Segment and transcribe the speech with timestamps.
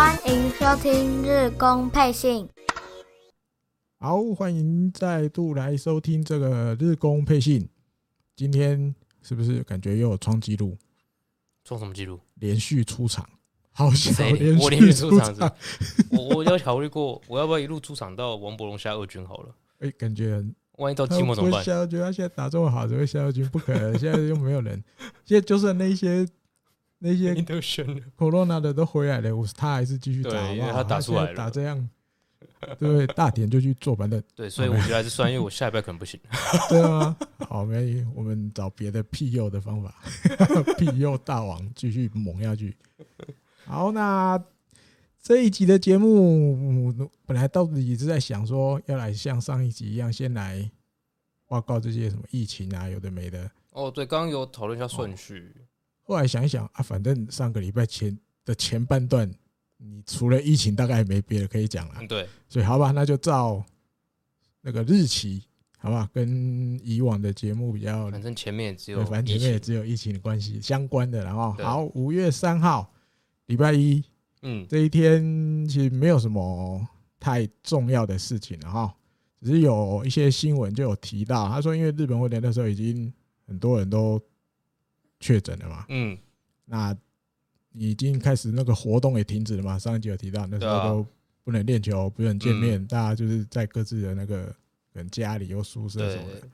[0.00, 2.48] 欢迎收听日工配信。
[3.98, 7.68] 好，欢迎再度来收听这个日工配信。
[8.34, 10.74] 今天是不是感觉又有创纪录？
[11.64, 12.18] 创什么纪录？
[12.36, 13.28] 连续出场，
[13.72, 15.52] 好想连续我连续出出场
[16.10, 19.54] 我我有考虑过，我要不要一路出场到王博龙下二军好了？
[19.80, 20.42] 哎、欸，感觉
[20.78, 21.62] 万一到季末怎么办？
[21.62, 23.46] 下二军，他现在打这么好，怎么会下二军？
[23.50, 24.82] 不可能，现在又没有人。
[25.26, 26.26] 现在就算那些。
[27.02, 31.88] 那些都选了，Corona 的都回来了，我他还是继续打，对，因为他打出来了，打这样，
[32.78, 36.20] 对，大田就去做板凳， 对，所以我觉得还是算，因为我下一拜可能不行，
[36.68, 37.16] 对啊，
[37.48, 39.94] 好，没关系，我们找别的庇佑的方法，
[40.76, 42.76] 庇佑大王继续猛下去。
[43.64, 44.38] 好，那
[45.22, 46.92] 这一集的节目
[47.24, 50.70] 本来到底是在想说要来像上一集一样，先来
[51.46, 53.50] 报告这些什么疫情啊，有的没的。
[53.72, 55.54] 哦，对，刚刚有讨论一下顺序。
[56.10, 59.32] 后来想一想啊，反正上个礼拜前的前半段，
[59.76, 62.04] 你除了疫情，大概也没别的可以讲了。
[62.08, 63.64] 对，所以好吧，那就照
[64.60, 65.44] 那个日期，
[65.78, 71.22] 好吧，跟以往的节目比较，反正前面也只有，反正前面也只有疫情的关系相关的。
[71.22, 72.92] 然后好，五月三号，
[73.46, 74.02] 礼拜一，
[74.42, 76.84] 嗯，这一天其实没有什么
[77.20, 78.92] 太重要的事情了哈，
[79.40, 83.12] 只是有一些新闻就有提到，他说因为日本会联那时候已经
[83.46, 84.20] 很多人都。
[85.20, 85.86] 确诊了嘛？
[85.90, 86.18] 嗯，
[86.64, 86.96] 那
[87.72, 89.78] 已经开始那个活动也停止了嘛？
[89.78, 91.06] 上一集有提到，那时候都
[91.44, 94.46] 不能练球，不能见面，大家就是在各自的那个
[94.92, 96.48] 可能家里有宿舍什么的。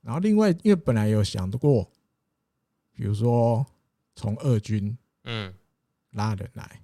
[0.00, 1.90] 然后另外，因为本来有想过，
[2.94, 3.66] 比如说
[4.14, 5.52] 从二军嗯
[6.12, 6.80] 拉人来，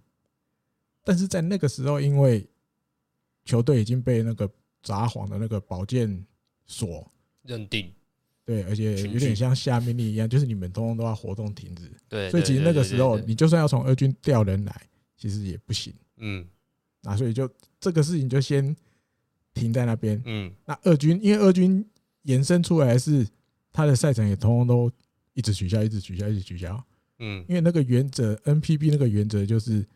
[1.05, 2.47] 但是在那个时候，因为
[3.45, 4.51] 球队已经被那个
[4.83, 6.27] 札幌的那个保健
[6.67, 7.11] 所
[7.43, 7.91] 认定。
[8.45, 11.91] 对，而且有点像下命令一样，就是你们通通都要活动停止。
[12.09, 14.82] 对，所以其实那个时候，你就算要从二军调人来，
[15.16, 15.91] 其实也不行。
[16.19, 16.47] 嗯，
[17.03, 17.50] 那所以就
[17.81, 18.77] 这个事情就先
[19.55, 20.21] 停在那边。
[20.27, 21.82] 嗯，那二军因为二军
[22.25, 23.27] 延伸出来是
[23.72, 24.93] 他的赛程也通通都
[25.32, 26.84] 一直取消，一直取消，一直取消。
[27.21, 29.87] 嗯，因为那个原则，NPB 那个原则就是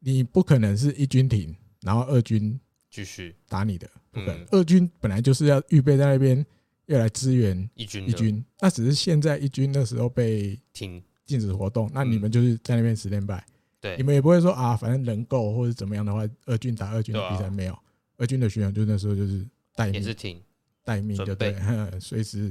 [0.00, 2.60] 你不可能是一军停，然后二军
[2.90, 3.88] 继续打你的。
[4.10, 6.44] 不可能，二军本来就是要预备在那边。
[6.88, 11.02] 要来支援一军，一军，那只是现在一军那时候被停。
[11.28, 13.44] 禁止活动，那你们就是在那边十连败，
[13.82, 17.78] 对，你们也不会说啊，反正人够或者怎么样的话，二军打二军的比赛没有，
[18.16, 20.40] 二军的学员就那时候就是待命，也是停。
[20.82, 21.54] 待命，就对，
[22.00, 22.50] 随时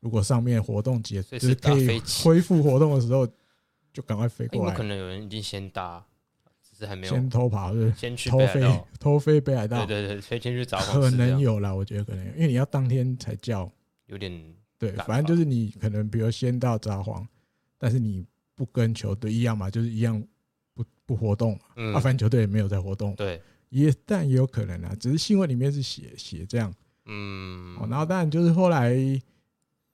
[0.00, 3.24] 如果上面活动结就是可以恢复活动的时候，
[3.92, 4.74] 就赶快飞过来。
[4.74, 6.04] 可能有人已经先打，
[6.68, 13.70] 只是还没有先偷跑，是先去偷飞偷飞北海道，对对对，飞先去找，可能有啦，我觉得可能有，因为你要当天才叫。
[14.06, 17.26] 有点对，反正就是你可能比如先到札幌，
[17.78, 18.24] 但是你
[18.54, 20.22] 不跟球队一样嘛，就是一样
[20.74, 23.40] 不不活动，嗯，反正球队也没有在活动，对，
[23.70, 26.72] 也但也有可能啊，只是新闻里面是写写这样，
[27.06, 28.94] 嗯，然后当然就是后来，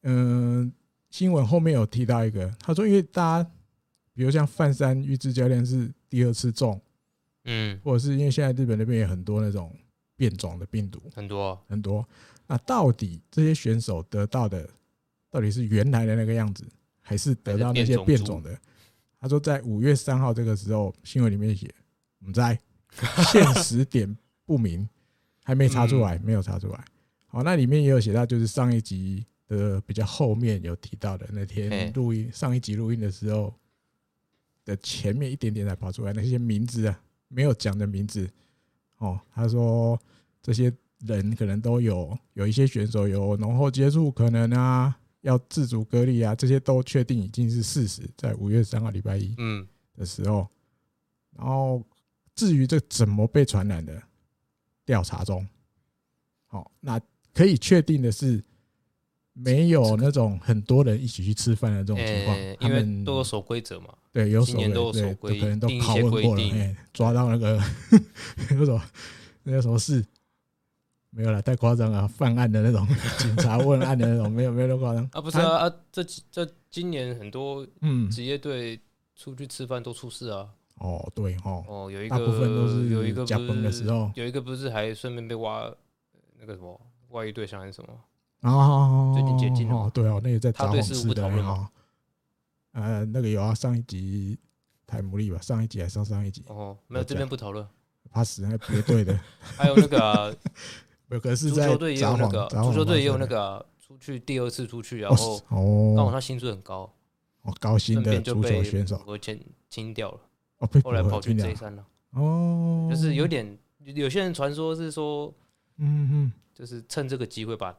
[0.02, 0.72] 嗯，
[1.10, 3.50] 新闻后面有提到一个，他说因为大家
[4.14, 6.80] 比如像范山玉志教练是第二次中，
[7.44, 9.74] 嗯，或者是因为现在日本那边也很多那种
[10.16, 11.58] 变种的病毒，很多。
[11.68, 12.06] 很多。
[12.46, 14.68] 那到底这些选手得到的，
[15.30, 16.66] 到底是原来的那个样子，
[17.00, 18.58] 还是得到那些变种的？
[19.18, 21.72] 他说，在五月三号这个时候，新闻里面写，
[22.18, 22.58] 我们在
[23.32, 24.14] 现实点
[24.44, 24.86] 不明，
[25.44, 26.84] 还没查出来，没有查出来。
[27.26, 33.54] 好，那里面也有写到，就是上一集的比较后面有提到的那天录音，上一集录音的时候
[34.64, 38.28] 的前面一点点才跑出来那些名字啊，没有讲的名字。
[38.98, 39.98] 哦，他说
[40.42, 40.70] 这些。
[41.06, 50.46] 人可能都有有一些选手有浓厚接触可能啊，要自主隔离啊，这些都确定已经是事实，在五月三号礼拜一嗯的时候，
[51.36, 51.82] 然后
[52.34, 54.02] 至于这怎么被传染的，
[54.84, 55.46] 调查中。
[56.46, 57.00] 好，那
[57.34, 58.42] 可以确定的是，
[59.32, 63.88] 没有那种很多人一起去吃饭的这种情况，因为都有守规则嘛。
[64.12, 67.58] 对，有守规，则，可能都拷问过了，哎，抓到那个
[68.50, 68.80] 那种
[69.42, 70.04] 那个什么事。
[71.14, 72.08] 没有了，太夸张了！
[72.08, 72.88] 犯案的那种
[73.18, 75.20] 警察问案的那种，没有没有那么夸张啊！
[75.20, 75.74] 不是啊啊！
[75.92, 78.80] 这这今年很多嗯职业队
[79.14, 80.48] 出去吃饭都出事啊！
[80.78, 85.70] 哦，对哦，哦有一个大部分都是有一个加崩的时候，有一个不是还顺便被挖
[86.40, 86.80] 那个什么
[87.10, 89.12] 外遇对象还是什么啊？
[89.12, 91.68] 最近解禁了，对哦，那个在他对事务不讨论哦？
[92.72, 94.38] 呃，那个有啊，上一集
[94.86, 97.68] 台牡蛎吧，上一集还是上上一集哦，没有这边不讨论，
[98.10, 99.14] 怕死那别队的，
[99.58, 100.34] 还有那个。
[101.20, 105.38] 足球队也有那个，足球队也有那个出去第二次出去，然后
[105.94, 106.92] 刚好他薪水很高，
[107.42, 109.38] 哦，高薪的足球选手，我签
[109.68, 110.20] 清掉了。
[110.58, 111.84] 哦，后来跑去 J 三了。
[112.12, 115.32] 哦，就是有点，有些人传说是说，
[115.78, 117.74] 嗯嗯，就是趁这个机会把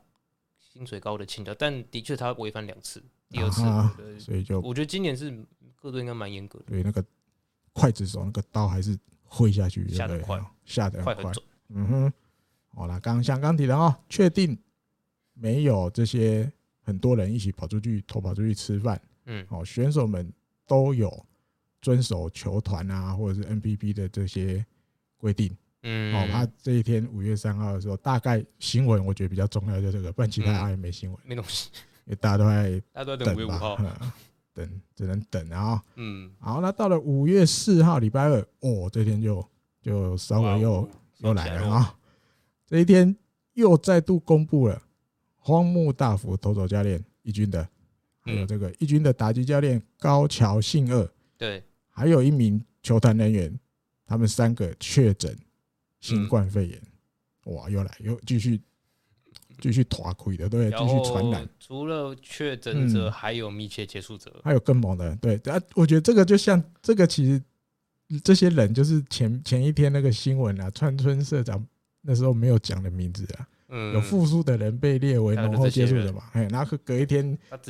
[0.59, 3.61] 薪水高的清掉，但的确他违反两次，第二次，
[4.19, 5.45] 所以就我觉得今年是
[5.75, 6.65] 各队应该蛮严格的。
[6.67, 7.03] 对，那个
[7.73, 11.45] 刽子手那个刀还是挥下去，下得快，下得快很准。
[11.69, 12.13] 嗯哼，
[12.75, 14.57] 好了，刚刚像刚提的哦，确定
[15.33, 18.99] 没有这些很多人一起跑出去偷跑出去吃饭。
[19.25, 20.31] 嗯，哦，选手们
[20.67, 21.25] 都有
[21.81, 24.65] 遵守球团啊，或者是 NPB 的这些
[25.17, 25.55] 规定。
[25.83, 31.69] 嗯，哦，他这一天五月三号的时候，大概新闻我觉得比较重要，就这个，不然其他好像没新闻，没东西，
[32.05, 33.77] 因为大家都在大家都在等五月五号，
[34.53, 35.83] 等只能等啊。
[35.95, 39.45] 嗯，好，那到了五月四号礼拜二，哦，这天就
[39.81, 40.89] 就稍微又
[41.19, 41.95] 又来了啊。
[42.67, 43.15] 这一天
[43.53, 44.81] 又再度公布了
[45.37, 47.67] 荒木大辅投手教练一军的。
[48.25, 53.59] 还有这个一军的打击教练高桥幸二，对，还有一名球团人员，
[54.05, 55.37] 他们三个确诊
[55.99, 56.81] 新冠肺炎，
[57.47, 58.61] 哇，又来又继续
[59.59, 61.45] 继续拖亏的，对，继续传染。
[61.59, 67.43] 除了确诊者，还有密切接触者，还有更猛的，对，啊，我觉得这个就像这个，其实
[68.23, 71.61] 这些人就是前前一天那个新闻啊，川村社长
[72.03, 73.47] 那时候没有讲的名字啊。
[73.91, 76.21] 有复数的人被列为浓厚接触者嘛？
[76.33, 77.25] 哎，然后隔一天，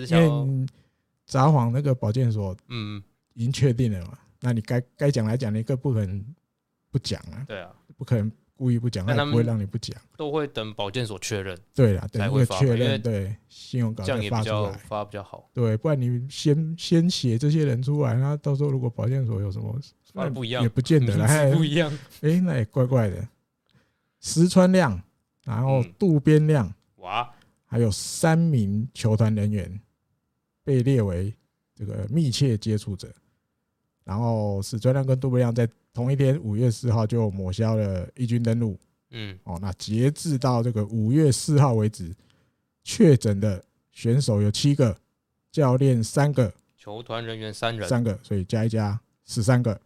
[0.10, 0.68] 因为
[1.26, 3.02] 札幌那个保健所，嗯，
[3.36, 4.18] 已经确定了嘛。
[4.42, 6.22] 那你该该讲来讲，你更不可能
[6.92, 7.46] 不讲啊。
[7.48, 11.58] 对啊，不可能故意不讲，他不会让你不讲，都会等保健所确认。
[11.74, 15.50] 对啊，等会确认，对信用稿再发出来，发比较好。
[15.54, 19.80] 对，不然你先先写这些人出来，那到时候如果保健所有什么
[20.14, 21.90] 发不一样，也不见得来 不一样。
[22.20, 23.26] 哎，那也怪怪的。
[24.24, 25.00] 石川亮。
[25.46, 27.30] 然后渡边亮，哇，
[27.66, 29.78] 还有三名球团人员
[30.64, 31.36] 被列为
[31.76, 33.14] 这个密切接触者。
[34.06, 38.80] 然后石川亮跟渡边亮在同一天五月四号就抹消了一军登陆。
[39.10, 42.16] 嗯，哦，那截至到这个五月四号为止，
[42.86, 43.62] 确诊的
[43.92, 44.98] 选手有七个，
[45.52, 49.78] 教练三个，球团人员三人，三个，所以加一加十三个。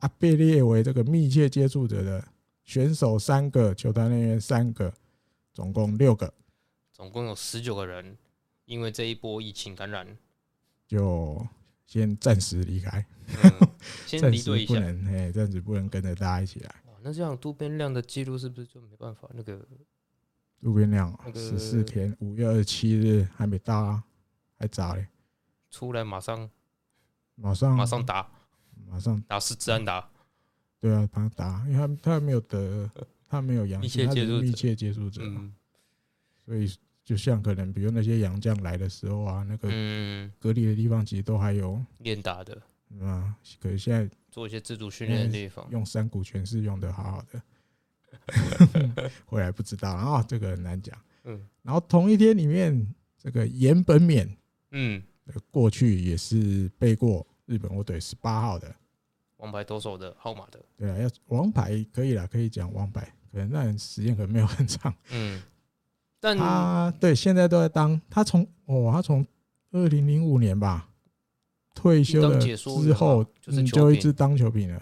[0.00, 2.22] 啊，被列为这个密切接触者的。
[2.64, 4.92] 选手三个，球团人员三个，
[5.52, 6.32] 总共六个，
[6.92, 8.16] 总共有十九个人，
[8.64, 10.16] 因为这一波疫情感染，
[10.86, 11.46] 就
[11.86, 13.04] 先暂时离开，
[14.06, 16.74] 先离队一下，不能，哎，暂时不能跟着大家一起来。
[17.04, 19.28] 那这样渡边亮的记录是不是就没办法？
[19.34, 19.60] 那个
[20.60, 24.04] 渡边亮十四天，五月二十七日还没到啊，
[24.56, 25.08] 还早嘞，
[25.68, 26.48] 出来马上，
[27.34, 28.30] 马上马上打，
[28.86, 30.08] 马上打是自然打。
[30.82, 32.90] 对啊，帮他打，因为他他没有得，
[33.30, 35.22] 他没有阳性，他是密切接触者，
[36.44, 36.68] 所以
[37.04, 39.68] 就像可能比如那些洋将来的时候啊，那个
[40.40, 42.60] 隔离的地方其实都还有练打的，
[43.00, 50.98] 啊，可是现在做一些自主训练的地方，用三股拳是用的好好的， 回来不知道啊，这个很难讲。
[51.22, 54.28] 嗯，然后同一天里面，这个岩本勉，
[54.72, 55.00] 嗯，
[55.52, 58.74] 过去也是背过日本火腿十八号的。
[59.42, 65.42] 王牌投手的号码的，对啊，要王牌可以了，可以讲王牌，可能那时间可能没有很长，嗯，
[66.20, 69.26] 但他对现在都在当，他从哦，他从
[69.72, 70.88] 二零零五年吧
[71.74, 74.80] 退休了之后，嗯，就一直当球评了，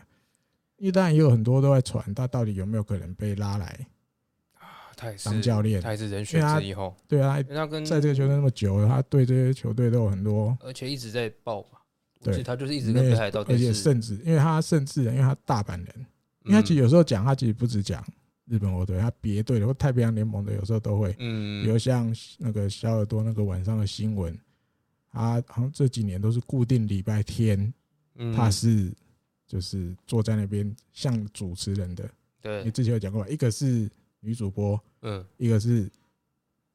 [0.77, 3.87] 因为当然也有很多都在传他到底有没有可能被拉来
[4.59, 11.79] 啊，他也是当教练，他也是人选之一后，对啊，他跟在这个球队那么久了，他对这些球队都有很多，而且一直在报嘛。
[12.23, 16.07] 对，他就是一直跟北海道，而且甚至，因为他甚至，因为他大阪人，
[16.45, 18.05] 因为他其实有时候讲，他其实不止讲
[18.45, 24.39] 日本火腿，他别队的或太平洋联盟的，有时候都会，嗯，比如像那个小耳朵那个晚上的新闻，
[25.11, 27.73] 他好像这几年都是固定礼拜天，
[28.37, 28.93] 他是
[29.47, 32.07] 就是坐在那边像主持人的，
[32.43, 35.91] 对，你之前有讲过，一个是女主播，嗯，一个是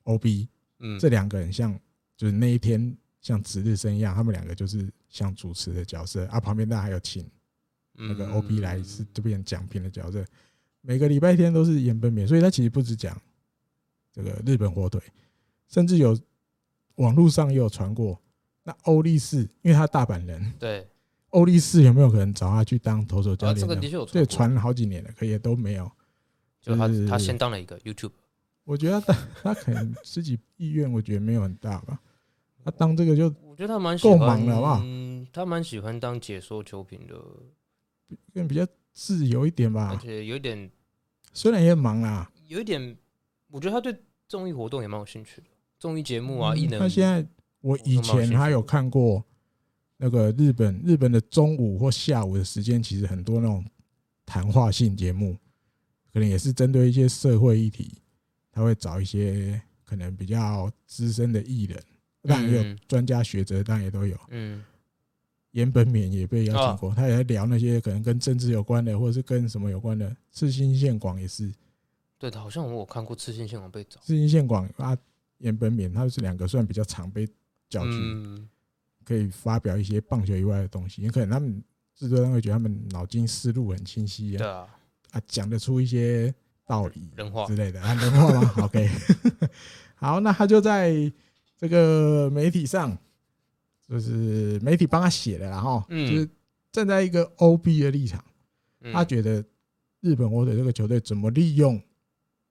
[0.06, 0.48] OB，
[0.80, 1.80] 嗯，这两个人像
[2.18, 4.92] 就是那一天像值日生一样，他们两个就是。
[5.16, 7.26] 像主持的角色啊，旁边当然还有请
[7.94, 10.26] 那个 OB 来是这边讲评的角色。
[10.82, 13.18] 每个礼拜天都是演本勉，所以他其实不止讲
[14.12, 15.02] 这个日本火腿，
[15.70, 16.20] 甚至有
[16.96, 18.20] 网络上也有传过。
[18.64, 20.86] 那欧力士，因为他大阪人，对
[21.30, 23.62] 欧力士有没有可能找他去当投手教练？
[23.62, 25.90] 这个的确有对传了好几年了，可也都没有。
[26.60, 28.12] 就他他先当了一个 YouTube，
[28.66, 32.02] 我觉得他他可能自己意愿，我觉得没有很大吧。
[32.66, 34.80] 他当这个就我觉得他蛮够忙了，好不好？
[35.36, 37.16] 他蛮喜欢当解说球评的，
[38.34, 39.90] 更比较自由一点吧。
[39.92, 40.72] 而且有点，
[41.34, 42.98] 虽然也很忙啊，有一点，
[43.50, 43.94] 我觉得他对
[44.30, 45.48] 综艺活动也蛮有兴趣的。
[45.78, 46.80] 综艺节目啊，艺能。
[46.80, 47.28] 他现在，
[47.60, 49.26] 我以前他有看过
[49.98, 53.66] 那个日本日本的中午或下午的时间，其实很多那种
[54.26, 55.38] 谈话性节目，
[56.14, 58.02] 可能也是针对一些社会议题，
[58.54, 61.84] 他会找一些可能比较资深的艺人，
[62.22, 64.18] 当然也有专家学者，当然也都有。
[64.30, 64.64] 嗯，
[65.56, 70.16] 岩本勉也被邀请过，他也在聊那些可能跟政治有关的，或者是跟什么有关的。
[70.32, 71.52] 赤心宪广也是，
[72.18, 74.00] 对的，好像我有看过赤心宪广被找。
[74.02, 74.96] 赤心宪广啊，
[75.40, 77.28] 岩本勉，他们是两个算比较常被
[77.70, 77.92] 叫去。
[79.06, 81.64] 可以发表一些棒球以外的东西，也可能他们
[81.96, 84.68] 制作人会觉得他们脑筋思路很清晰啊，对啊，
[85.12, 86.34] 啊讲得出一些
[86.66, 88.90] 道理、人话之类的啊，人话吗？OK，
[89.94, 90.92] 好，那他就在
[91.56, 92.98] 这个媒体上，
[93.90, 96.30] 就是媒体帮他写的，然后就是
[96.72, 98.24] 站在一个 OB 的立场，
[98.94, 99.44] 他觉得
[100.02, 101.82] 日本火腿这个球队怎么利用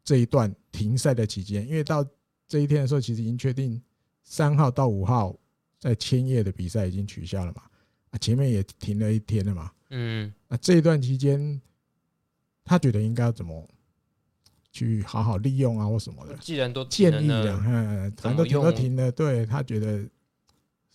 [0.03, 2.05] 这一段停赛的期间，因为到
[2.47, 3.83] 这一天的时候，其实已经确定
[4.23, 5.37] 三号到五号。
[5.77, 7.61] 在千叶的比赛已经取消了嘛？
[8.09, 9.71] 啊，前面也停了一天了嘛。
[9.91, 11.61] 嗯，那这一段期间，
[12.65, 13.69] 他觉得应该要怎么
[14.73, 16.35] 去好好利用啊，或什么的？
[16.39, 19.13] 既然都建议了，嗯，反正都停都停了。
[19.13, 20.03] 对，他觉得，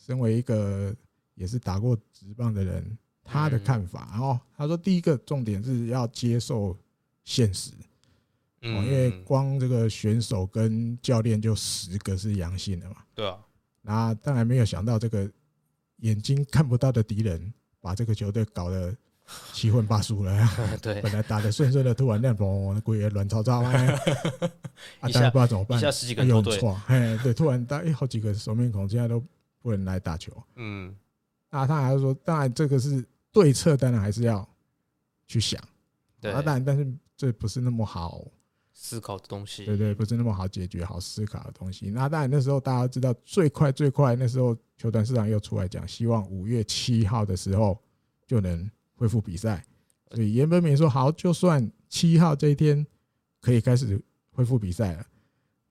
[0.10, 0.92] 身为一个
[1.36, 6.76] 也是打过职棒的人，他的看法，然后他说，第一个重点是要接受
[7.24, 7.70] 现实，
[8.62, 12.96] 哦，因为光这个选手跟教练就十个是阳性的嘛。
[13.14, 13.38] 对啊。
[13.84, 15.32] 那当然没有想到，这个
[15.98, 18.96] 眼睛看不到的敌人把这个球队搞得
[19.54, 20.50] 七荤八素了。
[20.82, 23.72] 对， 本来打得顺顺的，突然那嘣，鬼也乱糟糟啊！
[25.02, 25.80] 啊，当然不知道怎么办，
[26.28, 29.24] 有错，哎，对，突然大哎，好几个熟面孔现在都
[29.62, 30.32] 不能来打球。
[30.56, 30.96] 嗯，
[31.50, 34.48] 那他还是说，当然这个是对策，当然还是要
[35.28, 35.62] 去想。
[36.20, 38.26] 对，当然，但是这不是那么好。
[38.82, 41.90] 思考的东西，对对，不是那么好解决、好思考的东西。
[41.90, 47.78] 那当然，那时候大家知道最快最快，那时候球团市场又出来讲，希望五月七号的时候
[48.26, 49.62] 就能恢复比赛。
[50.12, 52.88] 所以严本敏说好，就算七号这一天
[53.42, 54.02] 可以开始
[54.32, 55.06] 恢复比赛了，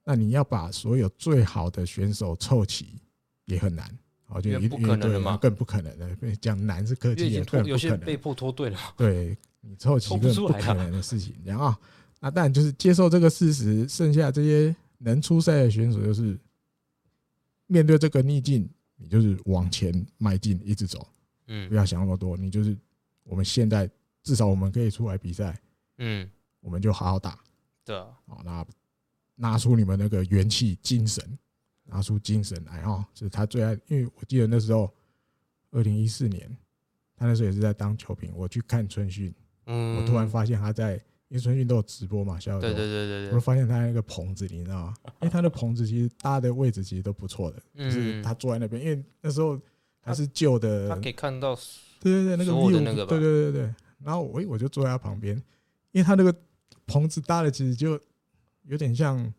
[0.05, 3.01] 那你要把所有最好的选手凑齐
[3.49, 3.87] 也很难。
[4.29, 6.37] 哦，就不可能嘛，更不可能的。
[6.37, 8.79] 讲难是科技也，更有些被迫脱队了。
[8.97, 11.75] 对，你凑齐更不可能的事情，然后。
[12.21, 16.37] 那当然就是接受这个事实，剩下这些能出赛的选手，就是
[17.69, 21.07] 面对这个逆境，你就是往前迈进，一直走，
[21.47, 22.77] 嗯，不要想那么多，你就是
[23.23, 23.89] 我们现在
[24.25, 25.57] 至少我们可以出来比赛，
[25.99, 26.29] 嗯，
[26.59, 27.39] 我们就好好打，
[27.85, 28.67] 对，好，那
[29.37, 31.25] 拿出你们那个元气、精神，
[31.89, 34.93] 拿出精神来哈，就是他最爱，因为我记得那时候
[35.73, 36.49] 二零一四年，
[37.17, 39.35] 他那时候也是在当球评，我去看春训，
[39.67, 41.03] 嗯，我突然发现他在。
[41.31, 44.95] 因为春训都有直播嘛，小小对对对对对，我发现他那个棚子，你知道吗？
[45.21, 49.61] 因为他的棚子其实搭的位置其实都不错的，就是他坐在那边，因为那时候
[50.01, 51.55] 还是旧的，他可以看到，
[52.01, 55.37] 对对对，那个 view，对对对对，然后我我就坐在他旁边，
[55.93, 56.35] 因为他那个
[56.87, 58.01] 棚子搭的其实就
[58.63, 59.31] 有点像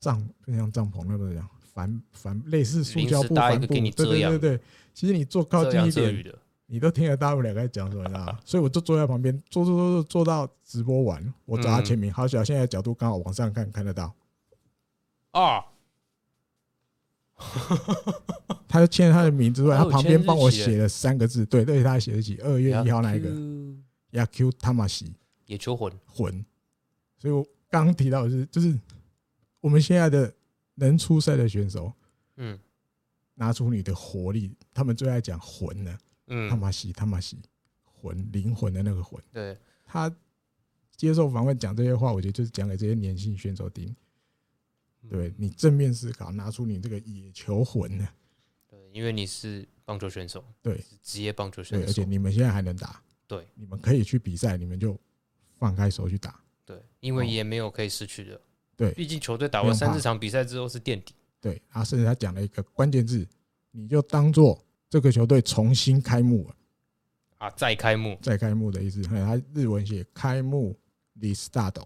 [0.00, 4.60] 帐，更像帐篷那个样，帆帆类似塑胶布帆布，对对对对，
[4.94, 6.34] 其实你坐靠近一点。
[6.66, 8.38] 你都听得到我们两个在讲什么，你知道吗？
[8.46, 12.10] 所以我就坐在旁边，坐坐坐坐坐到直播完，我找他签名。
[12.10, 14.14] 好小，现在角度刚好往上看，看得到。
[15.32, 15.66] 啊！
[18.66, 23.28] 他就签了他的名字，他旁边帮我写了三个字，对，对，他写得起二月一号那一个。
[24.12, 24.88] 野球魂，
[25.44, 26.44] 野球魂魂。
[27.18, 28.74] 所以我刚刚提到的是，就是
[29.60, 30.32] 我们现在的
[30.74, 31.92] 能出赛的选手，
[32.36, 32.58] 嗯，
[33.34, 35.98] 拿出你的活力，他们最爱讲魂呢。
[36.28, 37.38] 嗯，他妈西，他妈西，
[37.84, 39.22] 魂灵魂的那个魂。
[39.32, 40.14] 对，他
[40.96, 43.94] 接受访问讲这些话，我觉得就是讲给这些年轻选手听。
[45.10, 48.08] 对，你正面思考，拿出你这个野球魂呢。
[48.68, 54.96] 对，因为你是棒球选手，对，职业棒球选手，而且你们现在还能打，对，你们可以去比赛，你们就
[55.56, 56.40] 放开手去打。
[56.64, 58.40] 对，因为也没有可以失去的。
[58.76, 61.14] 对，毕竟球队打完三四场比赛之后是垫底。
[61.40, 63.26] 对，啊甚至他讲了一个关键字，
[63.70, 64.62] 你就当做。
[64.90, 66.54] 这个球队重新开幕了
[67.38, 67.48] 啊！
[67.56, 69.00] 再开幕，再开幕的意思。
[69.04, 70.78] 他日文写开幕
[71.18, 71.82] ，restart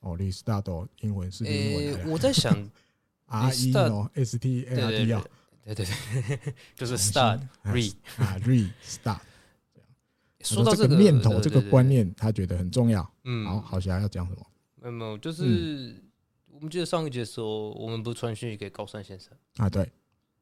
[0.00, 2.10] 哦，restart 英文是英文。
[2.10, 2.52] 我在想，
[3.24, 5.24] R E 哦，S T A R D 啊，
[5.64, 9.20] 对对对， 就是 start re 啊，restart。
[10.42, 13.10] 说到这个念头，这个观念，他觉得很重要。
[13.24, 14.46] 嗯，好，好，想要讲什么？
[14.82, 16.02] 没有没有，就是
[16.50, 19.70] 我们记得上一节时候，我们不是传讯息给高山先生啊？
[19.70, 19.90] 对，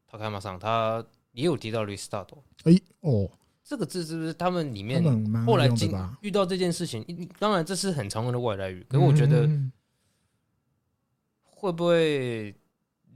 [0.09, 1.05] 他开马上他。
[1.33, 2.27] 也有提到 restart，
[2.65, 3.31] 哎哦，
[3.63, 5.01] 这个字是不是他们里面
[5.47, 5.93] 后来经
[6.23, 7.05] 遇到这件事情？
[7.39, 9.49] 当然这是很常用的外来语，可是我觉得
[11.45, 12.53] 会不会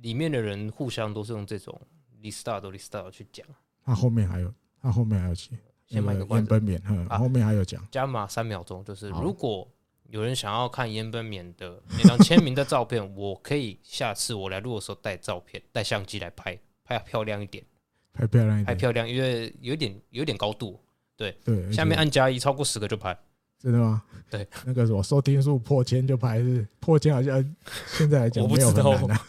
[0.01, 1.77] 里面的人互相都是用这种
[2.23, 3.45] restart restart 去讲？
[3.85, 9.69] 他后面还有，他后面还有写，先卖个关本勉，嗯，后面还有讲加码三秒钟，就是如果
[10.11, 17.65] 有人想要看岩本勉的那张签名的照片，我可以下次我来录的时候带照片，带相机来拍，拍漂亮一点，
[18.13, 20.79] 拍漂亮一点，拍漂亮，因为有点有点高度，
[21.17, 23.17] 对对，下面按加一，超过十个就拍。
[23.59, 24.03] 真的吗？
[24.29, 27.55] 对，那个什么收听数破千就拍，是破千好像
[27.87, 29.27] 现在来讲没有很难啊。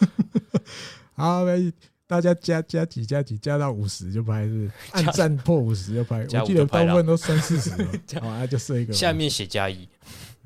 [1.16, 1.46] 好，
[2.06, 6.20] 大家加加几加几加到五十就拍， 是按赞破五十就拍。
[6.20, 7.72] 我记得大部分都三四十，
[8.20, 8.92] 好啊，就设一个。
[8.94, 9.88] 下面写加一，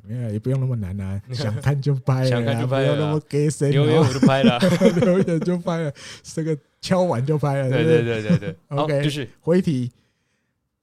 [0.03, 4.59] 没有也不用那么难啊， 想看就拍，想看就拍，不要那么给谁留言我就拍了，
[5.01, 7.69] 留言就拍了，这个敲完就拍了。
[7.69, 9.91] 对对对对对， OK，就是回题。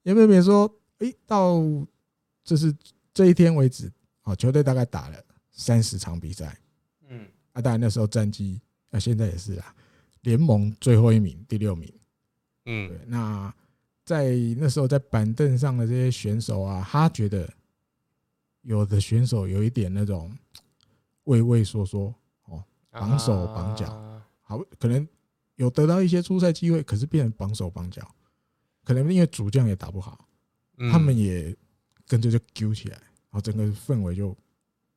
[0.03, 0.73] 有没有别说？
[0.99, 1.61] 诶，到
[2.43, 2.73] 这是。
[3.13, 3.91] 这一天为止，
[4.25, 5.17] 哦，球队大概打了
[5.51, 6.55] 三十场比赛，
[7.09, 9.73] 嗯，啊，当然那时候战绩，啊，现在也是啊，
[10.21, 11.91] 联盟最后一名，第六名，
[12.67, 13.51] 嗯，对，那
[14.05, 17.51] 在那时候在板凳上的这些选手啊，他觉得
[18.67, 20.31] 有的选手有一点那种
[21.23, 22.13] 畏畏缩缩，
[22.45, 23.87] 哦，绑手绑脚，
[24.41, 25.07] 好，可能
[25.55, 28.13] 有得到一些出赛机会，可是变成绑手绑脚，
[28.83, 30.27] 可能因为主将也打不好，
[30.91, 31.55] 他们也。
[32.09, 34.33] 跟着就揪起来，然后整个氛围就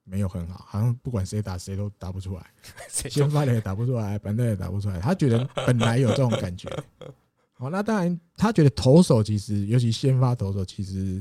[0.04, 2.46] 没有很好，好像不管谁打谁都打不出来，
[2.88, 5.00] 先发的也打不出来，板凳也打不出来。
[5.00, 6.70] 他觉得本来有这种感觉，
[7.58, 11.20] 好，那当然他觉得投手其实，尤其先发投手其实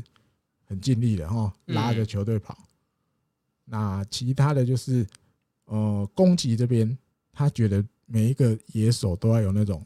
[0.70, 2.58] 很尽力的哈，拉着球队跑。
[3.66, 5.06] 那其他的就是
[5.66, 6.98] 呃攻击这边，
[7.34, 9.84] 他觉得每一个野手都要有那种，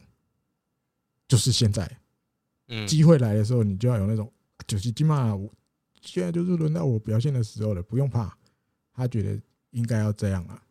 [1.28, 1.90] 就是现在，
[2.68, 4.32] 嗯机会来的时候，你就要有那种
[4.68, 5.36] 就是起码。
[6.02, 8.38] 现在就是轮到我表现的时候了，不用怕。
[8.94, 10.62] 他觉得应该要这样啊。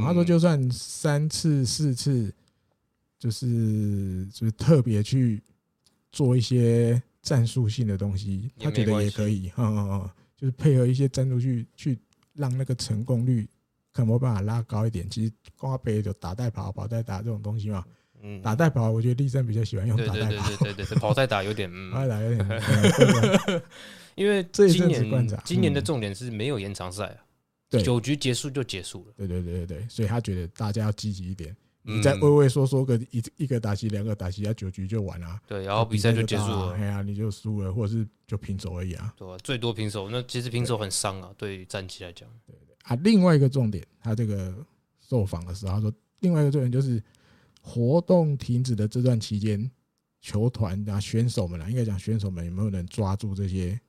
[0.00, 2.34] 他说，就算三次四次，
[3.16, 5.40] 就是就是特别去
[6.10, 9.50] 做一些战术性的东西，他觉得也可以。
[9.56, 11.98] 嗯嗯嗯，就是配合一些战术去去
[12.34, 13.48] 让那个成功率
[13.92, 15.08] 可能没办法拉高一点。
[15.08, 17.84] 其实光背就打带跑，跑带打这种东西嘛。
[18.24, 20.48] 嗯，打带跑，我觉得立正比较喜欢用打带跑。
[20.58, 23.62] 对对对，跑带打有点，跑带打有点。
[24.14, 27.18] 因为今年今年的重点是没有延长赛啊，
[27.70, 29.14] 对，九局结束就结束了。
[29.16, 31.56] 对对对对对，所以他觉得大家要积极一点。
[31.82, 35.40] 你再畏畏缩缩个一一个打席两个打席，啊九局就完了。
[35.46, 36.72] 对，然后比赛就结束了。
[36.74, 39.14] 哎呀，你就输了，或者是就平手而已啊。
[39.16, 40.08] 对，最多平手。
[40.10, 42.28] 那其实平手很伤啊，对于战绩来讲。
[42.46, 44.54] 对对啊，另外一个重点，他这个
[45.00, 47.02] 受访的时候他说，另外一个重点就是
[47.60, 49.70] 活动停止的这段期间，
[50.20, 53.80] 球团啊选手们啊，应该讲选手们有没有能抓住这些。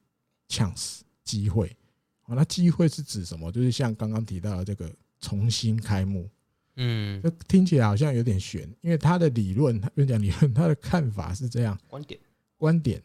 [0.50, 1.76] chance 机会，
[2.22, 3.52] 好，那机会是指什么？
[3.52, 6.30] 就是像刚刚提到的这个重新开幕，
[6.76, 12.20] 嗯，就听起来好像有点悬，因为他的理论，他跟你讲理论，他的看法是这样，观点，
[12.58, 13.02] 观点，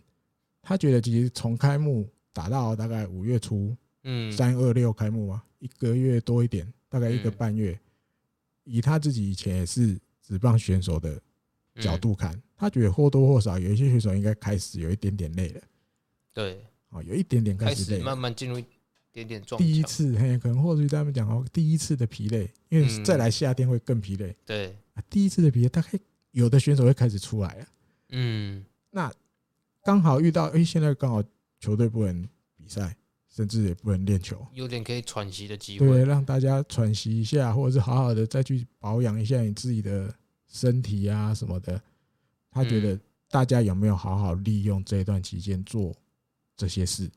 [0.63, 7.79] 他觉得其实从开幕打到大概五月初，嗯，三二六开幕嘛，一个月多一点，大概一个半月，
[8.65, 11.21] 以他自己以前也是职棒选手的
[11.77, 15.61] 角度看，他觉得或多或少有一些选手应该开始有一点点累了，
[16.33, 16.65] 对。
[16.91, 18.65] 哦，有一点点开始累，慢慢进入一
[19.57, 24.37] 第一次，嘿，可能或许他们讲哦，第一次的疲累，因为再来夏天会更疲累。
[24.45, 24.77] 对，
[25.11, 25.91] 第一次的疲累，大概
[26.33, 27.67] 有的选手会开始出来了。
[28.11, 29.13] 嗯，那
[29.83, 31.23] 刚好遇到，哎，现在刚好
[31.61, 32.23] 球队不能
[32.57, 32.97] 比赛，
[33.29, 40.15] 甚至也不能练球，有点可以喘息的机会，对，让大家喘息一下，或者是好好的再去保养一下你自己的
[40.47, 41.81] 身体啊什么的。
[42.51, 42.99] 他觉得
[43.31, 45.95] 大家有没有好好利用这一段期间做？
[46.57, 47.09] 这些事，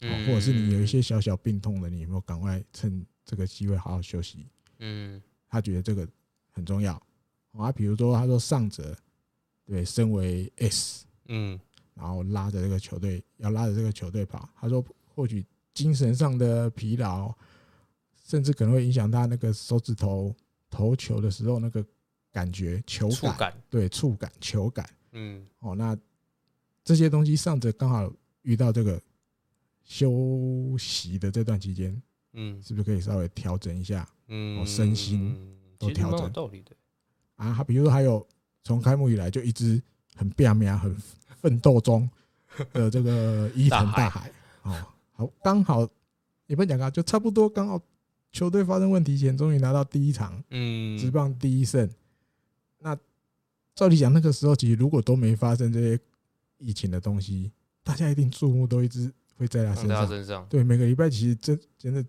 [0.00, 4.46] 或者是你有一些小小病痛的，你有没有赶快趁这个机会好好休息？
[4.78, 6.06] 嗯，他觉得这个
[6.50, 7.00] 很重要。
[7.52, 8.96] 啊，比如说他说上者，
[9.64, 11.58] 对，身为 S，嗯，
[11.94, 14.48] 然后拉着这个球队，要拉着这个球队跑。
[14.54, 17.32] 他说或许精神上的疲劳，
[18.24, 20.34] 甚至可能会影响他那个手指头
[20.68, 21.84] 投球的时候那个
[22.30, 24.88] 感觉，球感，对，触感，球感。
[25.12, 25.96] 嗯，哦，那
[26.84, 28.12] 这些东西上者刚好。
[28.42, 29.02] 遇到这个
[29.86, 34.06] 休息的这段期间，嗯，是不是可以稍微调整一下？
[34.26, 36.30] 嗯，身心都调整。
[36.32, 36.72] 道理的
[37.36, 38.26] 啊，他比如说还有
[38.64, 39.80] 从开幕以来就一直
[40.16, 40.94] 很拼命、很
[41.40, 42.10] 奋斗中
[42.72, 44.30] 的这个伊藤大海，
[44.62, 45.88] 哦，好，刚好
[46.48, 47.80] 也不讲啊，就差不多刚好
[48.32, 51.88] 球队发生问题前，终于拿到第一场，嗯，直棒第一胜。
[52.80, 52.98] 那
[53.74, 56.00] 照理讲，那个时候其实如果都没发生这些
[56.58, 57.52] 疫情的东西。
[57.86, 62.02] 大家一定注目都一直会在他身上，身上对，每个礼拜其实真真的，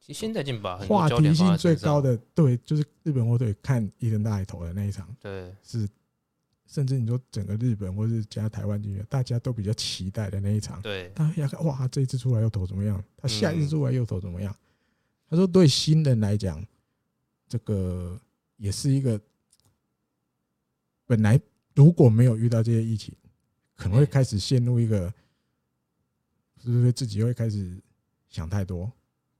[0.00, 5.88] 其实现在进吧，话题性最高的对，就是日本火腿看伊藤大海投的那一场，对，是
[6.66, 10.80] 甚至你说整个日本或是加台湾进去，大家都比较期待的那一场。
[10.82, 13.02] 对，大家哇，这一次出来又投怎么样？
[13.16, 14.54] 他下一次出来又投怎么样？
[15.28, 16.64] 他说，对新人来讲，
[17.48, 18.20] 这个
[18.56, 19.20] 也是一个
[21.04, 21.40] 本来
[21.74, 23.14] 如果没有遇到这些疫情，
[23.76, 25.12] 可能会开始陷入一个，
[26.72, 27.80] 是不是自己会开始
[28.28, 28.90] 想太多？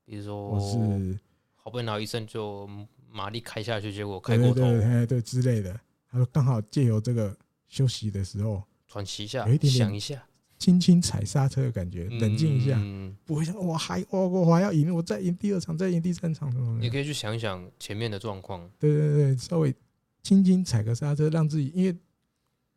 [0.04, 1.18] 比如说，我是
[1.56, 2.68] 好不容易拿医生就
[3.10, 5.78] 马力开下去，结果开过头，对对之类的。
[6.08, 7.36] 他说刚好借由这个
[7.66, 10.24] 休息的时候喘息一下，有一点点想一下，
[10.56, 12.80] 轻轻踩刹车的感觉，嗯、冷静一下，
[13.24, 16.80] 不会想我还我我还要赢，我再赢第二场，再赢第三场什么的。
[16.80, 18.70] 你可以去想一想前面的状况。
[18.78, 19.74] 对对对，稍微
[20.22, 21.96] 轻轻踩个刹车，让自己因为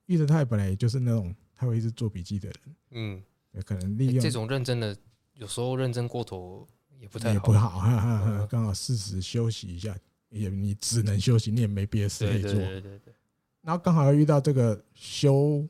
[0.08, 3.24] 玉德泰本来也就是那种他会一直做笔记的人，嗯，
[3.66, 4.96] 可能利用、欸、这种认真的，
[5.34, 6.68] 有时候认真过头
[7.00, 8.48] 也不太好，也不好，哈哈哈。
[8.50, 9.96] 刚好适时休息一下，
[10.30, 12.54] 也你只能休息，你也没别的事可以做。
[12.54, 13.14] 对对对对。
[13.62, 15.68] 然后刚好又遇到这个休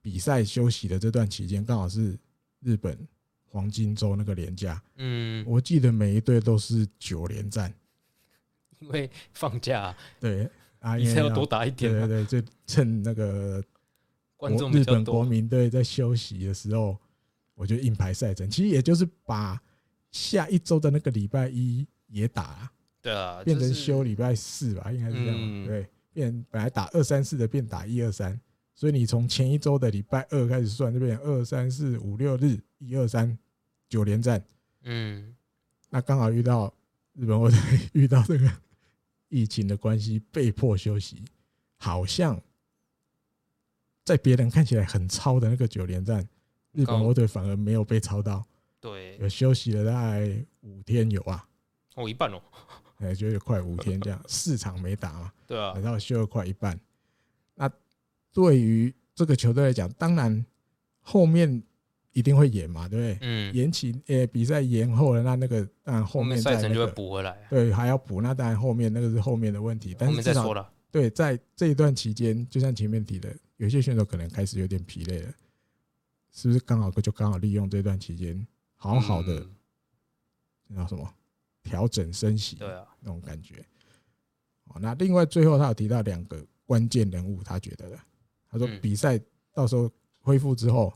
[0.00, 2.18] 比赛休息的这段期间，刚好是
[2.60, 2.98] 日本
[3.44, 4.82] 黄金周那个连假。
[4.96, 7.72] 嗯，我记得每一队都是九连战，
[8.80, 9.94] 因为放假。
[10.18, 10.48] 对
[10.80, 11.92] 啊，比赛要多打一点。
[11.92, 13.62] 对对对，就趁那个
[14.36, 16.98] 观众日本国民队在休息的时候，
[17.60, 18.48] 我就硬排赛程。
[18.48, 19.60] 其实也就是把
[20.10, 25.66] 下一周的那个礼拜一也打，对啊，变成休礼拜四吧，应该是这样。
[25.66, 25.86] 对。
[26.12, 28.38] 变本来打二三四的变打一二三，
[28.74, 33.38] 所以你从前一周的礼拜二开始算，就变二三四五六日一二三
[33.88, 34.42] 九连战。
[34.82, 35.36] 嗯，
[35.88, 36.74] 那刚好遇到
[37.12, 37.52] 日本队
[37.92, 38.50] 遇到这个
[39.28, 41.22] 疫情的关系，被迫休息。
[41.76, 42.42] 好像
[44.04, 46.28] 在别人看起来很超的那个九连战，
[46.72, 48.44] 日本火腿反而没有被超到。
[48.80, 51.46] 对，有休息了大概五天有啊。
[51.96, 52.40] 哦，一半哦。
[52.98, 56.78] 哎，就有快五天这样， 四场没打嘛，对啊，然后休了快一半。
[57.54, 57.70] 那
[58.32, 60.44] 对于这个球队来讲，当然
[61.00, 61.62] 后面
[62.12, 63.18] 一定会延嘛，对不对？
[63.22, 67.46] 嗯，延期，呃，比赛延后了，那那个当然后面赛程就会补回来。
[67.48, 69.96] 对，还要补，那当然后面那个是后面的问题。
[69.98, 75.32] 但是至少对，在这一段期间，就像前面提的，有些选手可能开始有点疲累了，
[76.32, 79.46] 是不是刚好就刚好利用这段期间，好好的
[80.74, 81.14] 叫什么？
[81.62, 83.64] 调整升息，对啊，那种感觉。
[84.68, 88.00] 哦，那另外最后他有提到两个关键人物，他觉得的，
[88.48, 89.20] 他说比赛
[89.52, 89.90] 到时候
[90.20, 90.92] 恢复之后，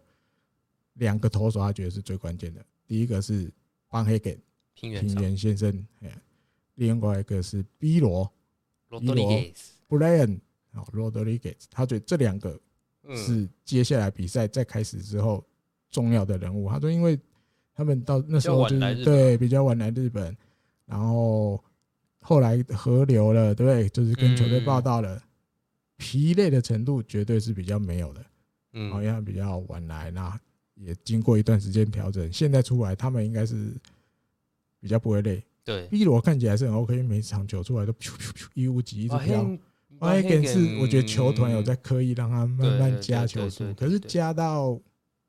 [0.95, 2.65] 两个投手他觉得是最关键的。
[2.87, 3.53] 第一个是
[3.89, 4.41] 邦黑给
[4.73, 6.19] 平原先生，哎
[6.77, 8.33] 另外一个是 B 罗
[8.89, 10.41] 罗德里格斯布莱恩，
[10.73, 12.59] 哦，罗德里格斯，他觉得这两个
[13.15, 15.45] 是接下来比赛再开始之后
[15.91, 16.69] 重要的人物。
[16.69, 17.19] 他说，因为
[17.75, 20.37] 他们到那时候就是对比较晚来日本。
[20.87, 21.59] 然后
[22.21, 23.89] 后来合流了，对不对？
[23.89, 25.19] 就是跟球队报道了，
[25.97, 28.27] 疲累的程度绝对是比较没有的，
[28.75, 30.39] 嗯，好像比较晚来，那
[30.75, 33.73] 也经过一段时间调整，现在出来他们应该是
[34.79, 35.43] 比较不会累。
[35.65, 39.51] 对，B 罗看起来是很 OK，每场球出来都噗噗噗一无几一直飘。
[39.99, 44.81] 关键是我觉得球团有在刻意让他慢慢加球数，可是加到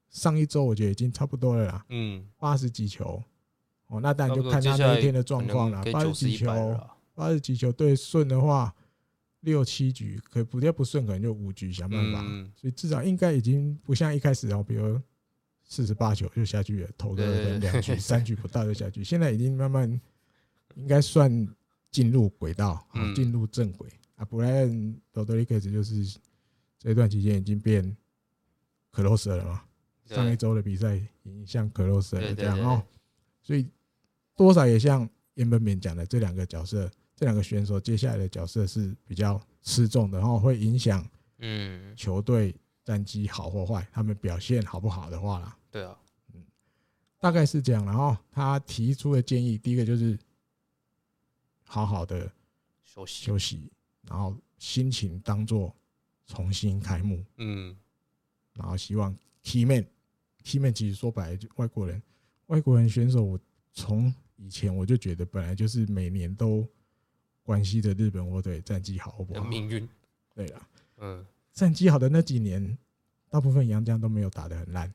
[0.09, 3.23] 上一周我觉得已经差不多了啦，嗯，八十几球。
[3.87, 5.83] 哦，那当然就看他那一天的状况了。
[5.91, 6.79] 八十几球，
[7.13, 8.73] 八十几球对顺的话，
[9.41, 12.23] 六七局可不要不顺，可能就五局想办法。
[12.55, 14.99] 所以至少应该已经不像一开始哦，比如
[15.63, 19.03] 四十八球就下去了，投个两局、三局不到就下去。
[19.03, 19.87] 现在已经慢慢
[20.73, 21.47] 应该算
[21.91, 24.25] 进入轨道，进入正轨啊。
[24.25, 26.19] 不然罗德里克斯就是
[26.79, 27.95] 这一段期间已经变
[28.91, 29.63] closer 了嘛。
[30.05, 32.83] 上一周的比赛已经像 closer 了这样哦。
[33.41, 33.67] 所以
[34.35, 41.07] 多少也像原本勉讲的，这两个角色，这两个选手接下来的角色是比较吃重的，然后会影响
[41.39, 45.57] 嗯球队战绩好或坏，他们表现好不好的话啦。
[45.71, 45.97] 对啊，
[46.33, 46.45] 嗯，
[47.19, 47.83] 大概是这样。
[47.83, 50.17] 然后他提出的建议，第一个就是
[51.63, 52.31] 好好的
[52.83, 53.71] 休息休息，
[54.09, 55.75] 然后心情当做
[56.27, 57.23] 重新开幕。
[57.37, 57.75] 嗯，
[58.53, 59.85] 然后希望 Key Man
[60.43, 62.01] Key Man 其实说白了就外国人。
[62.47, 63.39] 外国人选手，我
[63.73, 66.63] 从以前我就觉得，本来就是每年都
[67.41, 69.43] 关系着日本火腿战绩好不好？
[69.43, 69.89] 命运，
[70.35, 72.77] 对了，嗯，战绩好的那几年，
[73.29, 74.93] 大部分洋将都没有打得很烂，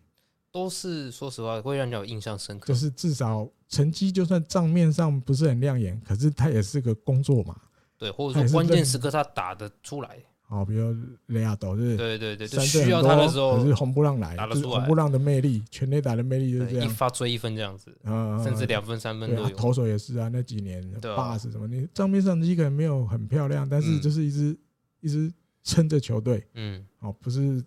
[0.52, 2.66] 都是说实话会让人有印象深刻。
[2.66, 7.60] 就是至少成绩就算账面上不是很亮眼，可是他也是个工作嘛。
[8.00, 10.18] 对，或者说关键时刻他打得出来。
[10.48, 10.92] 哦，比如
[11.26, 19.50] 雷亚斗，就是对对对，需要他的时候，可是红不让来，打得出来红不让的魅力，全垒打的魅力就是这样，一发追一分这样子，啊甚至两分三分都有。
[19.50, 20.82] 投手也是啊，那几年
[21.14, 24.58] 八十什么，你账面上机可能没有很漂亮，但是就是一直
[25.00, 25.32] 一直
[25.62, 27.62] 撑着球队，嗯，哦，不是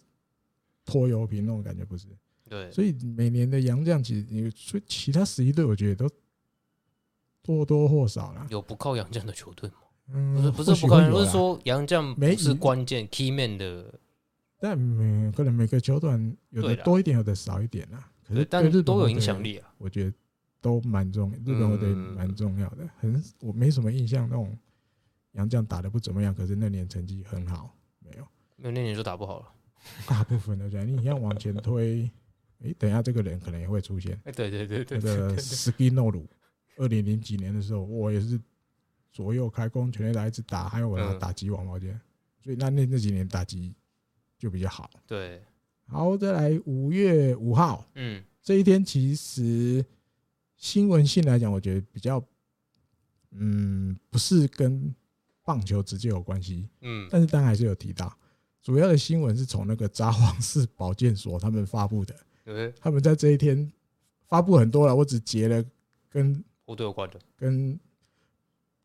[0.84, 2.08] 拖油瓶那种感觉，不是。
[2.50, 6.10] 对，所以每年的洋将其实你所以其他十一队，我觉得都
[7.46, 8.46] 或多或少啦。
[8.50, 9.76] 有不靠洋将的球队吗？
[10.12, 14.00] 嗯，不是不是不靠洋将，不是说杨将不是关键 key man 的。
[14.60, 18.10] 但每可能每个球团有的多一点，有的少一点啊。
[18.26, 20.14] 可是但是都有影响力啊，我觉得
[20.62, 22.88] 都蛮重，日本我队蛮重要的。
[23.00, 24.58] 很我没什么印象那种
[25.34, 29.46] 杨将打的不怎么样，可是那年成绩很好，没有，那那年就打不好了。
[30.08, 32.10] 大部分的这样，你像往前推。
[32.64, 34.18] 哎，等一下，这个人可能也会出现。
[34.24, 36.26] 哎，对对对对，那个斯基诺鲁，
[36.78, 38.40] 二零零几年的时候，我也是
[39.14, 41.98] 左右开弓，全力来一直打，还有我拿打击王宝剑，
[42.44, 43.74] 所以那那那几年打击
[44.38, 44.90] 就比较好。
[45.08, 45.42] 对，
[45.88, 49.86] 好，再来五月五号，嗯，这一天其实
[50.58, 52.22] 新闻性来讲，我觉得比较，
[53.32, 54.94] 嗯，不是跟
[55.44, 58.12] 棒球直接有关系，嗯，但是当然还是有提到，
[58.62, 62.16] 主要的新闻是从那个札幌市保健所他们发布的。
[62.44, 63.72] 对，他们在这一天
[64.26, 65.64] 发布很多了，我只截了
[66.10, 67.80] 跟球队有关的，跟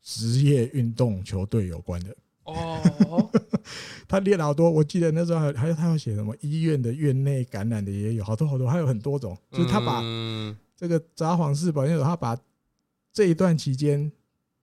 [0.03, 2.17] 职业运动球队有关的。
[2.45, 3.31] 哦，
[4.09, 9.37] 他列了好多，我记得那时候还还有他要写什么医院的院内感染的也有好多好多，还有很多种。
[9.51, 10.03] 就是他把
[10.77, 12.39] 这个札幌市保健所，他把
[13.13, 14.11] 这一段期间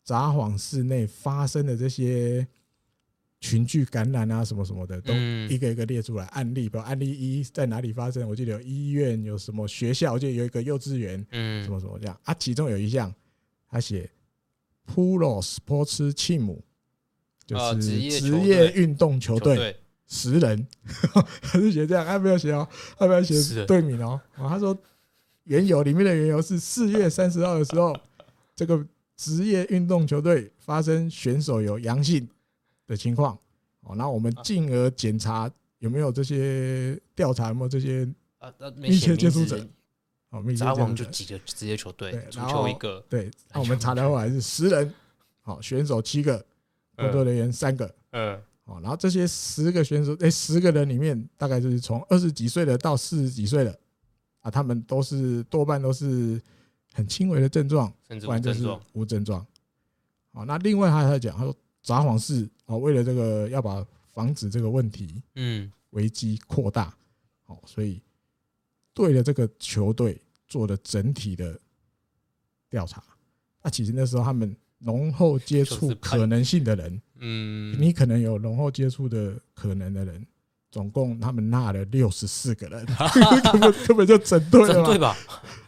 [0.04, 2.48] 札幌市内发生的这些。
[3.42, 5.14] 群聚感染啊，什么什么的，都
[5.54, 6.68] 一个一个列出来案例。
[6.68, 8.28] 比如案例一在哪里发生？
[8.28, 12.34] 我记得有医院，有什么学校，我记得有一个幼稚园，嗯，什么什么这样啊。
[12.34, 13.14] 其中有一项，
[13.70, 14.10] 他写
[14.86, 16.58] Pro Sports Team，
[17.46, 20.68] 就是职业运动球队十人，
[21.42, 22.68] 他是写这样，他没有写哦，
[22.98, 24.20] 他没有写队名哦。
[24.36, 24.78] 他说
[25.44, 27.96] 缘由里面的缘由是四月三十号的时候，
[28.56, 32.28] 这个职业运动球队发生选手有阳性。
[32.88, 33.36] 的情况，
[33.82, 38.08] 哦，那我们进而检查有没有这些调查，有没有这些
[38.76, 39.68] 密切接触者，
[40.36, 44.94] 哦，密切接触者，札幌就几个职业球队，足球一个，对，那我们查的话还是十人，
[45.42, 46.46] 好，选手七个，
[46.96, 53.80] 工作人员三个，嗯，好，然后这些十个选手，哎，十个人里面大概就是从二十几岁的到四十几岁的，
[54.42, 56.42] 啊，他们都是多半都是
[56.94, 59.46] 很轻微的症状，不然就是无症状，
[60.34, 61.56] 好，那另外他还在讲，他说。
[61.86, 66.92] 札幌市啊，为了这个要把防止这个问题，嗯，危机扩大，
[67.44, 68.02] 好，所以
[68.92, 71.60] 对了这个球队做的整体的
[72.70, 73.04] 调查。
[73.64, 80.26] 那其实那时候他们浓厚接触可能性的人，嗯，你可能有浓厚接触的可能的人，
[80.72, 82.86] 总共他们纳了六十四个人，
[83.52, 85.16] 根本根本就整对了，对吧？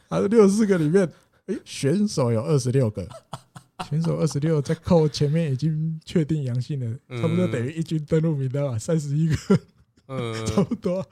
[0.09, 1.09] 还是六十四个里面，
[1.47, 3.07] 哎，选手有二十六个。
[3.87, 6.87] 选手二十六，再扣前面已经确定阳性的，
[7.21, 9.35] 差不多等于一军登录名单吧，三十一个，
[10.07, 11.05] 嗯， 差不多。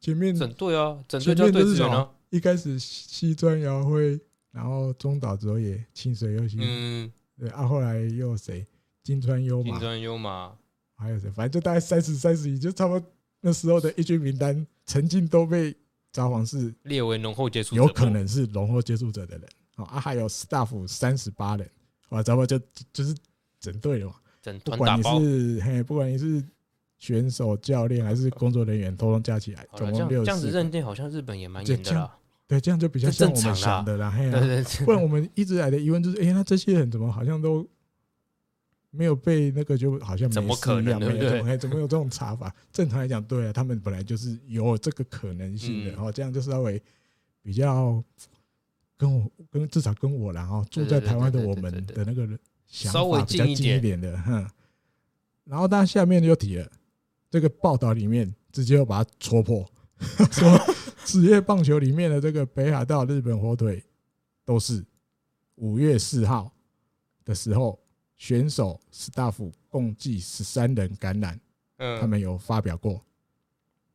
[0.00, 2.10] 前面整队啊，整队叫队是什么？
[2.30, 4.18] 一开始西川遥辉，
[4.50, 8.66] 然后中岛哲也，清水优希，嗯，对啊，后来又有谁？
[9.02, 10.52] 金川优马，金川优马，
[10.96, 11.30] 还有谁？
[11.30, 13.10] 反正就大概三十、三十一，就差不多
[13.40, 15.74] 那时候的一军名单，曾经都被
[16.12, 19.48] 札幌市列为浓厚接触者，有可能是浓厚接触者的人。
[19.76, 21.70] 啊，还有 staff 三十八人。
[22.08, 22.58] 哇，咱们就
[22.92, 23.14] 就是
[23.60, 24.14] 整队了嘛，
[24.64, 26.42] 不管你是嘿，不管你是
[26.98, 30.26] 选手、教练还是工作人员，通通加起来，总共六十。
[30.26, 32.18] 这样子认定好像日本也蛮严的啦。
[32.46, 34.10] 对，这样就比较像我们想的啦。
[34.10, 34.30] 嘿，
[34.84, 37.66] 不然我们一直来的疑问就是，哎，那这些人怎么好像都
[38.90, 40.98] 没有被那个，就好像怎么可能？
[40.98, 41.56] 对不对？
[41.56, 42.54] 怎么有这种查法？
[42.72, 46.00] 正常来讲，对啊，他们本来就是有这个可能性的。
[46.00, 46.82] 哦，这样就稍微
[47.42, 48.02] 比较。
[49.00, 52.28] 跟我跟至少跟我然后住在台湾的我们的那个
[52.66, 54.44] 想法比较近一点的，哼。
[55.44, 56.68] 然后但下面就提了
[57.30, 59.64] 这个报道里面直接又把它戳破，
[60.32, 60.58] 说
[61.04, 63.82] 职业棒球里面的这个北海道日本火腿
[64.44, 64.84] 都是
[65.56, 66.52] 五月四号
[67.24, 67.78] 的时候
[68.16, 71.38] 选手 staff 共计十三人感染，
[72.00, 73.02] 他们有发表过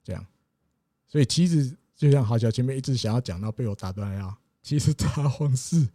[0.04, 0.26] 这样，
[1.08, 4.38] 所以其实就像好小前面一直想要讲到被我打断了。
[4.62, 5.86] 其实札幌市，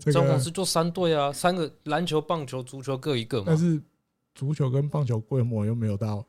[0.00, 3.44] 札幌市就三队啊，三个篮球、棒球、足球各一个嘛。
[3.46, 3.80] 但是
[4.34, 6.26] 足球跟棒球规模又没有到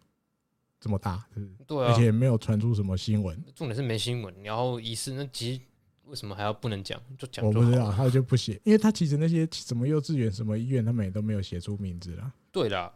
[0.80, 3.38] 这么大，是对啊，而且也没有传出什么新闻。
[3.54, 5.62] 重点是没新闻，然后疑似那其实
[6.06, 7.00] 为什么还要不能讲？
[7.18, 12.32] 就讲我不知道，他就不写，因为他其实那些什么幼稚园、什么医院，他们也都没有写出名字啦。
[12.52, 12.92] 对啦，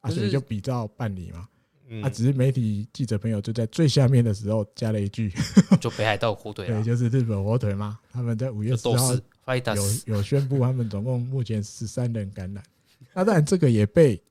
[0.00, 1.48] 啊，所以就比照办理嘛。
[2.02, 5.32] 啊，只是媒体记者朋友就在最下面的时候加了一句，
[5.80, 7.98] 就北海道火腿， 对，就是日本火腿嘛。
[8.12, 9.12] 他们在五月十号
[9.74, 12.62] 有有宣布，他们总共目前十三人感染。
[13.12, 14.22] 那当然，这个也被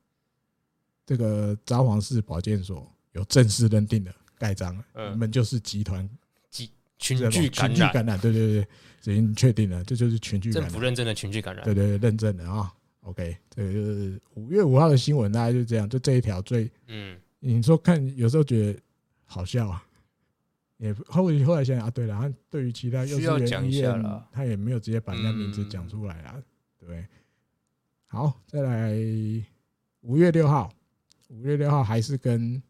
[1.09, 6.07] 这个札幌市保健所有正式认定的盖章了，你们就是集团
[6.51, 6.69] 集
[6.99, 8.63] 群聚群聚感染，对对
[9.03, 12.71] 对，已经确定了，这就是群聚感染，政府认证的群聚感染，对对对，认证的啊。
[13.01, 18.79] OK，这个就是五月五号的新闻，大概就这样，就这一条最嗯，你说看有时候觉得
[19.25, 19.83] 好笑啊。
[20.77, 23.99] 也后后来想想啊，对了，他对于其他幼稚园医院，
[24.31, 26.39] 他也没有直接把人家名字讲出来啊，
[26.77, 27.03] 对。
[28.05, 28.93] 好，再来
[30.01, 30.71] 五月六号，
[31.29, 32.61] 五月六号还是跟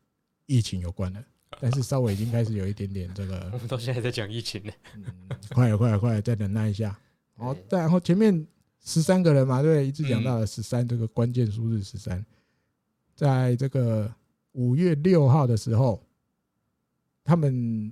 [0.45, 1.21] 疫情有关的，
[1.59, 3.49] 但是稍微已经开始有一点点这个。
[3.51, 5.05] 我们到现在在讲疫情呢，嗯，
[5.49, 6.97] 快了，快了，快了，再忍耐一下。
[7.35, 8.47] 好，再然后前面
[8.79, 12.25] 十三个人嘛，对，一直讲到了十三这个关键数字十三，
[13.15, 14.13] 在这个
[14.53, 16.01] 五月六号的时候，
[17.23, 17.91] 他们。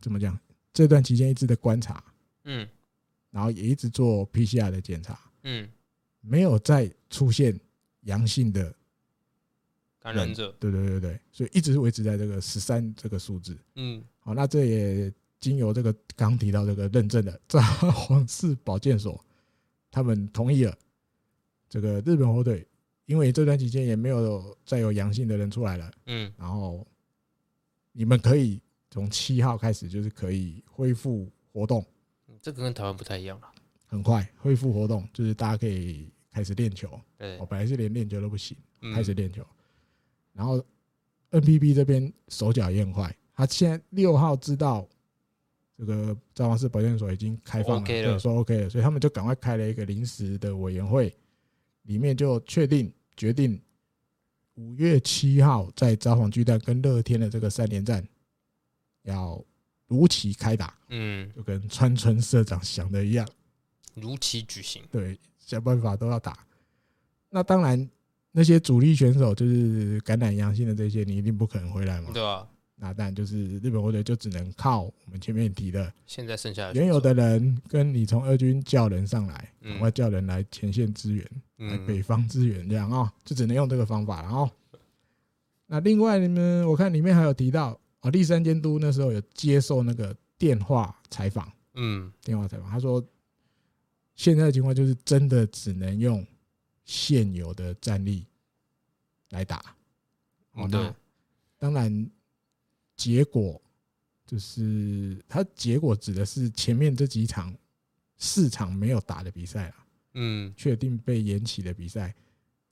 [0.00, 0.38] 怎么讲？
[0.72, 2.02] 这段期间一直在观察，
[2.44, 2.68] 嗯，
[3.30, 5.68] 然后也一直做 PCR 的检查，嗯，
[6.20, 7.58] 没有再出现
[8.02, 8.74] 阳性的
[10.00, 19.24] 感染者，对对对对，所以一直维持在这个十三这个数字，嗯，好，那这也经由这个刚提到这个认证的札幌市保健所，
[19.90, 20.76] 他们同意了
[21.68, 22.66] 这个日本火腿，
[23.06, 26.86] 因为这段期间也没有再有阳性的人出来了，嗯，然后
[27.92, 28.60] 你们可以。
[28.90, 31.84] 从七号开始就是可以恢复活动，
[32.40, 33.52] 这个跟台湾不太一样了。
[33.86, 36.98] 很快恢复活动，就是大家可以开始练球。
[37.18, 38.56] 对，我本来是连练球都不行，
[38.94, 39.46] 开始练球。
[40.38, 40.64] 然后
[41.32, 44.88] NPB 这边手脚也很快，他现在六号知道
[45.76, 51.12] 这个札幌市保健所已经开放了，对，说 OK 了，所以他们就赶快开了一个临时的委员会，
[51.82, 53.60] 里面就确定决定
[54.54, 58.06] 五月七号在札幌巨蛋跟乐天的这个三连战。
[59.02, 59.42] 要
[59.86, 63.26] 如期开打，嗯，就跟川村社长想的一样，
[63.94, 64.82] 如期举行。
[64.90, 66.46] 对，想办法都要打。
[67.30, 67.88] 那当然，
[68.38, 72.46] 那些主力选手就是感染阳性的这些，你一定不可能回来嘛，对啊。
[72.76, 84.48] 那当然就是日本国队就只能靠我们前面提的，现在剩下原有的人，跟你从二军叫人上来，赶快叫人来前线支援，来北方支援这样啊，就只能用这个方法了哦。
[85.66, 87.78] 那另外呢，我看里面还有提到。
[88.00, 93.04] 啊，立山监督那时候有接受那个电话采访，嗯，电话采访，他说
[94.14, 96.24] 现在的情况就是真的只能用
[96.88, 98.26] 现有的战力
[99.28, 99.62] 来打。
[100.52, 100.94] 哦，那
[101.58, 102.10] 当然
[102.96, 103.60] 结果
[104.26, 107.54] 就是他结果指的是前面这几场
[108.16, 112.14] 四场没有打的比赛啊，嗯，确定被延期的比赛，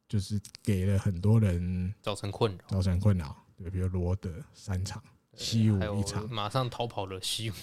[0.09, 5.03] 就是给了很多人造成困扰，造成困扰，对，比如罗德三场。
[5.35, 7.55] 西武一场，马上逃跑了西武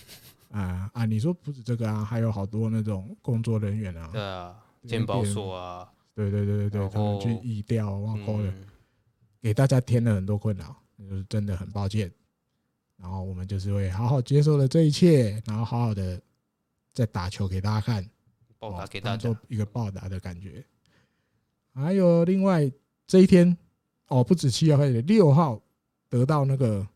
[0.52, 1.06] 啊啊！
[1.08, 8.54] 你说不止这个啊，还有好多那种工作人员啊，对啊，健保所啊，对对对对对，他们去移掉挖沟的，
[9.42, 12.12] 给大家添了很多困扰，就是真的很抱歉。
[12.98, 16.22] 然后我们就是会好好接受了这一切，然后好好的
[16.94, 18.08] 再打球给大家看，
[18.60, 20.64] 报答给大家做一个报答的感觉。
[21.74, 22.72] 还有另外
[23.08, 23.58] 这一天
[24.08, 25.62] 哦，不止七号开始，六号
[26.10, 26.88] 得到那个。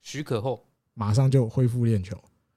[0.00, 2.16] 许可后，马上就恢复练球，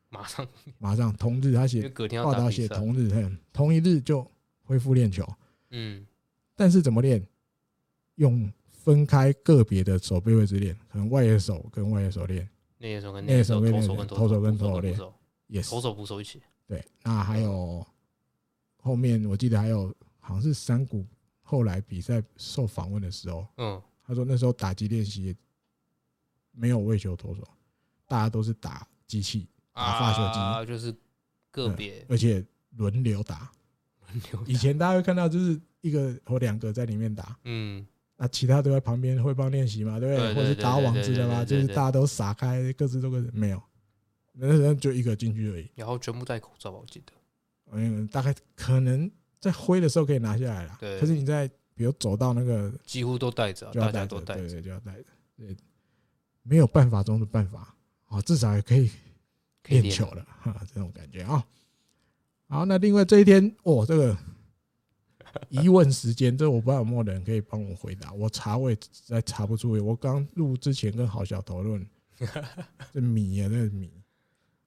[0.09, 1.89] 马上马上同日他写
[2.23, 4.25] 报道写同日，同一日就
[4.63, 5.27] 恢复练球。
[5.71, 6.05] 嗯，
[6.55, 7.25] 但是怎么练？
[8.15, 14.99] 用分开个别的手背位置练，可能外野手跟外野手练，内野手跟内野手，投手跟投手跟投手练，
[15.47, 16.41] 也是投手捕手一起。
[16.67, 17.85] 对，那还有
[18.77, 21.05] 后面我记得还有好像是山谷
[21.41, 25.35] 后来比赛受访问的时候，嗯，他说那时候打击练习。
[26.53, 27.47] 没有为球投手，
[28.05, 30.93] 大家都是打机器，打发球机，啊，就是
[31.49, 33.49] 个别，而且轮流打。
[34.45, 37.85] 以前大家会看到就是一个或两个在里面打，嗯，
[38.17, 40.33] 那其他都在旁边会帮练习嘛，对不对？
[40.33, 43.61] 或者打网子的嘛，就是大家都撒开，各自都个没有，
[44.33, 45.69] 那时候就一个进去而已。
[45.75, 47.13] 然后全部戴口罩吧，我记得，
[47.71, 49.09] 嗯，大概可能
[49.39, 50.99] 在挥的时候可以拿下来了，对。
[50.99, 55.05] 可是你在比如走到那个，几乎都戴着，大家都戴着，对，就要戴着，
[55.37, 55.55] 对。
[56.43, 57.75] 没有办法中的办法
[58.07, 58.89] 啊，至少也可以
[59.67, 61.45] 练球了哈，这种感觉啊。
[62.51, 64.17] 好，那另外这一天哦，这个
[65.47, 68.11] 疑问时间，这我不知道有没有人可以帮我回答。
[68.11, 69.71] 我查我也实在查不出。
[69.81, 71.87] 我刚录之前跟郝小讨论，
[72.91, 73.89] 这米啊，这米。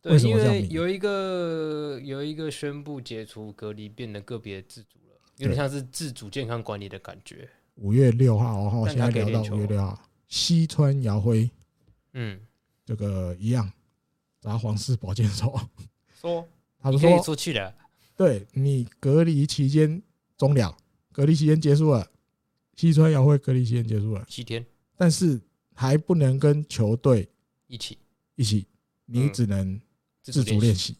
[0.05, 0.67] 为什么叫谜？
[0.71, 7.47] 有一个有一个宣布解除隔离，变得个别自主了，有点像是自主健康管理的感觉。
[7.75, 11.51] 五月六号，然后现在聊到五月六号，西川遥辉。
[12.15, 12.41] 嗯，
[12.87, 13.71] 这个一样，
[14.41, 15.61] 砸黄氏保健所
[16.19, 16.49] 说，
[16.85, 17.75] 他说可以出去了。
[18.15, 20.03] 对，你隔离期间
[20.37, 20.77] 终了，
[21.11, 22.11] 隔离期间结束了，
[22.77, 24.65] 西川遥会隔离期间结束了七天，
[24.95, 25.41] 但是
[25.73, 27.27] 还不能跟球队
[27.67, 27.97] 一起
[28.35, 28.67] 一起，
[29.07, 29.81] 你只能
[30.23, 30.97] 自主练习。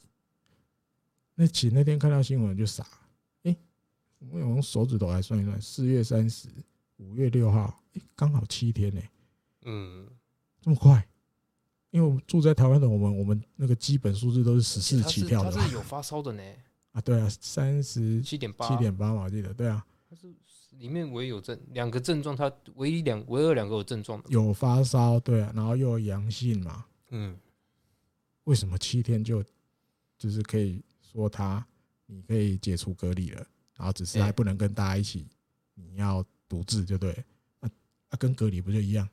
[1.35, 2.87] 那起那天看到新闻就傻，
[3.43, 3.55] 哎，
[4.31, 6.49] 我用手指头来算一算，四月三十，
[6.97, 9.03] 五月六号，哎，刚好七天呢。
[9.67, 10.09] 嗯，
[10.63, 11.07] 这么快？
[11.95, 15.53] 因为我们住在台湾的我们，我们那个基本数字都是十四起跳的。
[15.53, 16.43] 他是有发烧的呢。
[16.91, 19.87] 啊，对啊，三十七点八，七点八嘛，我记得，对啊。
[20.11, 20.35] 他是
[20.79, 26.85] 里面唯一有症，两个症状，他唯一两唯二两个有症状的，有发烧，对啊，然后又有阳性嘛。
[27.11, 27.39] 嗯，
[28.45, 29.45] 为什么七天就
[30.19, 30.83] 就是可以？
[31.01, 31.65] 说他，
[32.07, 35.29] 你可以解除隔离了，然后只是还不能跟大家一起，
[35.75, 37.13] 你要独自就对，
[37.61, 37.71] 啊
[38.09, 39.09] 啊，跟隔离不就一样？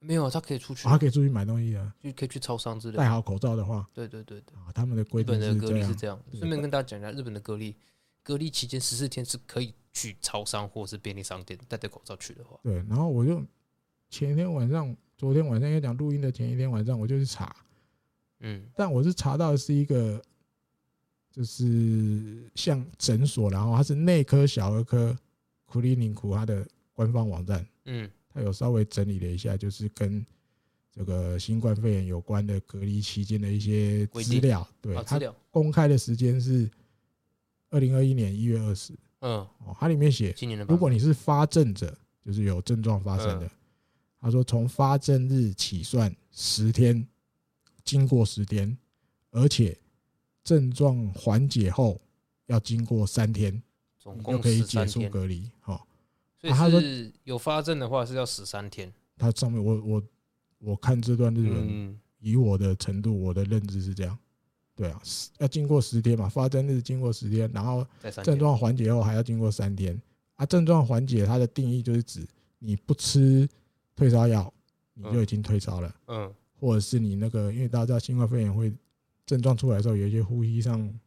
[0.00, 2.98] 没有，他可以出去，他可以出去买东西啊，就可以去超商之类的。
[2.98, 5.88] 戴好口罩的话，对对对对，啊，他们的规定是这样。
[5.88, 6.20] 是这样。
[6.32, 7.74] 顺便跟大家讲一下，日本的隔离，
[8.22, 12.58] 隔离期间十四天是可以去超商或是便利商店戴着口罩去的话。
[12.62, 13.42] 对，然后我就
[14.10, 17.56] 前一天晚上，昨天晚上要讲录音的前一天晚上，我就去查，
[18.40, 20.22] 嗯，但我是查到的是一个。
[21.28, 25.14] 就是像诊所，然后它是内科、小儿科、
[25.70, 30.25] クリニック它的官方网站，嗯， 它有稍微整理了一下，就是跟
[30.91, 34.67] 这个新冠肺炎有关的隔离期间的一些资料。
[34.81, 35.19] 对，他
[35.49, 36.69] 公开的时间是
[37.69, 38.93] 二零二一年一月二十。
[39.19, 40.35] 嗯，哦，它里面写，
[40.67, 43.49] 如果你是发症者，就是有症状发生的，
[44.19, 47.07] 他说从发症日起算十天，
[47.83, 48.77] 经过十天，
[49.31, 49.77] 而且。
[50.43, 52.01] 症状缓解后
[52.47, 53.61] 要经过三天，
[53.99, 55.47] 总共可以结束隔离。
[55.59, 55.87] 好，
[56.41, 56.81] 所以他说
[57.23, 58.91] 有发症的话是要十三天。
[59.17, 60.03] 他上面我我
[60.59, 64.17] 我看这段日文，以我的程度，我的认知是这样。
[64.75, 65.01] 对啊，
[65.37, 67.85] 要经过十天嘛，发症日经过十天，然后
[68.23, 70.01] 症状缓解后还要经过三天。
[70.35, 72.27] 啊，症状缓解它的定义就是指
[72.59, 73.47] 你不吃
[73.95, 74.51] 退烧药，
[74.93, 75.95] 你就已经退烧了。
[76.07, 78.73] 嗯，或者是你那个，因为大家知道新冠肺炎会。
[79.23, 80.99] 症状出来的时候，有一些呼吸上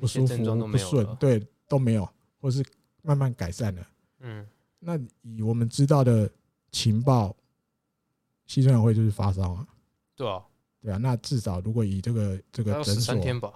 [0.00, 0.36] 不舒服、
[0.66, 2.08] 不顺，对，都没有，
[2.40, 2.64] 或是
[3.02, 3.86] 慢慢改善了。
[4.20, 4.46] 嗯，
[4.78, 6.30] 那以我们知道的
[6.70, 7.34] 情报，
[8.46, 9.66] 西川遥辉就是发烧啊。
[10.16, 10.42] 对啊，
[10.80, 10.96] 对啊。
[10.96, 13.52] 那至少如果以这个这个诊所，三天吧，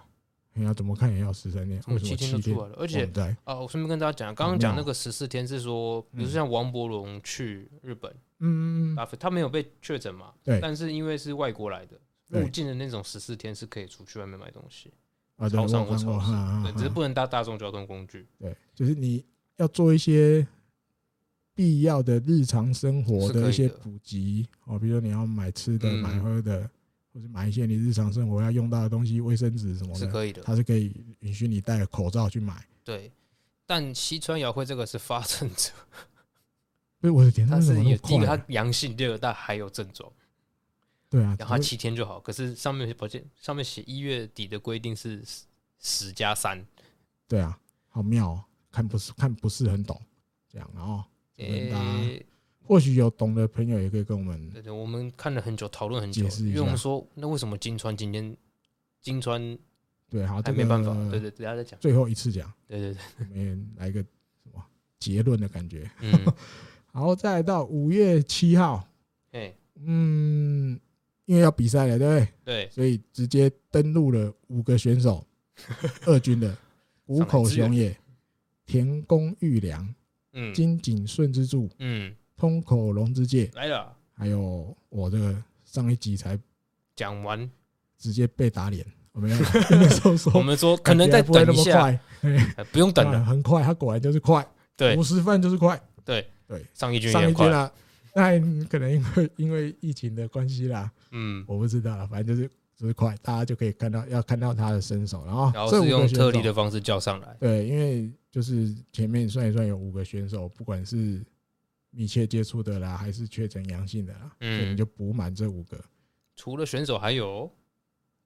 [0.54, 2.76] 你要怎么看也要十三天，为什么七天就出来了？
[2.78, 3.10] 而且
[3.44, 10.32] 啊，我顺便跟大家讲，刚刚讲那个十四天是说，比如说像王柏荣去日本，嗯嗯，他没有被确诊嘛？
[10.42, 11.98] 对，但是因为是外国来的。
[12.28, 14.90] 入境的那种十四天是可以出去外面买东西，
[15.36, 16.32] 啊，超商或超市，
[16.62, 18.26] 对，只是不能搭大众交通工具。
[18.38, 19.22] 对，就是你
[19.62, 20.44] 要做一些
[21.54, 26.68] 必要的日常生活的一些补给哦，比如说你要买吃的、买喝的，
[27.14, 30.42] 或者买一些你日常生活要用到的东西，卫生纸什么的，是可以的。
[30.42, 32.66] 它是可以允许你戴口罩去买。
[32.82, 33.12] 对，
[33.64, 35.70] 但西川遥辉这个是发症者，
[37.00, 40.10] 所以我的天，他是有第一个他阳性，第二个但还有症状。
[41.08, 45.22] 对啊，然后七天就好，可是上面保健上面写一月底的规定是
[45.78, 46.66] 十加三。
[47.28, 47.56] 对啊，
[47.90, 50.00] 好妙哦，看不是看不是很懂，
[50.48, 51.04] 这样然后
[51.36, 52.24] 诶，
[52.64, 58.36] 或许有懂的朋友也可以跟我们，对对，我们看了很久，讨论很久，因为我们说那为什么金川今天
[59.00, 59.56] 金川
[60.08, 63.00] 对好，还没办法，对对，等下再讲，最后一次讲，对对对，
[63.30, 64.64] 我们来一个什么
[64.98, 66.10] 结论的感觉，嗯，
[66.92, 68.88] 然后再来到五月七号，
[69.32, 70.80] 哎，嗯。
[71.24, 72.28] 因为要比赛了，对不对？
[72.44, 75.24] 对，所以直接登录了五个选手，
[76.04, 76.54] 二军的
[77.06, 77.96] 五口雄也、
[78.72, 79.86] 田宫裕良、
[80.32, 86.40] 嗯，金井顺之助、嗯，通口龙之介来了，还有我这个上一集才
[86.96, 87.50] 讲完，
[87.98, 89.28] 直接被打脸，我们
[90.00, 92.00] 说说，我们说可能再等一下，
[92.72, 94.42] 不用等了，很快，他果然就是快，
[94.74, 96.26] 对，五十分就是快，对。
[96.48, 97.70] 对，上一军上一军了。
[98.14, 102.50] 那可能因为因为疫情的关系啦，嗯，我不知道了，反正就是
[102.82, 111.24] 就是快，大家就可以看到要看到他的身手，然后然后是用特例的方式叫上来，对，因为就是前面算一算有五个选手，不管是
[111.90, 115.80] 密切接触的啦，还是确诊阳性的啦，嗯，所以你就补满这五个。
[116.34, 117.48] 除了选手还有？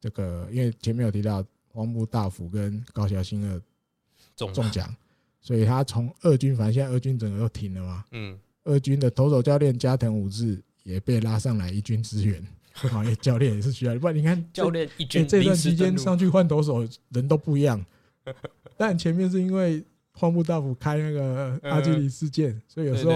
[0.01, 3.61] 这个，因为前面有提到荒木大辅跟高桥新二
[4.35, 4.97] 中中奖，
[5.43, 8.39] 所以他从二军，反正现在二军整个都停了嘛，嗯。
[8.65, 12.45] 二军的投手教练加藤武志也被拉上来一军支援，
[13.05, 13.95] 因为教练也是需要。
[13.97, 17.85] 不然你看教练一军这段期间上去换投手人都不一样，
[18.77, 23.12] 但前面是因为荒木大辅开那个阿基里事件，所以有时候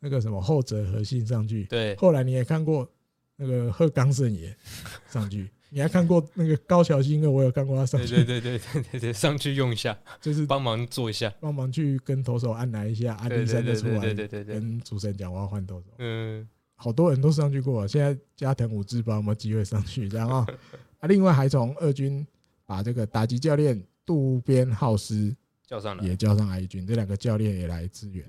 [0.00, 1.64] 那个什么后者核心上去。
[1.64, 2.88] 对，后来你也看过
[3.36, 4.54] 那个鹤冈胜也
[5.08, 7.30] 上去，你还看过那个高桥新二？
[7.30, 15.86] 我有看过他上去，对对对对对对，上去用一下，就是帮忙做一下，帮忙去跟投手按来一下，按第三就出来，对对对对，跟主持人讲我要换投手。
[15.98, 16.46] 嗯，
[16.82, 20.46] 好多人都上去过，现在加藤武志不知道有没有机会上去，然后啊。
[20.98, 22.24] 啊，另外还从二军
[22.64, 25.34] 把这个打击教练渡边浩司
[25.66, 28.24] 叫上来，也叫上来一军，这两个教练也来支援。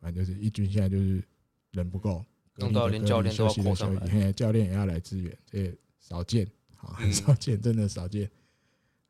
[0.00, 1.22] 反正就是一军现在就是
[1.70, 2.24] 人不够，
[2.56, 6.46] 弄到连教练都要扩上来，教练也要来支援，这也少见。
[6.76, 8.30] 很少见，真的少见。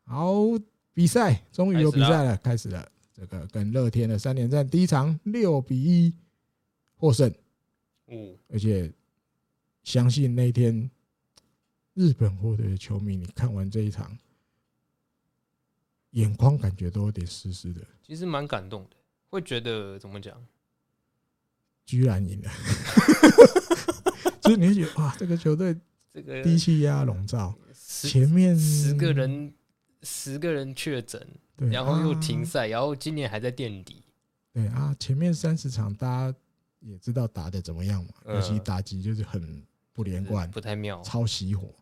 [0.05, 0.35] 好，
[0.95, 2.87] 比赛终于有比赛了，开始了。
[3.15, 6.15] 这个跟乐天的三连战，第一场六比一
[6.97, 7.33] 获胜。
[8.09, 8.93] 嗯，而且
[9.83, 10.91] 相信那天
[11.95, 14.17] 日本火腿的球迷，你看完这一场，
[16.11, 17.83] 眼眶感觉都有点湿湿的。
[18.03, 18.97] 其实蛮感动的，
[19.29, 20.47] 会觉得怎么讲？
[21.85, 22.51] 居然赢了，
[24.43, 25.77] 就是你会觉得哇，这个球队
[26.13, 27.57] 这个低气压笼罩。
[27.73, 29.55] 前面十个人，
[30.03, 31.25] 十个人确诊，
[31.57, 34.03] 然后又停赛，然后今年还在垫底。
[34.53, 36.39] 对啊，前面三十场大家
[36.87, 39.63] 也知道打的怎么样嘛，尤其打击就是很
[39.93, 41.75] 不连贯，不太妙，超熄火。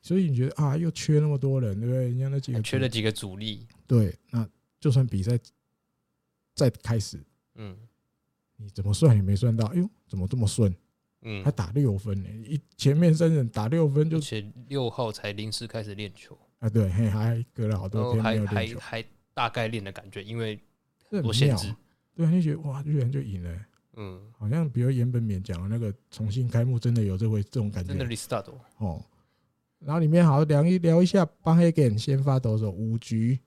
[0.00, 2.04] 所以你觉得啊，又缺那么多人，对不对？
[2.04, 3.66] 人家那几个缺了几个主力。
[3.88, 5.36] 对，那就算比赛
[6.54, 7.18] 再开始，
[7.56, 7.76] 嗯，
[8.56, 10.72] 你怎么算也没算到，哎呦，怎么这么顺？
[11.22, 16.38] 嗯，他打六分呢，一前面三人打六分就，而且六号才临时开始练球。
[16.60, 20.60] 啊，对，还还隔了好多天没有练球，还大概练的感觉，因为
[21.10, 21.74] 多限制，
[22.14, 23.66] 对，你觉得哇，居然就赢了，
[23.96, 28.46] 嗯，好像比如岩本勉讲的那个重新开幕，真的有这回这种感觉，真的 restart
[28.78, 29.04] 哦，
[29.78, 33.38] 然后里面好聊一聊一下，邦黑根先发投手五局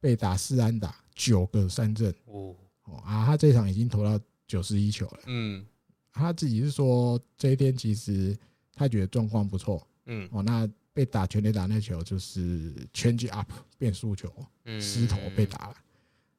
[0.00, 2.54] 被打四安打九个三振，哦。
[2.84, 5.66] 哦啊，他这场已经投到九十一球了，嗯。
[6.12, 8.34] 他自己是说，这一天其实
[8.72, 14.32] 他觉得状况不错，嗯，哦，那被打全垒打那球就是 change up 变速球，
[14.66, 14.80] 嗯。
[14.80, 15.76] 失投被打了。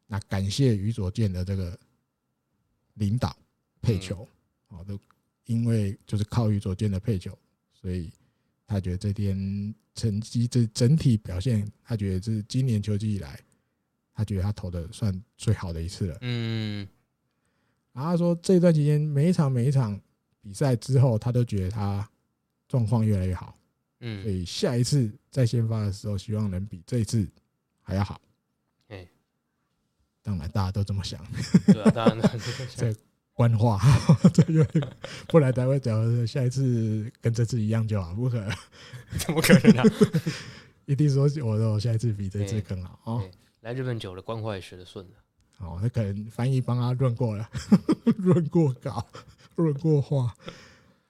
[0.07, 1.77] 那感谢于佐健的这个
[2.93, 3.35] 领导
[3.87, 4.27] 配球，
[4.67, 4.99] 哦，都
[5.45, 7.37] 因为就是靠于左健的配球，
[7.73, 8.11] 所以
[8.65, 13.39] 他觉得这天成绩这整体表现，他觉得这是今年球季以来，
[14.13, 16.85] 他觉得他投的算最好的一次了，嗯。
[17.93, 19.99] 然后他说，这段期间每一场每一场
[20.41, 22.07] 比赛之后，他都觉得他
[22.67, 23.57] 状况越来越好。
[24.01, 27.27] 嗯，所以下一次在先发的时候，希望能比这一次
[27.81, 28.21] 还要好。
[28.89, 29.07] 哎，
[30.21, 31.25] 当然大家都这么想。
[31.65, 32.21] 对啊，当然
[32.75, 32.93] 这
[33.37, 33.79] 官话，
[34.33, 34.67] 这个
[35.27, 38.49] 不然才会讲下一次跟这次一样就好，不可能，
[39.19, 39.83] 怎么可能啊？
[40.85, 43.21] 一定说我说下一次比这次更好啊！
[43.61, 45.11] 来日本久了，官话也学得顺了。
[45.59, 47.47] 哦，那可能翻译帮他润过了，
[48.17, 49.05] 润过稿，
[49.55, 50.33] 润过话。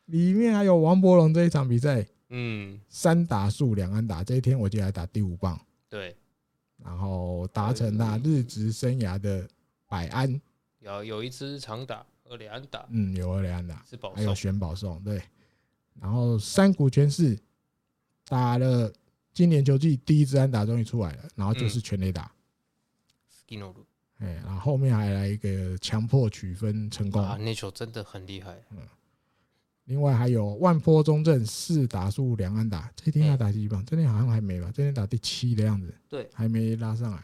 [0.07, 5.57] 里面还有王伯龙这一场比赛，嗯，三打数两安打，这一天我就来打第五棒，
[5.87, 6.13] 对，
[6.83, 9.47] 然后达成他日职生涯的
[9.87, 10.41] 百安，
[10.79, 15.21] 有有一支长打二里安打，嗯，有二里安打，是保送，还有选保送，对，
[15.99, 17.37] 然后三谷全是
[18.25, 18.91] 打了
[19.33, 22.31] 今年球季第一支安打终于出来了，然后就是全垒打。
[24.19, 27.37] 哎，然后后面还来一个强迫取分成功啊！
[27.37, 28.57] 那球真的很厉害。
[28.71, 28.79] 嗯，
[29.85, 33.85] 另外还有万坡中正四打数两安打，这天要打几棒？
[33.85, 34.71] 这天好像还没吧？
[34.73, 37.23] 这天打第七的样子，对，还没拉上来。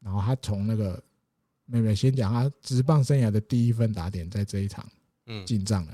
[0.00, 1.02] 然后他从那个
[1.66, 4.86] 妹妹先讲他职棒生涯的第一分打点，在这一场
[5.26, 5.92] 嗯进账了。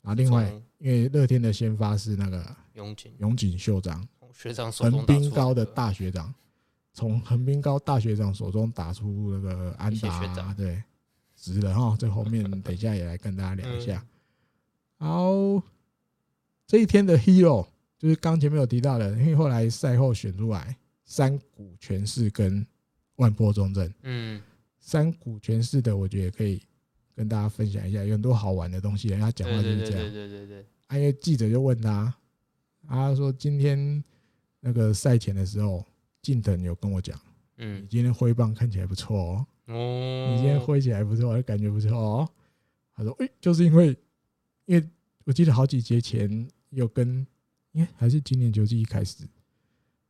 [0.00, 6.34] 然后另外，因为乐天的先发是那个永井永井秀章学长，横滨高的大学长。
[6.94, 9.90] 从横滨高大学长手中打出那个安
[10.36, 10.82] 打，对，
[11.34, 11.96] 值了哈。
[11.98, 14.04] 这后面等一下也来跟大家聊一下。
[14.98, 15.32] 好，
[16.66, 17.66] 这一天的 hero
[17.98, 20.76] 就是刚前面有提到的，因为后来赛后选出来
[21.06, 22.66] 三股全势跟
[23.16, 23.90] 万波中正。
[24.02, 24.42] 嗯，
[24.82, 26.60] 山谷拳士的我觉得也可以
[27.14, 29.08] 跟大家分享一下，有很多好玩的东西。
[29.08, 30.66] 他讲话就是这样，对对对对。
[30.90, 32.14] 因为记者就问他，
[32.86, 34.04] 他说今天
[34.60, 35.82] 那个赛前的时候。
[36.22, 37.20] 近藤有跟我讲，
[37.56, 42.30] 嗯，你今天挥棒看起来不错哦，哦，你今天挥起来不错，感觉不错哦。
[42.94, 43.88] 他说，诶，就是因为，
[44.66, 44.88] 因为
[45.24, 47.26] 我记得好几节前有跟，
[47.72, 49.24] 因为还是今年球季一开始，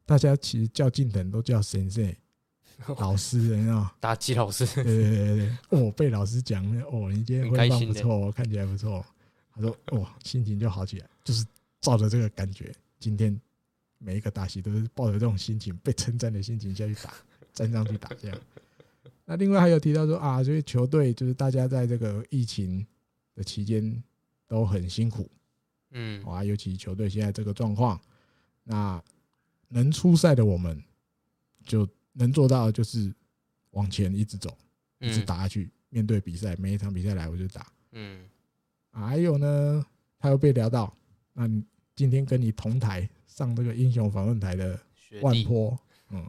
[0.05, 2.15] 大家其实叫近藤都叫先生
[2.99, 3.95] 老师，你知道？
[4.01, 9.05] 打击老师，对对对对，哦，被老师讲，哦，你今天挥棒不错，看起来不错。
[9.55, 11.45] 他说，哦，心情就好起来，就是
[11.81, 13.41] 照着这个感觉，今天。
[14.05, 17.15] 每一个打戏都是抱着这种心情，被称赞的心情下去打，
[17.55, 18.37] 站上去打这样。
[19.25, 22.85] 那另外还有提到说啊，这些球队就是大家在这个疫情
[23.37, 24.03] 的期间
[24.49, 25.31] 都很辛苦，
[25.93, 28.01] 嗯，啊，尤其球队现在这个状况，
[28.65, 29.01] 那
[29.69, 30.83] 能出赛的我们，
[31.65, 33.13] 就能做到的就是
[33.71, 34.57] 往前一直走，
[34.99, 35.71] 一直打下去。
[35.89, 37.71] 面对比赛，每一场比赛来我就打。
[37.91, 38.25] 嗯，
[38.93, 39.85] 还有呢，
[40.19, 40.97] 他又被聊到，
[41.35, 41.63] 那你
[41.95, 44.81] 今天跟你同台上这个英雄访问台的
[45.21, 46.27] 万坡，嗯，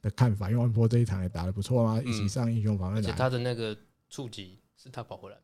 [0.00, 3.76] 的看法，因为万坡这一场也打得不错嘛，一起上英雄访问台，而且他的那个
[4.10, 5.36] 触及是他跑回来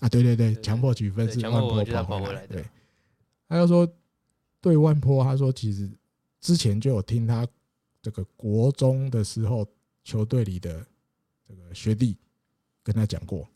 [0.00, 2.66] 啊，对对对，强迫取分是万坡跑回来的，对。
[3.48, 3.90] 他又说，
[4.60, 5.90] 对万坡，他说其实
[6.40, 7.48] 之前就有听他
[8.02, 9.66] 这个国中的时候
[10.04, 10.84] 球队里的
[11.48, 12.14] 这个学弟。
[12.84, 13.48] 跟他讲过，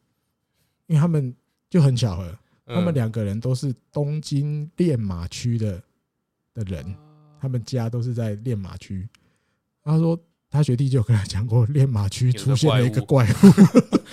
[0.87, 1.35] 因为他们
[1.69, 5.83] 就很巧合，他们两个人都是东京练马区的
[6.55, 6.95] 的人，
[7.41, 9.09] 他们家都是在练马区。
[9.83, 10.17] 他说
[10.49, 13.35] 他学弟就跟他讲过，练马区出现了一个怪物，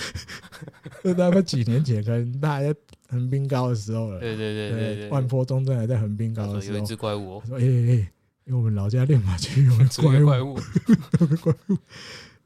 [1.03, 2.79] 就他们几年前可能他还在
[3.09, 8.11] 横滨高的时候了，对对对对，万坡中正还在横滨高的时候，有一只怪物，说哎哎哎，
[8.45, 10.57] 因为我们老家练马区有 个怪物，
[11.19, 11.77] 有个怪物。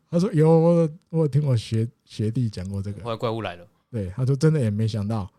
[0.10, 3.04] 他说有我，我有听我学学弟讲过这个。
[3.04, 3.68] 后来怪物来了。
[3.90, 5.30] 对，他说真的也没想到，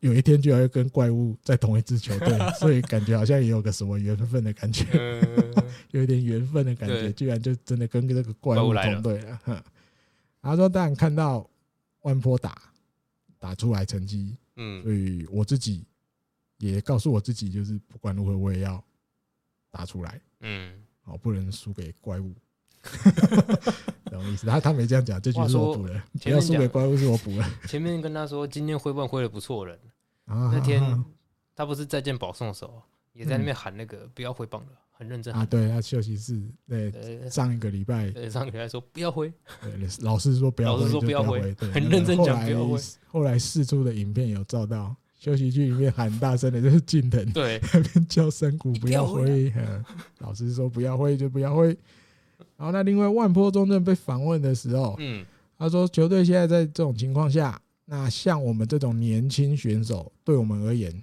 [0.00, 4.84] 有一天居然会跟怪物在同一支球队， 所以感觉好像也有个什么缘分的感觉，
[5.90, 9.64] 有一点缘分的感觉，居然就真的跟这个怪物同队了。
[10.42, 11.48] 他说当然看到
[12.02, 12.60] 万坡打
[13.38, 15.84] 打出来成绩，嗯，所以我自己
[16.58, 18.84] 也告诉我自己，就是不管如何我也要
[19.74, 20.72] 打出来，嗯，
[21.02, 22.32] 好，不能输给怪物。
[24.08, 24.46] 什么意思？
[24.46, 26.00] 他他没这样讲，这句是我补的。
[26.22, 27.44] 不要输给怪物，是我补的。
[27.66, 29.76] 前面跟他说今天挥棒挥的不错了，
[30.26, 31.04] 那天
[31.56, 32.80] 他不是再见保送的时候，
[33.12, 35.44] 也在那边喊那个不要挥棒了，很认真啊。
[35.44, 39.32] 对，他休息室对上一个礼拜，上个礼拜说不要挥，
[40.02, 42.80] 老师说不要，老师说不要挥，很认真讲不要挥。
[43.08, 44.94] 后来试出的影片有照到，
[45.24, 49.50] 休息区里面喊大声的 就是近藤，对，那 边叫山谷不要挥，
[50.20, 51.68] 老师说不要挥就不要挥。
[52.58, 55.24] 然后，那另外万坡中正被访问的时候，嗯，
[55.56, 61.02] 他说球队现在在这种情况下，那像我们这种年轻选手，对我们而言，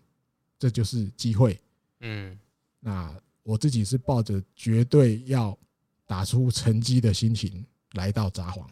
[0.60, 1.60] 这就是机会，
[2.02, 2.38] 嗯，
[2.80, 3.12] 那
[3.42, 5.58] 我自己是抱着绝对要
[6.06, 8.64] 打出成绩的心情来到札幌，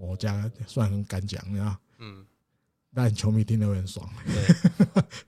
[0.00, 1.60] 我家算很敢讲，你
[2.94, 4.08] 但球迷听得会很爽，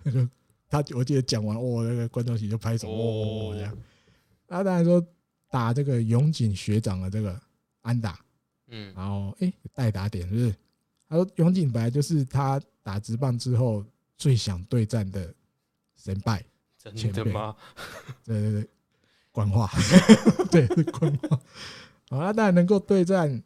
[0.03, 0.29] 那个
[0.69, 3.77] 他我记得讲完，哦，那个观众席就拍手，哦，这样，
[4.47, 5.05] 他当然说。
[5.51, 7.41] 打这个永井学长的这个
[7.83, 8.19] 安打，
[8.67, 10.55] 嗯，然后哎代打点是不是？
[11.09, 13.85] 他说永井本来就是他打直棒之后
[14.19, 15.33] 最想对战的
[15.95, 16.45] 神拜
[16.97, 17.55] 前辈 吗？
[18.25, 18.69] 对对对，
[19.31, 19.71] 官话，
[20.51, 21.41] 对是官话。
[22.09, 23.41] 好，他当然能够对战，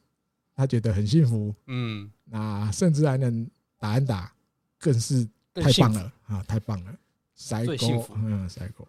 [0.54, 3.46] 他觉得很幸福，嗯，那甚至还能
[3.78, 4.32] 打安打，
[4.78, 6.42] 更是太棒了啊！
[6.44, 6.98] 太棒了，
[7.34, 8.86] 塞狗，嗯，塞狗，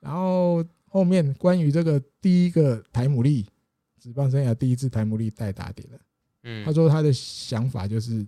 [0.00, 0.64] 然后。
[0.94, 3.44] 后面关于这个第一个台姆利
[3.98, 5.98] 职棒生涯第一次台姆利带打点了，
[6.44, 8.24] 嗯，他说他的想法就是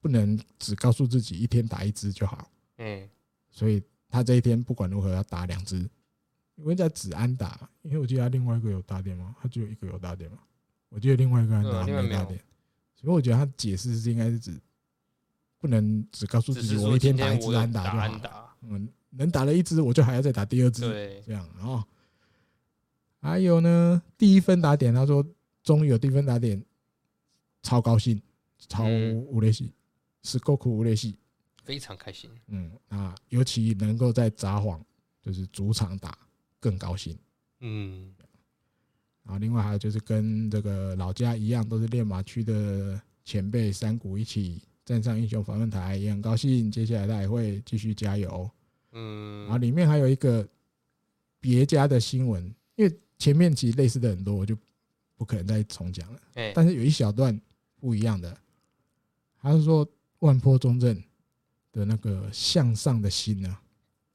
[0.00, 3.10] 不能只告诉自己一天打一支就好，嗯，
[3.50, 5.78] 所以他这一天不管如何要打两支，
[6.54, 9.34] 因为在子安打，因为我记得他另外一个有打点吗？
[9.42, 10.38] 他只有一个有打点吗？
[10.90, 12.40] 我记得另外一个安打没打点，
[12.94, 14.52] 所以我觉得他解释是应该是指
[15.64, 18.86] 不能只告诉自己我一天打一支安打就好，嗯。
[19.16, 20.80] 能打了一支，我就还要再打第二支，
[21.24, 21.86] 这样啊。
[23.20, 25.24] 还有呢，第一分打点，他说
[25.62, 26.62] 终于有第一分打点，
[27.62, 28.20] 超高兴，
[28.68, 29.72] 超无雷戏，
[30.24, 31.16] 是够苦无雷戏，
[31.62, 32.28] 非常开心。
[32.48, 34.78] 嗯啊，尤其能够在札幌
[35.22, 36.18] 就是主场打，
[36.58, 37.16] 更高兴。
[37.60, 38.12] 嗯，
[39.22, 46.70] 然后另外还有就是跟这个老家一样，都是练马区的前辈山谷一起站上英雄访问台，也很高兴。
[46.70, 48.50] 接下来他也会继续加油。
[48.92, 50.46] 嗯，然后里面还有一个
[51.40, 52.44] 别家的新闻，
[52.76, 54.56] 因为前面其实类似的很多，我就
[55.16, 56.20] 不可能再重讲了。
[56.54, 57.40] 但是有一小段
[57.80, 58.36] 不一样的，
[59.40, 59.88] 他是说
[60.20, 61.02] 万坡中正
[61.72, 63.58] 的那个向上的心呢，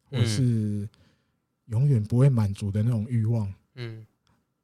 [0.04, 0.88] 或是
[1.66, 3.54] 永远不会满足的那种欲望。
[3.76, 4.06] 嗯，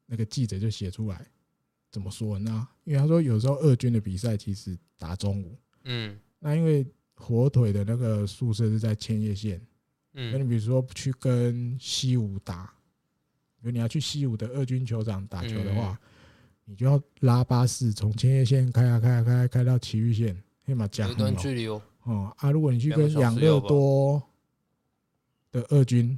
[0.06, 1.26] 那个记者就写出来，
[1.92, 2.68] 怎么说呢？
[2.84, 9.60] 因为他说有时候二军的比赛其实打中午，嗯，那因为火腿的那个宿舍是在千叶县。
[10.14, 12.74] 嗯，那你比如说去跟西武打，
[13.60, 16.00] 比如你要去西武的二军球场打球的话，
[16.64, 21.82] 你就要拉巴士从千叶县开啊开啊开开开到埼玉县，黑马讲一段距离哦。
[22.04, 24.22] 哦啊，如果你去跟养乐多
[25.52, 26.18] 的二军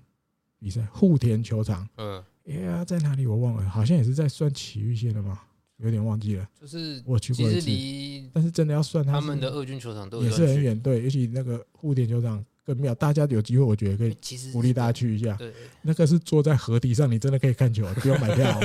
[0.59, 5.47] 比赛，户田球场，嗯，哎呀，在哪里我忘了，好像也是在算埼玉县的吧，
[5.77, 6.47] 有点忘记了。
[6.59, 12.43] 就是我去过一次，但是真的要算，他们的二军球场都也是很远，对，尤其那个户田球场。
[12.67, 12.93] 更妙。
[12.93, 14.13] 大家有机会，我觉得可以
[14.51, 15.33] 鼓励大家去一下。
[15.35, 18.59] 对，那个是坐在河堤上，你真的可以看球， 不用买票。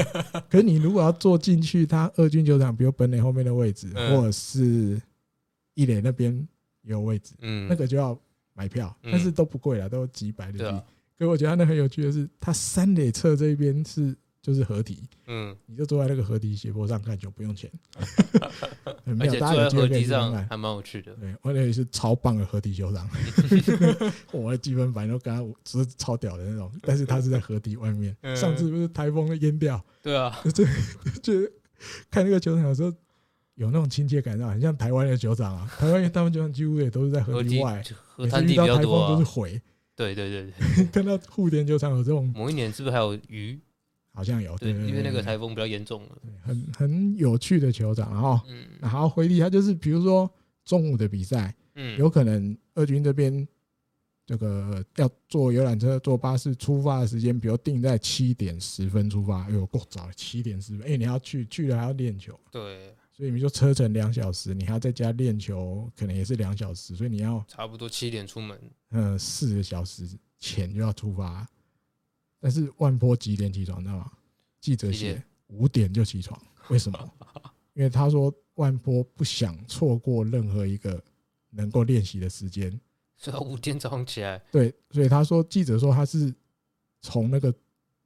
[0.51, 5.01] 可是你如果要坐进去，他二军球场，比如本垒后面的位置，或者是
[5.75, 6.49] 一垒那边
[6.83, 8.21] 有位置，嗯，那个就要
[8.55, 10.81] 买票，但是都不贵了，都几百的币。
[11.17, 14.13] 可是我觉得那很有趣的是，他三垒侧这一边是。
[14.43, 17.70] 就是河堤，嗯，你就坐在那个河堤斜坡上看球，不用钱，
[19.20, 21.14] 而且坐在河堤上还蛮有趣的。
[21.14, 23.09] 对，我那里是超棒的河堤球场，
[24.32, 28.16] 我的积分板都跟他只是超屌的那种，但是他是在河堤外面。
[28.34, 29.80] 上次不是台风淹掉？
[30.03, 30.64] 对啊，就
[31.22, 31.49] 就
[32.11, 32.93] 看那个球场的时候
[33.55, 35.72] 有那种亲切感，很像台湾的球场啊。
[35.78, 37.80] 台湾他们球场几乎也都是在河堤外，
[38.16, 39.62] 河滩地比较多，都是回。
[39.95, 43.61] 对对对对，看到户田球场有这种，某一年是不是还有鱼？
[44.15, 50.31] 好像有，对，因为那个台风比较严重了，很很有趣的球场，然后，嗯，然后回力，他就是比如说
[50.65, 53.49] 中午的比赛，嗯，有可能二军这边
[54.27, 68.61] 这个要坐游览车、坐巴士出发的时间，比如定在七点十分出发，哎呦够早，七点十分，哎，你要去去了还要练球，对，所以你说车程两小时，你还要在家练球，可能也是两小时，所以你要差不多七点出门，
[68.91, 70.07] 嗯，四个小时
[70.39, 71.49] 前就要出发。
[72.43, 74.11] 但是万波几点起床，知道吗？
[74.61, 76.36] 记者写五点就起床，
[76.70, 77.12] 为什么？
[77.74, 81.01] 因为他说万波不想错过任何一个
[81.51, 82.76] 能够练习的时间，
[83.16, 84.43] 所以五点早上起来。
[84.51, 86.34] 对，所以他说记者说他是
[87.01, 87.55] 从那个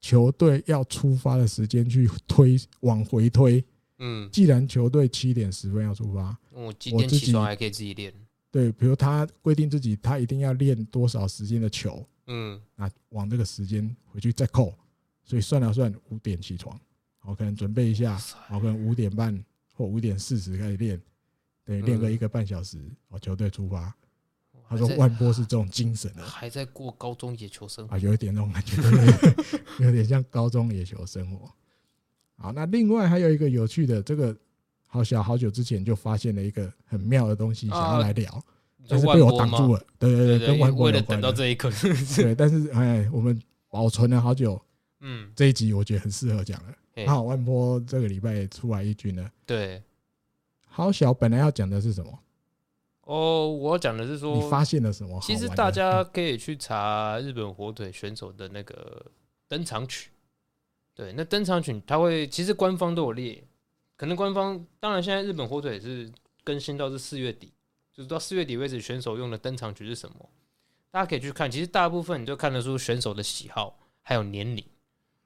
[0.02, 3.64] 球队要出发的时间去推往回推。
[3.98, 8.12] 嗯，既然球队七点十分要出发，我几点起床还可以自己练。
[8.50, 12.06] 对，比如他规定自己他一定要练多少时间的球。
[12.26, 14.74] 嗯，那往这个时间回去再扣，
[15.24, 16.78] 所以算了算，五点起床，
[17.22, 18.20] 我可能准备一下，
[18.50, 21.00] 我可能五点半或五点四十开始练，
[21.64, 23.94] 对，练个一个半小时，哦，球队出发。
[24.68, 27.94] 他说万波是这种精神的，还在过高中野球生活。
[27.94, 28.82] 啊，有一点那种感觉，
[29.78, 31.48] 有点像高中野球生活。
[32.36, 34.36] 好，那另外还有一个有趣的，这个
[34.88, 38.44] 好小好久之前就发现了一个很妙的东西，想要来聊。
[38.88, 40.70] 但是被我挡住了，对对对。
[40.72, 41.70] 为了等到这一刻
[42.16, 44.60] 对，但是哎，我们保存了好久，
[45.00, 47.06] 嗯，这一集我觉得很适合讲了。
[47.06, 49.82] 好，万波这个礼拜也出来一军了，对。
[50.66, 52.18] 好小，本来要讲的是什么？
[53.02, 55.18] 哦，我讲的是说你发现了什么？
[55.22, 59.06] 其实大家可以去查日本火腿选手的那个
[59.46, 60.10] 登场曲，
[60.94, 63.44] 对，那登场曲它会，其实官方都有列，
[63.96, 66.10] 可能官方当然现在日本火腿是
[66.42, 67.52] 更新到是四月底。
[67.96, 70.28] 就是到四月底为止，选手用的登场曲是什么？
[70.90, 71.50] 大家可以去看。
[71.50, 74.62] 其实大部分你就看得出选手的喜好，还有年龄。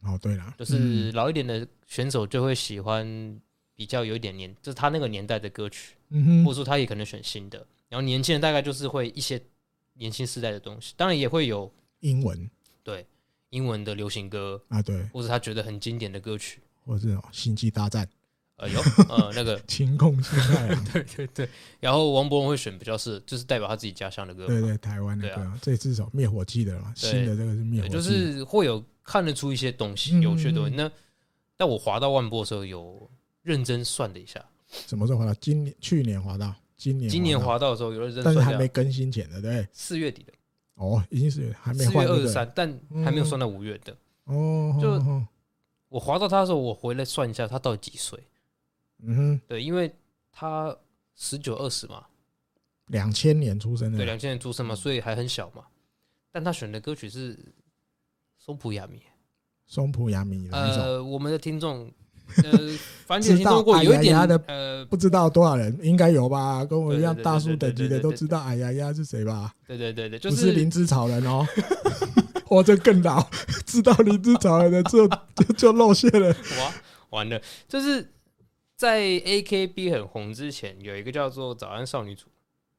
[0.03, 3.41] 哦，对了，就是老一点的选手就会喜欢
[3.75, 7.67] 比较有一点年，就是他那个年代的歌曲，嗯哼，或者说他也可能选新的。
[7.89, 9.43] 然后年轻人大概就是会一些
[9.95, 12.49] 年轻时代的东西，当然也会有英文，
[12.85, 13.05] 对，
[13.49, 18.07] 英文的流行歌啊，对，或者他觉得很经典的歌曲，或者《星际大战》。
[18.61, 21.49] 呃有呃那个晴空心态，对对对，
[21.81, 30.75] 然后王博文会选比较是就是代表他自己家乡的歌，对对台湾的歌，这至少灭火器的嘛，新的这个是灭火器，就是会有看得出一些东西，有趣的东西。
[30.77, 30.91] 那
[31.57, 33.11] 但我滑到万波的时候，有
[33.43, 35.33] 认真算了一下，什么时候滑到？
[35.41, 40.33] 今年去年滑到，今年今年滑到的时候有认真，但是还没更新前的，对，四月底的
[40.75, 44.77] 哦，已经是还没四月二十三，但还没有算到五月的哦。
[44.81, 45.03] 就
[45.89, 48.19] 我滑到他的时候，我回来算一下，他到底几岁？
[49.03, 49.93] 嗯哼，对，因为
[50.33, 50.77] 他
[51.17, 52.05] 十九二十嘛，
[52.87, 55.65] 两千年出生的，对，两千年出生嘛，所以还很小嘛。
[56.33, 57.37] 但他选的歌曲是
[58.39, 59.01] 松浦亚弥，
[59.67, 60.49] 松浦亚弥。
[60.53, 61.91] 呃，我们的听众，
[62.45, 62.53] 呃，
[63.05, 66.65] 反正听众过有一点的，呃，不知道多少人，应该有吧？
[66.65, 69.53] 跟我一样大叔等级的都知道，哎呀呀是谁吧？
[69.67, 71.45] 对对对对，就是灵芝草人哦，
[72.47, 73.29] 或者更老，
[73.67, 76.73] 知道灵芝草人的就就就露馅了，哇，
[77.11, 78.09] 完了，就是。
[78.81, 82.29] 在 AKB 很红之前，有一个叫做早安少女组，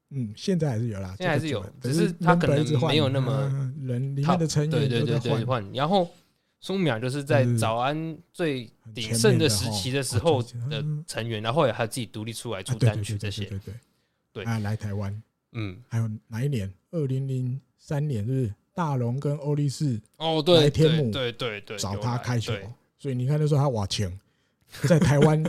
[0.09, 5.71] 嗯，现在还是有啦，现在还是有，只是他可能没有那么人里面的成员对对对对换。
[5.73, 6.09] 然后
[6.59, 13.73] 松浦就是在早安最鼎盛的时期的时候的成员，然后也还自己独立出来出单曲这些，对对。
[14.33, 15.21] 对，啊，来台湾，
[15.51, 16.73] 嗯，还有哪一年？
[16.89, 18.55] 二零零三年是不是？
[18.73, 22.53] 大龙跟欧力士哦，对，天母对对对，找他开球，
[22.97, 24.11] 所以你看那时候他瓦强
[24.87, 25.43] 在台湾。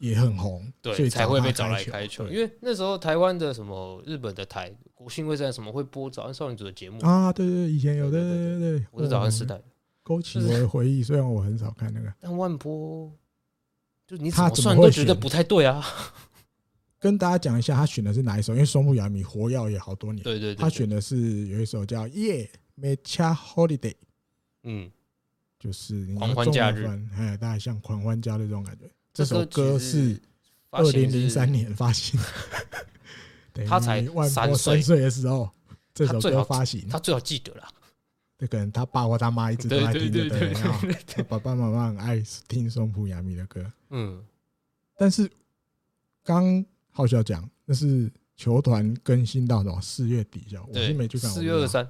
[0.00, 2.26] 也很红，对，所以才会被找来开球。
[2.26, 7.30] 因为那时候台湾的什么日本的台国信卫视什么会播《早安少女组》的节目啊？
[7.32, 9.60] 对对对，以前有对，对对对，我是早安时代，
[10.02, 11.02] 勾起我的回忆。
[11.02, 13.12] 虽然我很少看那个，但万波
[14.06, 15.84] 就你怎么算都觉得不太对啊。
[16.98, 18.54] 跟大家讲一下，他选的是哪一首？
[18.54, 22.48] 因为松木雅弥活跃也好多年，对对对，他选的是有一首叫《Yeah
[22.78, 23.78] Mecha Holiday》，
[24.64, 24.90] 嗯，
[25.58, 28.90] 就是狂欢假日，哎，大概像狂欢假日这种感觉。
[29.12, 30.20] 这首歌是
[30.70, 32.18] 二零零三年发行，
[33.66, 35.50] 他才三岁的时候，
[35.92, 37.68] 这首歌发行，他最好记得了。
[38.38, 40.52] 那可能他爸或他妈一直都在听的，对，
[41.06, 44.24] 他爸爸妈妈很爱听松浦亚弥的歌，嗯，
[44.96, 45.30] 但是。
[46.22, 51.30] 刚浩小讲，那是球团更新到什么四月底，下我是没去看。
[51.30, 51.88] 四月二三，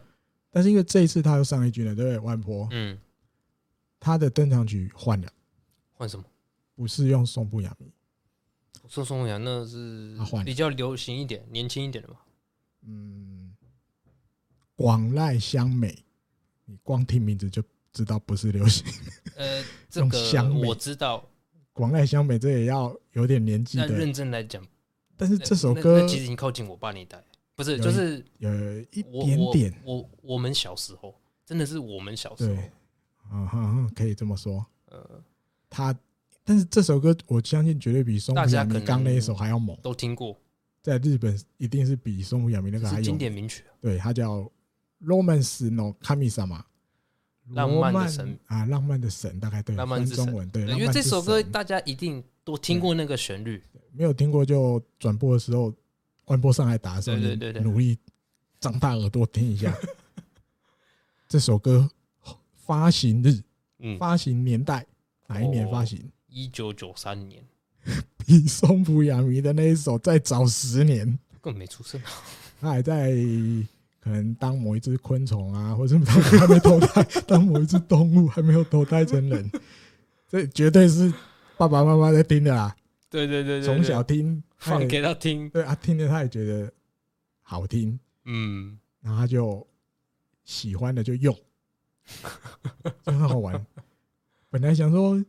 [0.52, 2.18] 但是因为这一次他又上一军了，对不对？
[2.20, 2.96] 万波，嗯，
[3.98, 5.28] 他的登场曲换了，
[5.92, 6.24] 换什么？
[6.80, 7.92] 不是用松浦亚弥，
[8.88, 10.16] 说松浦亚那是
[10.46, 12.16] 比较流行一点、年轻一点的嘛。
[12.86, 13.54] 嗯，
[14.74, 15.94] 广濑香美，
[16.64, 17.62] 你光听名字就
[17.92, 18.82] 知道不是流行。
[19.36, 20.18] 呃， 这个
[20.66, 21.22] 我知道。
[21.74, 23.86] 广濑香美，这也要有点年纪的。
[23.86, 24.66] 认真来讲，
[25.18, 27.22] 但是这首歌其实已经靠近我爸那一代，
[27.54, 29.82] 不是，就是呃一点点。
[29.84, 31.14] 我我们小时候，
[31.44, 32.54] 真的是我们小时候。
[32.54, 32.70] 对，
[33.30, 34.64] 嗯哼，可以这么说。
[34.86, 35.22] 呃，
[35.68, 35.94] 他，
[36.50, 39.78] 但是这首歌我相信绝对比松浦亚弥刚那一首还要猛。
[39.80, 40.36] 都听过，
[40.82, 43.62] 在日本一定是比松浦亚弥那个还有经典名曲。
[43.80, 44.38] 对，它叫
[45.00, 46.58] 《Romance no Kami-sama》。
[47.50, 55.72] 浪漫的神啊，浪漫的神大概对，浪漫中文对，因为这首歌大家一定都听过那个旋律，没有听过就转播的时候，
[56.24, 57.96] 关播上来打的时候，对对对，努力
[58.58, 59.72] 张大耳朵听一下。
[61.30, 61.88] 这首歌
[62.56, 63.40] 发行日，
[63.78, 64.84] 嗯，发行年代
[65.28, 66.10] 哪一年发行？
[66.30, 67.44] 一九九三年，
[68.24, 71.06] 比松浦亚弥的那一首再早十年，
[71.42, 72.00] 根本没出生，
[72.60, 73.14] 他还在。
[74.02, 79.50] 可能当某一只昆虫啊，或者什么还没投胎，当某一只动物还没有投胎成人，
[80.26, 81.12] 这绝对是
[81.58, 82.74] 爸爸妈妈在听的啦。
[83.10, 86.72] 对对对，从小听放给他听，对啊，听着他也觉得
[87.42, 89.64] 好听，嗯，然后他就
[90.44, 91.36] 喜欢的就用，
[93.04, 93.66] 就很好玩。
[94.48, 95.22] 本来想说，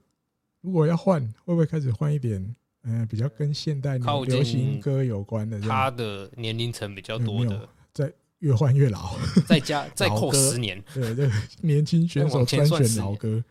[0.62, 5.60] 如果要换，会不会开始换一点，嗯，比较跟现代流行歌有关的？
[5.62, 8.12] 他的年龄层比较多的，在。
[8.42, 9.16] 越换越老，
[9.48, 11.30] 再加 再扣十年，对对，
[11.62, 13.44] 年轻选手专选老歌，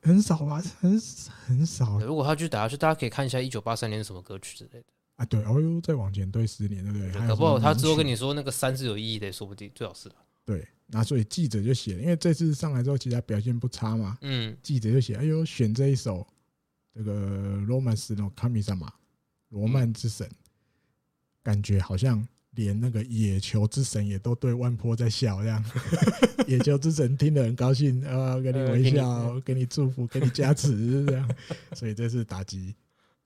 [0.00, 0.98] 很少吧，很
[1.46, 1.98] 很少。
[1.98, 4.86] 如果他去打下去，大家可以看一下一九八三年什么歌曲之类的
[5.16, 5.26] 啊。
[5.26, 7.28] 对，哦呦，再往前推十年，对不对？
[7.28, 10.10] 搞不好他之后跟你说那个三是有意义的，说不定最好是。
[10.46, 14.16] 对，那所以记者就写了，因为这次上来之后，其实他表现不差嘛。
[14.20, 16.24] 嗯，记者就写，哎呦，选这一首
[16.94, 18.92] 这个罗曼斯诺卡米萨玛，
[19.48, 20.30] 罗曼之神，
[21.42, 22.24] 感觉好像。
[22.54, 25.64] 连那个野球之神也都对万坡在笑，这样
[26.46, 31.34] 野球之神听得很高兴啊，给你微笑，给你祝福，给你加持，这样。
[31.72, 32.74] 所以这次打击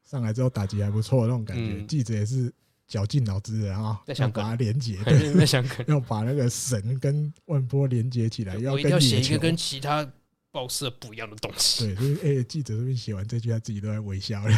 [0.04, 1.84] 上来之后，打击还不错，那种感觉。
[1.86, 2.54] 记者也是
[2.87, 5.84] 绞尽脑汁的啊，要把它连接， 对。
[5.87, 10.09] 要把那个神跟万波连接起来，要要写一个跟其他
[10.53, 11.84] 报社不一样的东西。
[11.87, 14.57] 对， 所以哎，记者这边写完这句，他自己都在微笑了，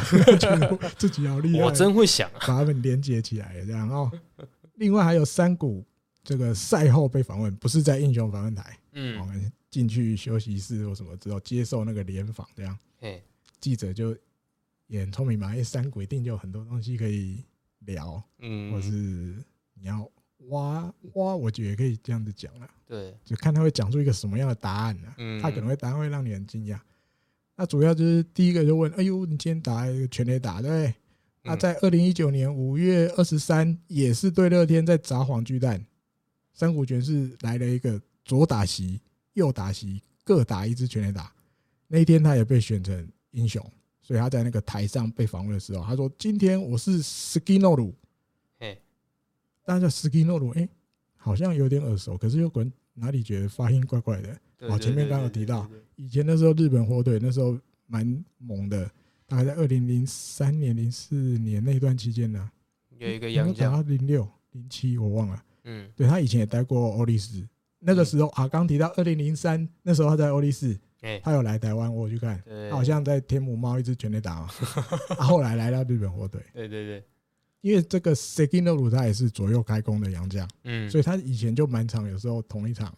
[0.99, 1.65] 自己好厉害。
[1.65, 4.11] 我真会想把他们连接起来，这样哦。
[4.75, 5.85] 另外还有山谷，
[6.23, 12.79] 这个赛后被访问，不是在英雄访问台，嗯，我们进去休息室或什么之后接受那个联访，这样，
[13.61, 14.17] 记者就
[14.87, 17.43] 也很聪明嘛，因为山谷一定就有很多东西可以
[17.93, 18.91] 聊，嗯，或是
[19.75, 20.09] 你要
[20.49, 25.15] 挖挖，我觉得也可以这样子讲了，对，就看他会讲出一个什么样的答案呢？
[25.19, 26.79] 嗯，他可能会答案会让你很惊讶。
[27.57, 30.95] 那主要就是第一个就问，哎呦，你今天打一个全垒打，对不对？
[31.43, 35.85] 那在二零一九年五月二十三，也是对乐天在砸黄巨蛋，
[36.53, 39.01] 山谷拳是来了一个左打席、
[39.33, 41.33] 右打席各打一支全垒打。
[41.87, 43.65] 那一天他也被选成英雄，
[44.09, 47.93] 所以他在那个台上被访问的时候，他说：“今天我是 Skinoru，
[48.59, 48.75] 哎，
[49.67, 50.67] 大家叫 Skinoru，哎，
[51.15, 54.35] 好像有点耳熟，可是又滚哪里觉得发音怪怪的。”
[54.67, 58.91] 哦，前面刚刚有提到，以前那时候日本火腿那时候蛮猛的。
[59.27, 62.51] 大概在二零零三年、零四年那段期间呢，
[62.97, 65.45] 有一个洋将，零六、零七我忘了。
[65.65, 67.47] 嗯，对，他以前也待过欧力士，
[67.79, 70.81] 那个时候啊，刚提到二零零三那时候他在欧力士，
[71.23, 74.49] 他有来台湾，我去看，他好像在天母猫一只全垒打嘛，
[75.09, 76.41] 他后来来到日本火腿。
[76.53, 77.05] 对对对，
[77.61, 82.97] 因为这个 Sekinoru 他也是左右开弓的洋将，嗯，所以他以前就蛮常，有时候同一场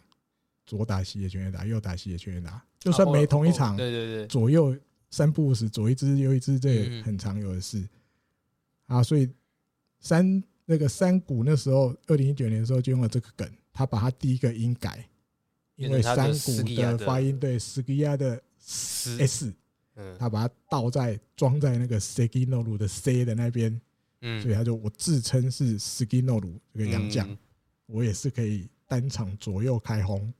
[0.67, 4.77] 左打西野全垒打，右打西野全垒打，就算没同一场，对对对，左右。
[5.13, 7.85] 三不五时左一只右一只，这也很常有的事。
[8.87, 9.03] 啊。
[9.03, 9.29] 所以
[9.99, 15.05] 三那个山谷那时候，二零一九年的时候就用了这个梗，他把他第一个音改，
[15.81, 19.53] 因为山谷的发音对斯基亚的 s，
[20.19, 23.81] 他把它倒在装在那个 Sekinoru 的 C 的那边，
[24.21, 27.39] 嗯，所以他就我自称是 Suginoru 这个洋将，嗯、
[27.87, 30.33] 我也是可以单场左右开轰，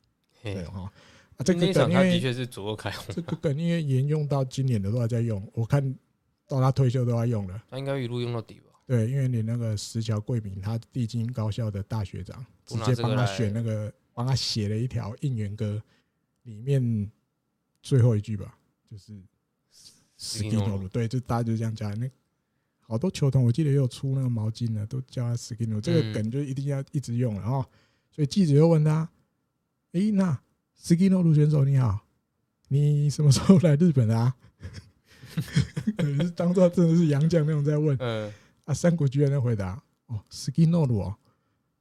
[0.43, 0.93] 对哈。
[1.37, 5.83] 啊，这个梗他的确是左右开轰，这个梗因为沿用到今年的都还在用，我看
[6.47, 8.67] 到他退休都要用了，他应该一路用到底吧？
[8.87, 15.83] 对，因为你那个石桥贵明，他帝京高校的大学长，直接帮他选那个，帮他写了一条应援歌，
[16.43, 17.11] 里面
[17.81, 18.55] 最后一句吧，
[18.91, 19.19] 就是
[20.19, 21.89] Suginoru，对，就大家就这样叫。
[21.95, 22.07] 那
[22.81, 27.67] 好多球童，我记得也有出那个毛巾的，都叫他 Suginoru，这个梗就一定要一直用了哦。
[28.11, 29.09] 所以记者又问他
[29.93, 30.39] ：“诶，那
[30.79, 32.07] Suginoru 选手你好，
[32.69, 34.37] 你什么时候来日本的啊？”
[35.97, 37.97] 是当做真的是洋将那种在问。
[37.99, 38.31] 嗯。
[38.67, 41.17] 啊，山谷居然在回答哦，Suginoru 哦，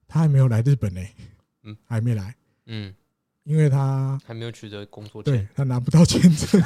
[0.07, 1.01] 他还没有来日本呢，
[1.63, 2.35] 嗯，还没来，
[2.67, 2.93] 嗯，
[3.43, 6.61] 因为他还没有取得工作签，对他拿不到签证，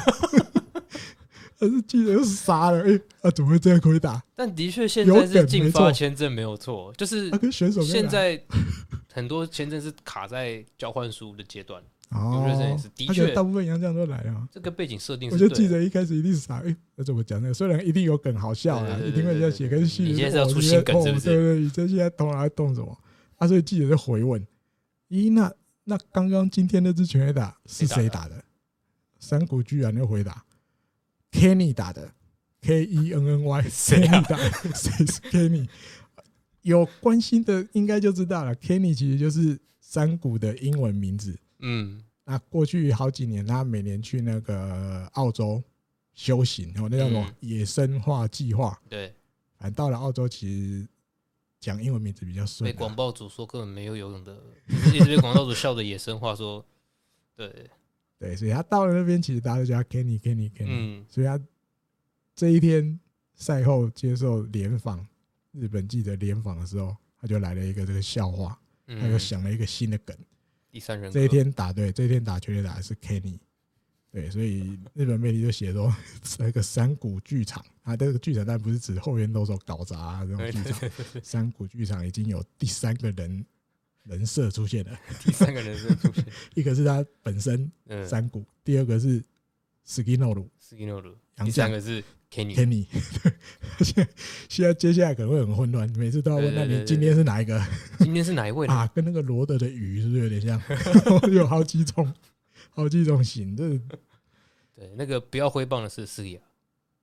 [1.58, 4.22] 他是记者又傻了，哎，他怎么会这样回答？
[4.34, 8.40] 但的确现在是禁发签证没有错，就是他跟选手现在
[9.12, 11.82] 很多签证是卡在交换书的阶段。
[12.10, 12.46] 哦，
[12.94, 14.46] 的确，大部分洋将都来啊。
[14.52, 16.58] 这个背景设定，我觉得记者一开始一定是傻。
[16.58, 17.52] 哎，那怎么讲呢？
[17.52, 20.04] 虽然一定有梗好笑啊，一定会在写跟戏。
[20.04, 21.24] 你现在要出新梗是不是？
[21.24, 22.96] 对对，你这现在动来动什么？
[23.36, 24.46] 啊，所以记者就回问：
[25.14, 25.54] 咦，那
[25.84, 28.44] 那刚刚今天那只全垒打是谁打的？
[29.20, 30.44] 山谷居然又回答
[31.30, 32.12] ：Kenny 打的
[32.62, 34.36] ，K E N N Y，谁打？
[34.74, 35.68] 谁是 Kenny？
[36.62, 41.38] 有关心的应该就知道了，Kenny 其实就是山谷的英文名字。
[41.60, 45.62] 嗯，那过去好几年，他每年去那个澳洲
[46.12, 48.76] 修行，哦，那叫什么野生化计划？
[48.88, 49.14] 对，
[49.58, 50.88] 反正到了澳洲，其实
[51.64, 52.70] 讲英文名字比较顺。
[52.70, 54.36] 被广报组说根本没有游泳的，
[54.92, 56.64] 一直被广报组笑的野生化说，
[57.34, 57.70] 对
[58.18, 60.66] 对，所以他到了那边，其实大家都叫他 Kenny Kenny Kenny。
[60.68, 61.40] 嗯，所以他
[62.34, 63.00] 这一天
[63.34, 65.06] 赛后接受联访，
[65.52, 70.14] 日本记者联访的时候，他就来了一个这个笑话，他又想了一个新的梗。
[70.70, 73.38] 第三人，这一天打对，这一天打全垒打的是 Kenny，
[74.14, 75.92] 对，所以日本媒体就写说，
[76.38, 80.90] 那个山谷剧场啊，这个剧场但不是指后援投手搞砸啊这种剧场，
[81.20, 83.44] 山谷剧场已经有第三个人
[84.04, 87.68] 人设出现了，第三个人设出现，一个是他本身
[88.08, 89.20] 山谷，第二个是
[89.84, 92.04] Suginoru，Suginoru，第三个是。
[92.30, 92.84] Kenny，
[93.22, 93.32] 对，
[93.84, 94.08] 现
[94.48, 97.64] 现在接下来可能会很混乱，每次都要问，那你今天是哪一个？
[98.00, 98.90] 今天是哪一位啊？
[98.92, 100.60] 跟那个罗德的鱼是不是有点像？
[101.30, 102.12] 有好几种，
[102.74, 103.56] 好几种型。
[103.56, 103.68] 的
[104.76, 106.40] 对，那个不要挥棒的是四野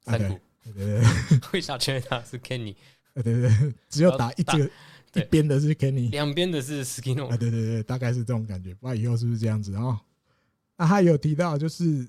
[0.06, 2.76] 山谷，对对对，挥下全垒打是 Kenny，
[3.16, 4.70] 对对对，只有打一这个
[5.14, 8.76] 一边的是 Kenny，两边的是 Suginoru，对对对，大概是这种感觉。
[8.76, 10.02] 不知道以后是不是这样子啊？
[10.78, 12.08] 那他有提到，就是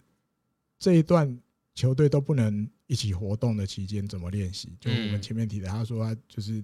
[0.78, 1.40] 这一段
[1.74, 2.68] 球队都不能。
[2.88, 4.76] 一起活动的期间怎么练习？
[4.78, 6.62] 就我们前面提的，他说他就是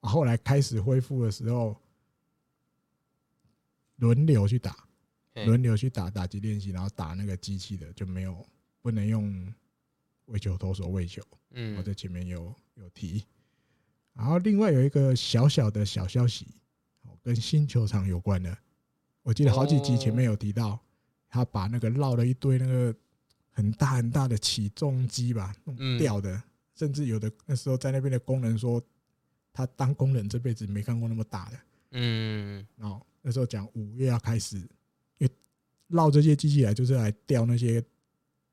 [0.00, 1.80] 后来开始恢复的时候，
[3.98, 4.76] 轮流去打，
[5.34, 8.44] 轮流去打打击练习，然后打那个机器的就没有
[8.80, 9.52] 不能用
[10.26, 11.22] 喂球投手喂球。
[11.50, 13.24] 嗯，我在前面有有提。
[14.14, 16.46] 然后另外有一个小小的小消息，
[17.22, 18.56] 跟新球场有关的，
[19.22, 20.78] 我记得好几集前面有提到，
[21.28, 22.94] 他把那个绕了一堆那个。
[23.54, 26.42] 很大很大的起重机吧，弄掉的，嗯、
[26.74, 28.82] 甚至有的那时候在那边的工人说，
[29.52, 31.58] 他当工人这辈子没看过那么大的。
[31.90, 34.66] 嗯，然后那时候讲五月要开始，
[35.92, 37.82] 绕这些机器来就是来吊那些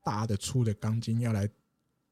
[0.04, 1.48] 大的粗的钢筋，要来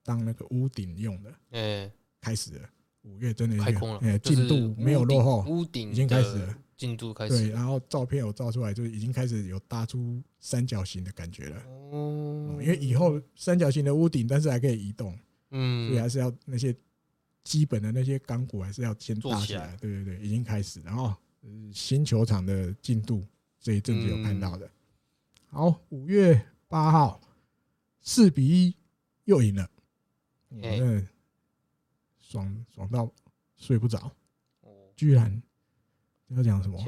[0.03, 1.33] 当那个屋顶用的。
[1.51, 2.69] 哎，开始了，
[3.03, 6.59] 五月真的开工了，哎，进度没有落后，屋顶已经开始了。
[6.77, 11.61] 进度开始对，然后照片有照出来，就已经开始有搭出三角形的感觉了。
[11.91, 15.19] 哦，因为以后三角形的屋顶，但是还可以移动，
[15.51, 16.73] 嗯，所以还是要那些
[17.43, 19.77] 基本的那些钢骨还是要先搭起来。
[19.81, 20.81] 对对对，已经开始。
[20.83, 21.13] 然后
[21.73, 23.25] 新球场的进度
[23.61, 24.71] 这一阵子有看到的。
[25.51, 27.21] 好，五月八号
[28.01, 28.77] 四比一
[29.25, 29.71] 又赢了，
[30.51, 31.09] 嗯，
[32.21, 33.13] 爽爽到
[33.57, 34.11] 睡不着，
[34.95, 35.43] 居然。
[36.37, 36.79] 要讲什么？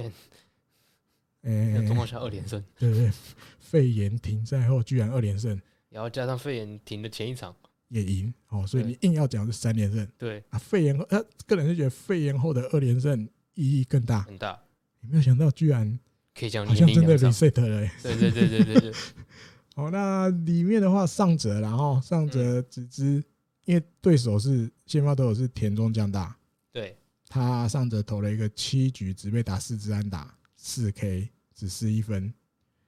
[1.40, 2.62] 哎，总共下二连胜。
[2.78, 3.10] 对对，
[3.58, 5.58] 肺炎停赛后居然二连胜，
[5.88, 7.56] 然后加上肺炎停的前一场
[7.88, 10.06] 也赢哦，所以你硬要讲是三连胜。
[10.18, 14.62] 对啊，肺炎后，他个人是觉得肺炎后的二连胜意义更大，很大。
[15.00, 15.98] 有没有想到居然
[16.40, 17.86] 可以讲，好像真的 reset 了。
[18.02, 18.92] 对对对对对对。
[19.76, 23.22] 好，那里面的话，上泽，然后上泽只知，
[23.66, 26.34] 因为对手是先发投手是田中将大。
[26.72, 26.96] 对。
[27.28, 32.32] 他上泽投了一个七局，只被打四支安打，四 K，只失一分。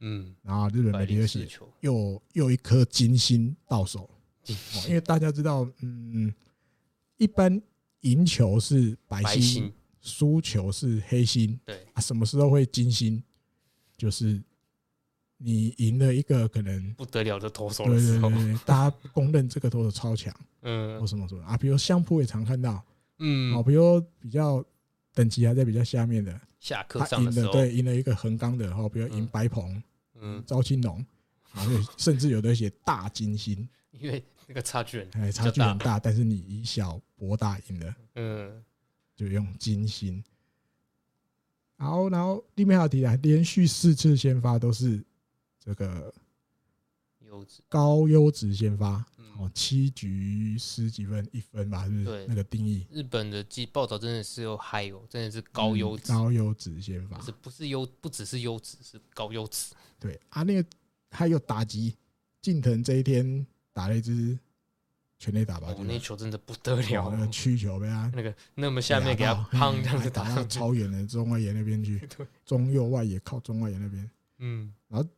[0.00, 1.46] 嗯，然后日本媒体就写
[1.80, 4.09] 又又一颗金星到手。
[4.88, 6.32] 因为大家知道，嗯，
[7.18, 7.61] 一般
[8.00, 11.61] 赢球是白星，白星，输球是黑星。
[11.64, 13.22] 对啊，什么时候会金星？
[14.03, 14.42] 就是
[15.36, 22.84] 你赢了一个可能不得了的投手对对的时候，对对，大家公认这个投手超强， 嗯或嗯什么什么啊，比如相扑也常看到，
[23.20, 24.64] 嗯哦，，比如比较
[25.14, 29.80] 等级还在比较下面的，下课他上的时候，赢了对赢了一个横纲的，然后比如赢嗯白鹏、
[30.20, 31.07] 嗯，赵青龙，
[31.55, 33.68] 然后甚至有的写大金星，
[34.00, 37.94] 因为那个差距很哎，差距很大，但是你以小博大赢了。
[38.16, 38.64] 嗯，
[39.14, 40.20] 就用金星。
[41.83, 45.05] 然后，然后地面还有提到，连续四次先发都是
[45.59, 46.14] 这个
[47.26, 52.87] 优质，高优质先发，嗯哦，七局十几分，一分吧，是不是对那个定义？
[52.93, 57.24] 日本的记报道真的是有嗨哦，真的是高优质，嗯高优质先发不。
[57.24, 59.74] 是不是优，不只是优质，是高优质。
[59.99, 60.64] 对啊，那个
[61.11, 61.97] 还有打击，
[62.41, 64.39] 近藤这一天打了一支
[65.23, 67.07] 全垒打吧，哦，就是那球真的不得了。
[67.07, 70.25] 哦，那个曲球被他那个那么下面给他砰这样子打。
[70.25, 74.11] 打到上，超远的中外野那边去， 对，中右外野靠中外野那边。
[74.39, 75.09] 嗯，然后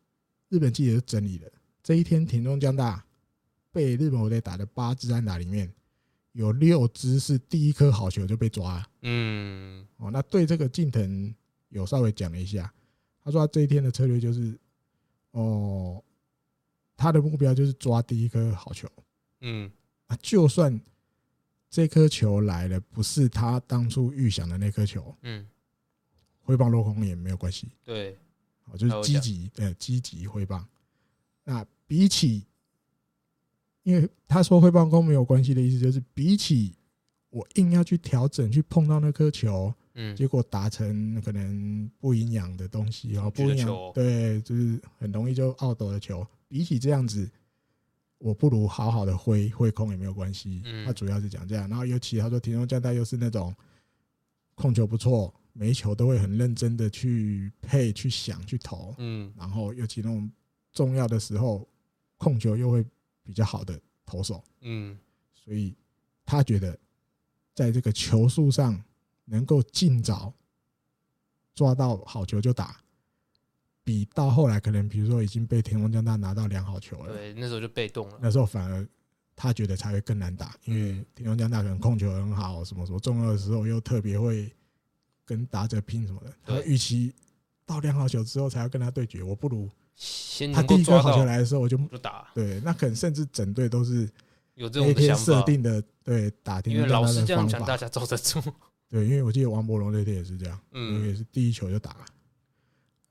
[0.50, 1.50] 日本记者就整理了
[1.82, 3.02] 这一天田中将大
[3.72, 5.72] 被日本火队打的八支安打里面，
[6.32, 8.86] 有六支是第一颗好球就被抓了。
[9.00, 11.34] 嗯，哦，那对这个近藤
[11.70, 12.70] 有稍微讲了一下，
[13.24, 14.54] 他说他这一天的策略就是，
[15.30, 16.04] 哦，
[16.94, 18.86] 他的目标就是抓第一颗好球。
[19.40, 19.70] 嗯，
[20.06, 20.80] 啊，就算
[21.70, 25.46] 这颗球来了不是他当初预想的那颗球，嗯，
[26.40, 27.68] 挥棒落空也没有关系。
[27.84, 28.16] 对，
[28.66, 30.66] 哦，就是积极的积极挥棒。
[31.42, 32.46] 那比起，
[33.82, 36.74] 因为他说挥棒攻没有关系的意思，就是比起
[37.30, 46.26] 我硬要去调整去碰到那颗球，嗯，结果打成可能不营养的东西哦，不营养对，就是很容易就懊斗的球。
[46.48, 47.28] 比起这样子，
[48.24, 50.62] 我不如好好的挥挥空也没有关系。
[50.64, 53.54] 嗯他主要是讲这样，然后尤其他说田中将大又是那种
[54.54, 58.94] 控球不错，每一球都会很认真的去配、去想、去投。
[58.96, 60.30] 嗯，然后尤其那种
[60.72, 61.68] 重要的时候，
[62.16, 62.82] 控球又会
[63.22, 64.98] 比较好的投手，嗯，
[65.34, 65.76] 所以
[66.24, 66.78] 他觉得
[67.52, 68.82] 在这个球速上
[69.26, 70.32] 能够尽早
[71.54, 72.82] 抓到好球就打，
[73.84, 78.84] 比到后来可能比如说已经被田中将大拿到两好球了，对，那时候就被动了，那时候反而
[79.36, 84.50] 他觉得才会更难打，因为田中将大可能控球很好，什么什么重要的时候又特别会
[85.24, 87.12] 跟打者拼什么的，他预期
[87.66, 89.70] 到两好球之后才要跟他对决，我不如。
[89.96, 94.10] 先他第一个好球来的时候，我就就打，对，那可能甚至整队都是
[94.54, 97.66] 有这种想法，设定的，对打田因为老师这样讲，的方法。
[97.66, 98.42] 大，家走得住，
[98.88, 101.06] 对，因为我记得王博龙那天也是这样，嗯。
[101.06, 101.94] 也是第一球就打。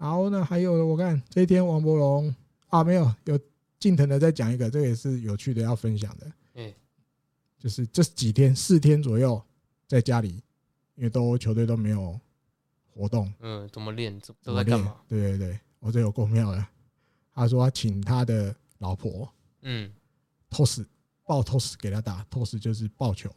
[0.04, 2.36] 然后呢，还有我看这一天王柏融
[2.68, 3.40] 啊，没有有
[3.80, 6.74] 近藤的再讲一个，这个也是有趣的要分享的，嗯，
[7.58, 9.42] 就是这几天四天左右
[9.88, 10.44] 在家里，
[10.96, 12.20] 因为都球队都没有
[12.94, 15.02] 活动，嗯，怎么练，怎怎么练都在干嘛？？
[15.08, 16.68] 对对对，我这有够妙的。
[17.34, 19.32] 他说他请他的老婆。
[19.62, 19.90] 嗯，
[20.50, 20.86] 托斯
[21.24, 23.34] 抱托斯给他打，托斯就是抱球、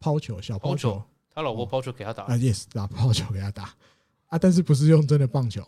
[0.00, 1.02] 抛球、小抛球。
[1.28, 2.22] 他老婆抛球给他打。
[2.22, 3.74] 啊，，yes，打抛球给他打
[4.28, 5.62] 啊，但是不是用真的棒球，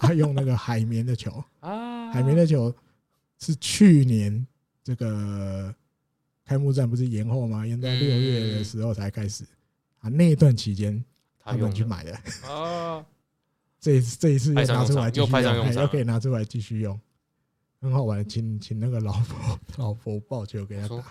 [0.00, 2.74] 他 用那个海绵的球，啊，海绵的球
[3.38, 4.46] 是去年
[4.82, 5.74] 这个
[6.44, 7.66] 开幕战不是延后吗？
[7.66, 9.44] 延到六月的时候才开始。
[10.00, 11.02] 啊，那一段期间
[11.38, 12.12] 他们去买的，
[12.46, 13.04] 啊，
[13.80, 15.82] 这一次这一次又拿出来继续用用，场。
[15.82, 17.00] 又可以拿出来继续用，
[17.80, 21.02] 很好玩，请请那个老婆老婆抱球给他打。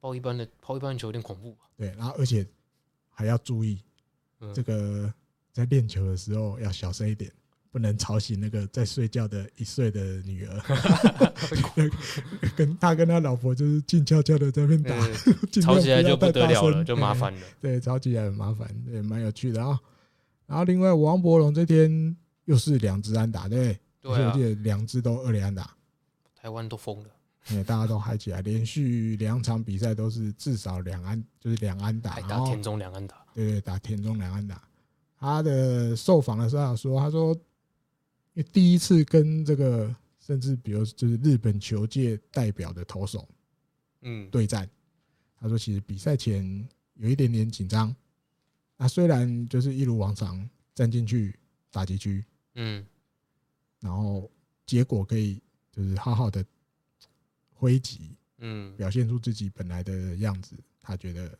[0.00, 2.46] 抛一般的抛一般的球有点恐怖吧，对，然后而且
[3.08, 3.82] 还要注意
[4.40, 4.52] 嗯。
[4.52, 5.12] 这个
[5.54, 7.30] 在练球的时候要小声一点，
[7.70, 10.60] 不能吵醒那个在睡觉的一岁的女儿。
[12.56, 14.94] 跟他跟他老婆就是静悄悄的在那边打，
[15.62, 17.14] 吵起来就不得了了，就麻。
[17.14, 17.40] 烦了。
[17.62, 19.78] 对，吵起来很麻烦，对，蛮有趣的啊。
[20.46, 22.16] 然后另外王柏融这天
[22.46, 25.70] 又是两支安打，对，对啊而且我记，得两支都二连安打，
[26.34, 27.10] 台湾都疯了，
[27.46, 34.60] 哎，大家都嗨起来，连续两场比赛都是至少两安，就是两安打，打田中两安打，对对，打田中两安打。
[35.24, 37.32] 他的受访的时候说，他说，
[38.34, 43.26] 因为第一次跟这个，甚至比如就是日本球界代表的投手
[44.02, 44.68] 嗯，对战，
[45.40, 47.94] 他说其实比赛前有一点点紧张。
[48.76, 51.34] 那虽然就是一如往常站进去
[51.70, 52.22] 打击区，
[52.56, 52.84] 嗯，
[53.80, 54.30] 然后
[54.66, 55.40] 结果可以
[55.72, 56.44] 就是好好的
[57.54, 60.54] 挥击，嗯，表现出自己本来的样子。
[60.82, 61.38] 他觉得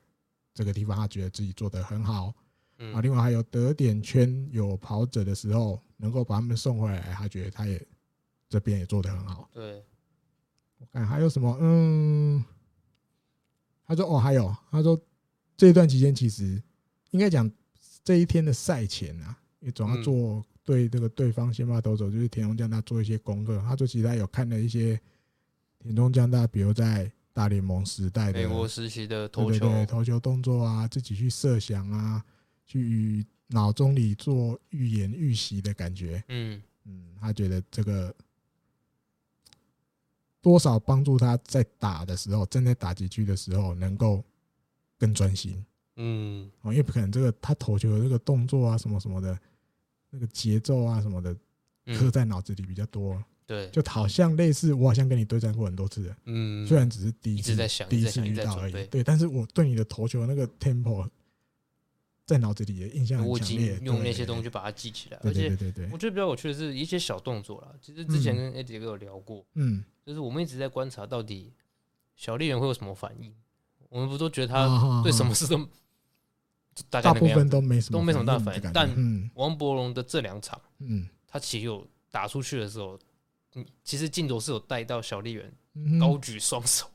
[0.55, 2.33] 这个地方他觉得自己做的很好。
[2.79, 7.81] 嗯啊，另外还有得点圈有跑者的时候，能够把他们送回来，他觉得他也
[8.49, 9.49] 这边也做得很好。
[9.53, 9.83] 对，
[10.79, 11.57] 我看还有什么？
[11.61, 12.45] 嗯，
[13.87, 15.01] 他说哦，还有他说
[15.57, 16.63] 这一段期间，其实
[17.11, 17.51] 应该讲
[18.03, 23.59] 这一天的赛前啊，也总要做对这个对方先发投手，就是田中将大做一些功课。
[23.67, 25.01] 他说其实他有看了一些
[25.79, 32.25] 田中将大，比如在大联盟时代的美国时期的投球对投球动作啊，自己去设想啊，
[32.67, 36.23] 去脑中里做预言预习的感觉。
[36.29, 38.15] 嗯嗯，他觉得这个。
[40.43, 44.23] 多少帮助他在打的时候，正在打击区的时候，能够
[44.99, 45.65] 更专心。
[45.97, 49.41] 嗯，哦，因为不可能这个他投球的这个动作啊，什么什么的，
[50.11, 51.35] 那个节奏啊什么的，
[51.97, 53.25] 刻在脑子里比较多。
[53.47, 56.15] 对，就好像类似我好像跟你对战过很多次。
[56.27, 57.57] 嗯，虽然只是第一次，
[57.89, 58.87] 第一次遇到而已。
[58.89, 61.09] 对，但是我对你的投球那个 tempo。
[62.27, 65.19] 在脑子里的印象很强烈，用那些东西把它记起来。
[65.23, 65.51] 而且，
[65.93, 67.69] 我觉得比较有趣的是一些小动作啦。
[67.83, 71.53] 其实之前跟 Eddie 哥有聊过，嗯，就是我们一直在观察到底
[72.17, 73.35] 小笠人会有什么反应。
[73.91, 75.69] 我们不都觉得他对什么事都
[76.89, 78.71] 大部分都没什么都没什么大反应。
[78.73, 82.99] 但王柏融的这两场，嗯，他其实有打出去的时候，
[83.55, 85.53] 嗯，其实镜头是有带到小笠原
[86.01, 86.87] 高举双手，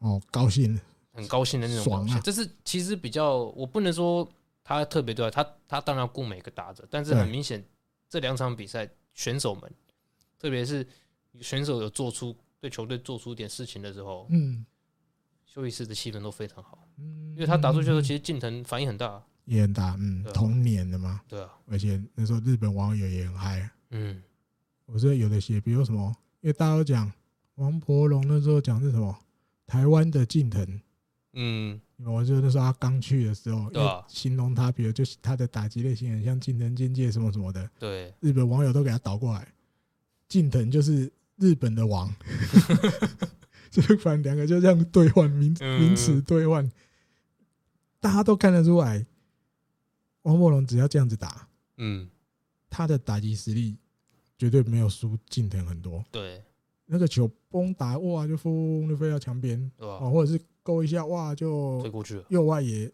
[0.00, 0.78] 哦，高兴，
[1.12, 2.20] 很高兴的那种表现。
[2.20, 4.28] 这是其实比较，我不能说。
[4.68, 7.64] 他特别对他，他当然要顾每个打者，但是很明显，
[8.08, 9.72] 这两场比赛选手们，
[10.40, 10.84] 特别是
[11.40, 14.66] 选手有做出对球队做出一点事情的时候，嗯，
[15.44, 24.20] 休息室的气氛都非常好，嗯，因为他打出去的时候，其实近藤反应很大，也很大，嗯，同年的嘛，对啊，而且那时候日本网友也很嗨，嗯，
[24.86, 27.12] 我这有的写，比如什么，因为大家都讲
[27.54, 29.16] 王柏融那时候讲是什么，
[29.64, 30.80] 台湾的近藤。
[31.38, 33.70] 嗯，我就那时候他刚去的时候，
[34.06, 37.70] 形容他，比如就是他的打击类型很像近藤健介什么什么的。
[37.78, 39.52] 对，日本网友都给他倒过来，
[40.28, 42.14] 近藤就是日本的王，
[43.70, 46.70] 就反正两个就这样兑换名名词兑换，
[47.98, 49.06] 大家都看得出来，
[50.22, 51.48] 王柏龙只要这样子打，
[51.78, 52.10] 嗯，
[52.68, 53.76] 他的打击实力
[54.36, 56.04] 绝对没有输近藤很多。
[56.10, 56.42] 对，
[56.86, 60.40] 那个球崩打哇，就轰就飞到墙边，啊，或者是。
[60.66, 62.24] 勾一下哇，就推过去了。
[62.28, 62.90] 右外野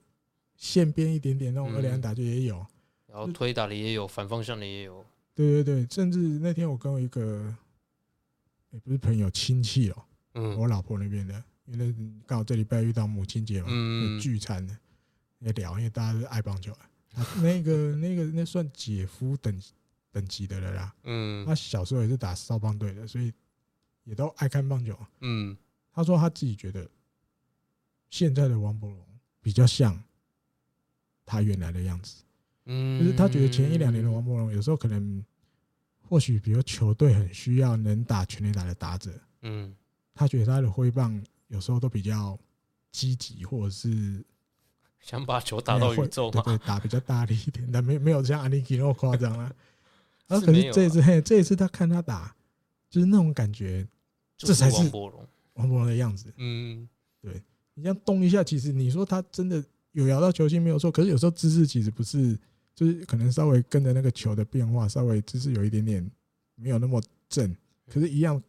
[0.56, 2.66] 线边一点点那种二连打就也有，
[3.06, 5.02] 然后推打的也有，反方向的也有。
[5.34, 7.42] 对对对，甚至那天我跟我一个
[8.72, 10.02] 也不是朋友亲戚哦，
[10.34, 11.94] 嗯，我老婆那边的，因为
[12.26, 14.76] 刚好这礼拜遇到母亲节嘛，嗯，聚餐的
[15.38, 16.76] 也聊，因为大家都爱棒球，
[17.40, 19.58] 那个 那个那算姐夫等
[20.10, 23.32] 等级的了啦，嗯，他小时候也是打少棒队的，所以
[24.04, 25.56] 也都爱看棒球，嗯，
[25.92, 26.88] 他说他自己觉得。
[28.10, 29.02] 现在的王柏融
[29.40, 29.98] 比较像
[31.24, 32.22] 他原来的样子，
[32.66, 35.24] 嗯，就是他觉得前一两年的王柏融有时候可能，
[36.02, 39.74] 或许比如球队很需要能打全垒打的打者，嗯，
[40.14, 42.38] 他觉得他的挥棒有时候都比较
[42.90, 44.22] 积极，或者是
[45.00, 49.50] 想把球打到宇宙嘛，对，打比较大力一点，但没没有像阿尼基那么夸张啊。
[50.28, 52.36] 然后可是这一次，嘿，这一次他看他打，
[52.92, 53.88] 就是那种感觉，
[54.36, 56.86] 这才是王博龙王柏融的样子，嗯，
[57.22, 57.40] 对。
[57.72, 62.38] 你这样动一下，其实你说他真的有摇到球心没有错，可是有时候姿势其实不是，
[62.74, 66.10] 就是可能稍微跟着那个球的变化，稍微姿势有一点点
[66.54, 67.56] 没有那么正，
[67.88, 68.40] 可是，一样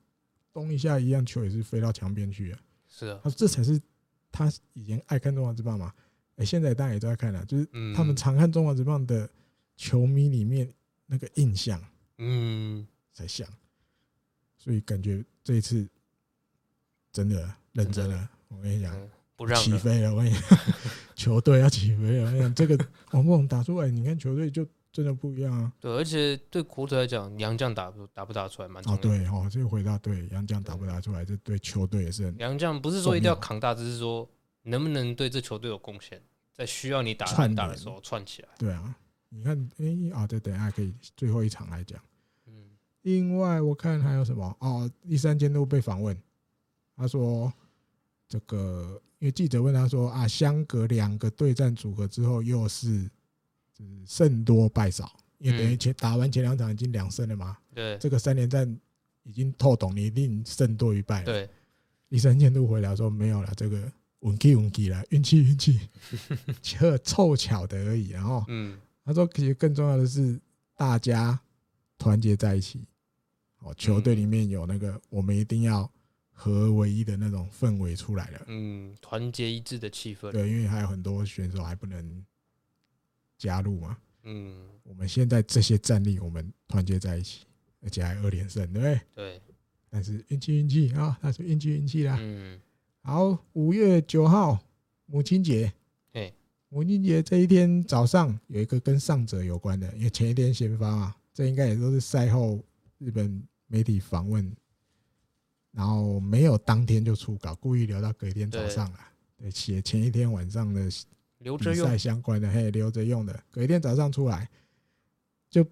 [0.51, 2.59] 动一下，一样球也是飞到墙边去啊。
[2.89, 3.81] 是啊，这才是
[4.29, 5.93] 他以前爱看中华之棒嘛。
[6.35, 7.65] 哎，现在当然也都在看了，就是
[7.95, 9.29] 他们常看中华之棒的
[9.77, 10.69] 球迷里面
[11.05, 11.81] 那个印象，
[12.17, 13.47] 嗯，才像。
[14.63, 15.85] 所以感觉这一次
[17.11, 18.29] 真的认真了。
[18.47, 18.95] 我跟你讲，
[19.35, 20.13] 不让起飞了！
[20.13, 20.59] 我跟你讲，
[21.15, 22.27] 球队要起飞了！
[22.27, 22.77] 我跟你讲，这个
[23.11, 25.73] 王柏融打出来，你看球队就真的不一样啊。
[25.81, 28.97] 对，而且对国腿来讲，杨将打不打不打出来蛮重要。
[28.97, 32.37] 哦，对哦，这个回答对，杨将打不打出来，这对球队也是很。
[32.37, 34.29] 杨将不是说一定要扛大，只是说
[34.61, 36.21] 能不能对这球队有贡献，
[36.53, 38.47] 在需要你打串打的时候串起来。
[38.57, 38.95] 对啊，
[39.27, 41.99] 你看，哎啊，这等一下可以最后一场来讲。
[43.03, 43.11] 嗯。
[43.11, 44.55] 另外，我看还有什么？
[44.59, 46.17] 哦，第三监督被访问，
[46.95, 47.51] 他说。
[48.25, 53.03] 这个，因为记者问他说啊，相隔两个对战组合之后，又是
[53.71, 57.55] 就是胜多败少，因为等于前打完前两场已经两胜了嘛。
[57.75, 58.75] 对，这个三连战
[59.21, 61.21] 已经透懂，你一定胜多于败。
[61.21, 61.47] 对，
[62.09, 65.79] 第三监督回答说没有了，这个运气运气了，运气运气，
[66.59, 68.09] 就凑巧的而已。
[68.09, 70.39] 然后，嗯，他说其实更重要的是
[70.75, 71.39] 大家
[71.99, 72.83] 团结在一起，
[73.63, 75.89] 哦，球队里面有那个，我们一定要。
[76.35, 80.31] 合为一的那种氛围出来了，嗯，团结一致的气氛。
[80.31, 82.25] 对，因为还有很多选手还不能
[83.37, 87.45] 加入嘛，嗯，我们现在这些战力，我们团结在一起，
[87.81, 89.01] 而且还二连胜，对不对？
[89.13, 89.41] 对。
[89.91, 92.17] 但是运气运气啊，那是运气运气啦。
[92.19, 92.59] 嗯。
[93.03, 94.59] 好，五月九号
[95.05, 95.71] 母亲节，
[96.13, 96.33] 哎，
[96.67, 102.59] 母亲节这一天早上有一个跟上者有关的，因为前一天先发嘛，这应该也都是赛后
[102.97, 103.41] 日本
[103.73, 104.55] 媒体访问，
[105.71, 110.87] 然后没有当天就出稿，故意留到隔一天早上啊，对，写前一天晚上的
[111.39, 114.47] 比赛相关的，嘿，留着用的，隔一天早上出来，
[115.49, 115.65] 就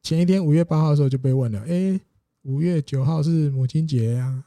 [0.00, 2.00] 前一天五月八号的时候就被问了，哎，
[2.42, 4.44] 五月九号是母亲节啊。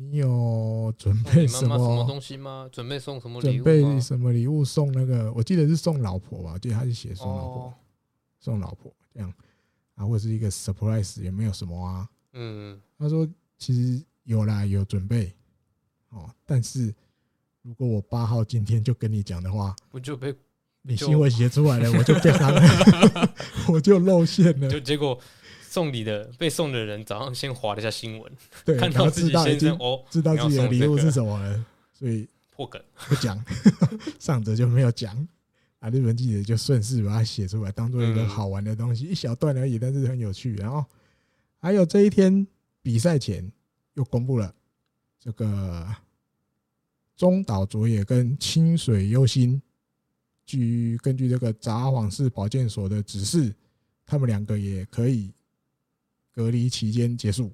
[0.00, 2.68] 你有准备什么，什么东西吗？
[2.70, 3.64] 准备送什么礼物？
[3.64, 5.32] 准备什么礼物送那个？
[5.32, 7.74] 我记得是送老婆吧，记得他是写送老婆，
[8.38, 9.34] 送老婆这样
[9.96, 12.08] 啊，或者是一个 surprise，也没有什么啊。
[12.40, 13.28] 嗯，他说
[13.58, 15.32] 其实有啦，有准备
[16.10, 16.94] 哦，但是
[17.62, 20.32] 如果我八号今天就跟你讲的话，我就被
[20.82, 22.62] 你新闻写出来了，我就变他了，
[23.68, 25.18] 我就露馅了，就结果。
[25.70, 28.32] 送礼的被送的人早上先划了一下新闻，
[28.64, 33.38] 对，看到自己先生哦，知道自己的礼物是什么了，所以 破梗不讲，
[34.18, 35.14] 上则就没有讲
[35.78, 35.90] 啊。
[35.90, 40.56] 日本记者就顺势把它写出来，当做一个好玩的东西，一小段而已，但是很有趣。
[40.56, 40.82] 然后
[41.58, 42.46] 还有这一天
[42.82, 43.52] 比赛前
[43.94, 44.54] 又公布了
[45.18, 45.86] 这个
[47.16, 49.60] 中岛卓也跟清水优心，
[50.46, 53.54] 据根据这个札幌市保健所的指示，
[54.06, 55.32] 他们两个也可以。
[56.30, 57.52] 隔离期间结束，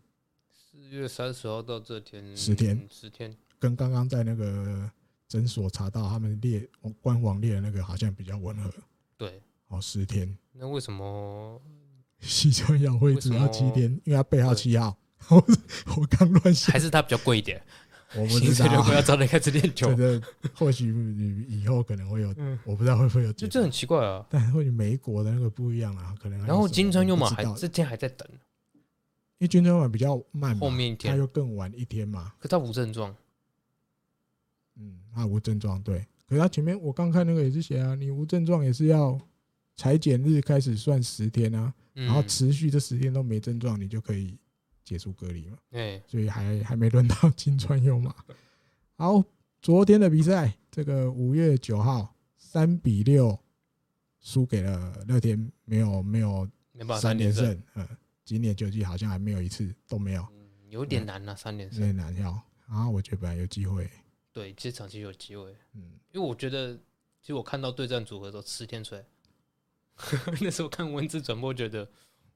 [0.52, 4.90] 四月三十号到这天十天，十天，跟刚刚在那个
[5.26, 6.68] 诊所查到他们列
[7.00, 8.70] 官网列的那个好像比较吻合。
[9.16, 10.36] 对，哦，十天。
[10.52, 11.58] 那为什么
[12.24, 13.90] 西川遥辉只要七天？
[14.04, 14.96] 因为他背号七号。
[15.28, 15.36] 我
[15.96, 17.62] 我刚乱想，还是他比较贵一点？
[18.16, 18.82] 我不知道。
[18.82, 19.94] 不要早点开始练球。
[19.94, 20.22] 觉得
[20.54, 20.92] 或许
[21.48, 22.34] 以后可能会有，
[22.64, 23.32] 我不知道会不会有。
[23.32, 24.24] 就这很奇怪啊。
[24.30, 26.38] 但或许美国的那个不一样啊，可能。
[26.46, 28.26] 然后金川优马还这天还在等。
[29.38, 32.32] 因为军装晚比较慢，后面一天他又更晚一天嘛。
[32.38, 33.14] 可他无症状，
[34.76, 36.06] 嗯，他无症状，对。
[36.26, 39.20] 可是他前面我刚看那个也是写啊，你无症状也是要
[39.76, 44.36] 裁剪日开始算十天啊，然后持续这十天都没症状，你就可以
[44.84, 45.56] 解除隔离嘛。
[45.70, 48.14] 对，所以还还没轮到金川优马。
[48.96, 49.24] 好，
[49.62, 53.38] 昨天的比赛，这个五月九号三比六
[54.20, 56.48] 输给了乐天，没有没有
[57.00, 57.88] 三连胜，嗯。
[58.26, 62.30] 今年九季好像还没有一次都没有，嗯，有点难啊，三连胜有点难要
[62.66, 62.88] 啊。
[62.88, 63.86] 我觉得本来有机会，
[64.32, 66.74] 对，这场其实有机会，嗯，因为我觉得，
[67.20, 69.04] 其实我看到对战组合都吃天出来，
[70.40, 71.88] 那时候看文字转播觉得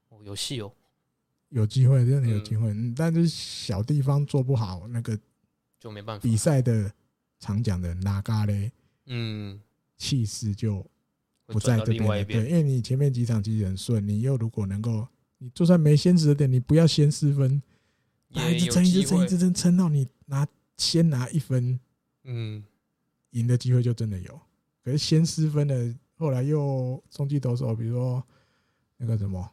[0.09, 0.71] 哦有戏哦，
[1.49, 5.17] 有机会，真的有机会，嗯，但是小地方做不好，那个
[5.79, 6.23] 就没办法。
[6.23, 6.91] 比赛的
[7.39, 8.71] 常讲的拉嘎嘞，
[9.05, 9.59] 嗯，
[9.97, 10.85] 气势就
[11.45, 15.07] 不在这边，对，因为你前面几场其实很顺，你又如果能够。
[15.41, 17.63] 你就算没先十点，你不要先失分，
[18.33, 20.45] 他一直撑，一直撑，一直撑，撑到你拿
[20.75, 21.79] 先拿一分，
[22.25, 22.61] 嗯，
[23.29, 24.37] 赢的机会就真的有。
[24.83, 28.21] 可是先失分的，后来又中继投手，比如说
[28.97, 29.49] 那个什么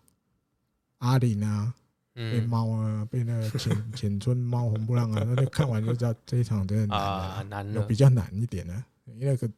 [0.98, 1.72] 阿林啊，
[2.12, 9.48] 被猫啊，被那个浅浅村猫红不让啊， 那就看完就知道这一场真的难了，难有比较难一点的，因为个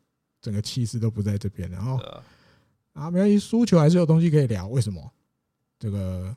[0.42, 1.68] 整个气势都不在这边。
[1.70, 1.96] 然后
[2.92, 4.68] 啊，没关系，输球还是有东西可以聊。
[4.68, 5.10] 为什么？
[5.78, 6.36] 这个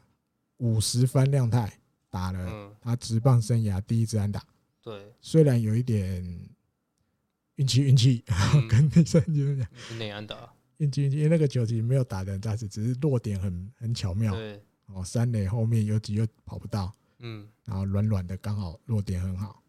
[0.58, 1.74] 五十番亮太
[2.10, 4.42] 打了他职棒生涯第一支安打，
[4.82, 6.24] 对，虽然有一点
[7.56, 8.24] 运气运气，
[8.70, 19.64] 跟第三局讲内安打运气运气，因为那个球其实没有打的很扎实，只是落点很很巧妙，对，哦，三垒后面有几又跑不到，嗯，然后软软的刚好落点很好，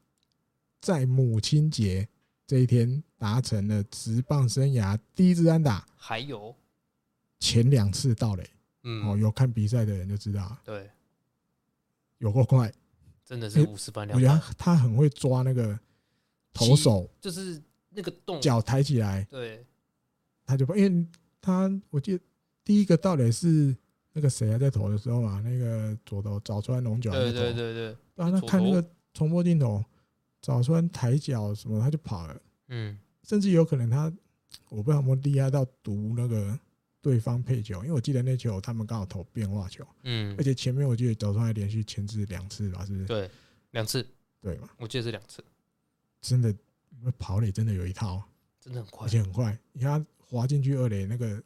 [0.81, 2.09] 在母亲节
[2.47, 6.55] 这一天达成了职棒生涯第一支安打，还有
[7.39, 8.49] 前两次盗垒。
[8.85, 10.91] 嗯，哦，有看比赛的人就知道，对，
[12.19, 12.73] 有够快，
[13.25, 14.19] 真的是五十番亮。
[14.19, 15.79] 我觉得他很会抓那个
[16.53, 19.65] 投手，就是那个动脚抬起来，对，
[20.45, 21.07] 他就因为
[21.41, 22.25] 他我记得
[22.65, 23.77] 第一个到底是
[24.13, 29.85] 那个谁还在投的时候嘛，那个左投早川龙角，对对对对，然后他看那个重播镜头，
[30.41, 34.13] 早川抬脚什么他就跑了，嗯，甚至有可能他
[34.69, 36.59] 我不知道有没有厉害到读那个。
[37.03, 43.07] 对方配球，因为我记得那球他们刚好投变化球，嗯，而且前面我记得早川还连续牵制两次吧，是不是？
[43.07, 43.29] 对，
[43.73, 44.07] 两次，
[44.41, 44.69] 对嘛？
[44.79, 45.43] 我记得是两次，
[46.21, 46.55] 真的
[47.19, 48.23] 跑垒真的有一套，
[48.61, 49.59] 真的很快，而且很快。
[49.73, 51.43] 你看他滑进去二垒那个，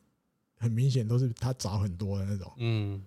[0.57, 3.03] 很明显都是他早很多的那种，嗯，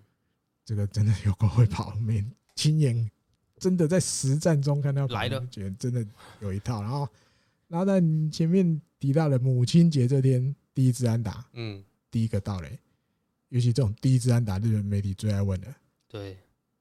[0.65, 2.23] 这个真的有够会跑，没
[2.53, 3.09] 亲眼
[3.57, 6.05] 真的在实战中看到来的，觉得真的
[6.41, 6.81] 有一套。
[6.81, 7.07] 然后，
[7.69, 11.83] 然后在前面提到了母亲节这天第一支安打，嗯。
[12.11, 12.79] 第一个盗垒，
[13.49, 15.75] 尤其这种第一支安打，日本媒体最爱问的。
[16.07, 16.37] 对，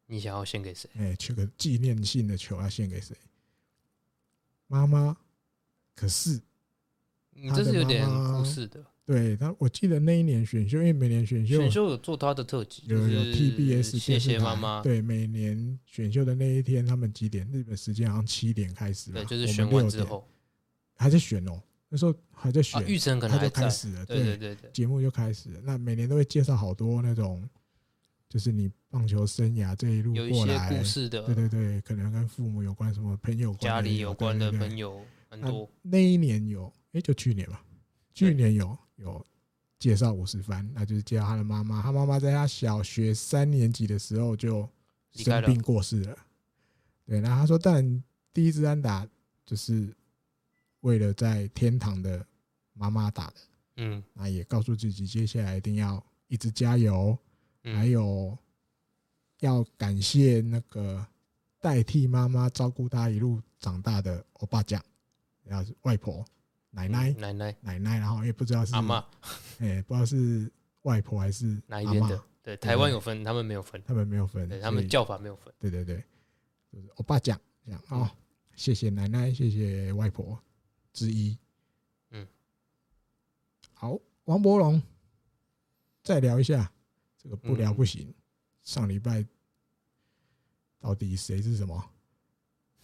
[0.06, 0.88] 你想要献给谁？
[0.96, 3.14] 哎，取个纪念性的球要献给谁？
[4.66, 5.16] 妈妈。
[5.94, 6.40] 可是
[7.40, 8.84] 你这是有点故事的。
[9.06, 14.82] 对他，我记得那一年选秀，因为每年选秀选秀有做他的特辑，有有 TBS 谢谢妈妈。
[14.82, 17.48] 对，每年选秀的那一天，他们几点？
[17.50, 19.10] 日本时间好像七点开始。
[19.10, 20.28] 对，就是选完之后
[20.94, 21.58] 还在选哦。
[21.88, 24.04] 那时候还在选，育成可能还开始了。
[24.04, 25.60] 对对对对，节目就开始了。
[25.64, 27.48] 那每年都会介绍好多那种，
[28.28, 31.22] 就是你棒球生涯这一路过来故事的。
[31.22, 35.70] 对对对，可能跟父母有关，什么朋友、家里有关的朋友很多。
[35.82, 37.64] 那一年有，哎，就去年吧，
[38.14, 39.24] 去年有有。
[39.78, 41.80] 介绍五十番，那就是介绍他的妈妈。
[41.80, 44.68] 他妈妈在他小学三年级的时候就
[45.12, 46.18] 生病过世了。
[47.06, 48.02] 对，然后他说，但
[48.34, 49.06] 第一支安打
[49.46, 49.94] 就是
[50.80, 52.26] 为了在天堂的
[52.72, 53.34] 妈妈打的。
[53.76, 57.16] 嗯，那也告诉自己，接下来一定要一直加油。
[57.62, 58.36] 还有
[59.38, 61.06] 要感谢那个
[61.60, 64.84] 代替妈妈照顾他一路长大的欧巴酱，
[65.48, 66.24] 然后是外婆。
[66.70, 69.04] 奶奶，奶奶，奶奶，然后也不知道是阿妈，
[69.58, 70.52] 哎，不知道是
[70.82, 72.22] 外婆还是哪一边的。
[72.42, 75.52] 对，台湾有分，他们没有分，他们没有分，他们叫法没有分。
[75.58, 76.04] 对对对，
[76.70, 78.08] 就是欧巴酱这样哦。
[78.54, 80.38] 谢谢奶奶，谢谢外婆
[80.92, 81.36] 之一。
[82.10, 82.26] 嗯，
[83.72, 84.80] 好，王柏融，
[86.02, 86.70] 再聊一下
[87.16, 88.14] 这个不聊不行。
[88.62, 89.26] 上礼拜
[90.78, 91.90] 到底谁是什么？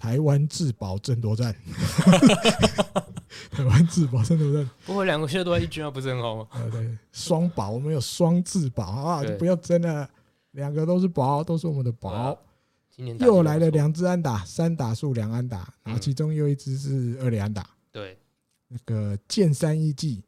[0.04, 1.56] 台湾自保争夺战。
[3.50, 6.46] 台湾自保争夺战，不过两个现在都在一军啊，不是很好吗？
[6.52, 10.06] 对对，双保，我们有双自保啊，就不要争了，
[10.50, 12.38] 两个都是保，都是我们的保。
[12.90, 17.66] 今年又来了两支安打，三打数两安打，然后其中又一支是二垒安打。
[17.90, 18.18] 对，
[18.68, 20.22] 那个剑三一季，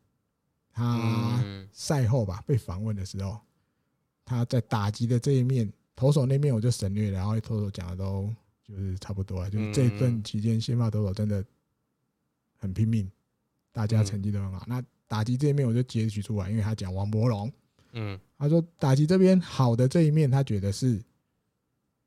[0.73, 1.39] 他
[1.71, 3.39] 赛后吧被访问的时候，
[4.25, 8.33] 他在打击的这一面，投手那面我就省略了，然后投手讲的都
[8.69, 11.45] 就是差不多啊，就是这一段期间先发投手真的。
[12.59, 13.09] 很拼命，
[13.71, 14.65] 大家成绩都很好。
[14.67, 17.53] 那打击这一面我就截取出来，因为他讲王柏融，
[17.93, 21.05] 嗯，他说打击这边好的这一面，他觉得是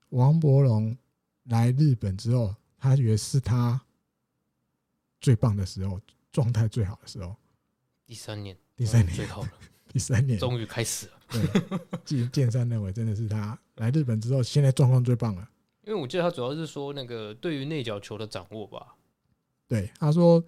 [0.10, 0.98] 王柏融
[1.44, 3.80] 来日本之后，他觉得是他
[5.22, 7.36] 最棒的时候，状态最好的时候。
[8.08, 9.52] 第三年，第三年最好了，
[9.94, 11.14] 第三年 终于开始了。
[11.30, 15.48] 对，剑剑山认为真的是他来日本之后，现在状况最棒了。
[15.90, 18.96] 因为我记得他主要是说那个对于内角球的掌握吧。
[19.68, 20.44] 对，他说，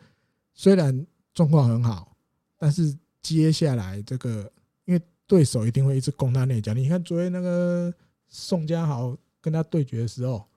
[0.54, 2.16] 虽然状况很好，
[2.60, 4.52] 但是接下来这个，
[4.86, 6.76] 因为对手一定会一直攻他内角。
[6.76, 7.92] 你看昨天那个
[8.28, 10.48] 宋家豪跟他对决的时候，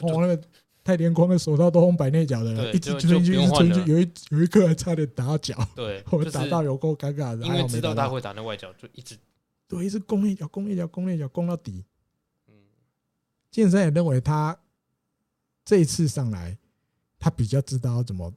[0.00, 0.42] 哦，那个
[0.82, 9.16] 太田光的手套都红白内角的了，一直追进去，一直追进去，有一有一刻还差点打到脚，对， 我们打到有够尴尬的，因为知道他会打那外角，就一直
[9.68, 11.84] 对，一直攻内角，攻内角，攻内角，攻到底。
[13.52, 14.58] 嗯，剑山也认为他
[15.64, 16.58] 这一次上来。
[17.24, 18.34] 他比较知道怎么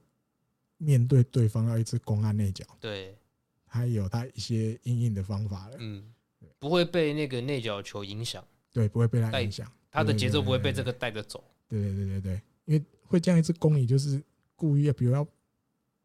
[0.76, 3.18] 面对对方要一直攻他内角，对，
[3.66, 6.14] 他有他一些因应的方法了，嗯，
[6.60, 12.20] 不会被那个内角球影响，对，不会被他影响，他的节奏不会被这个带着走，对对对对。
[12.20, 14.22] 对，因为会这样一直攻你，就是
[14.54, 15.26] 故意要，比如要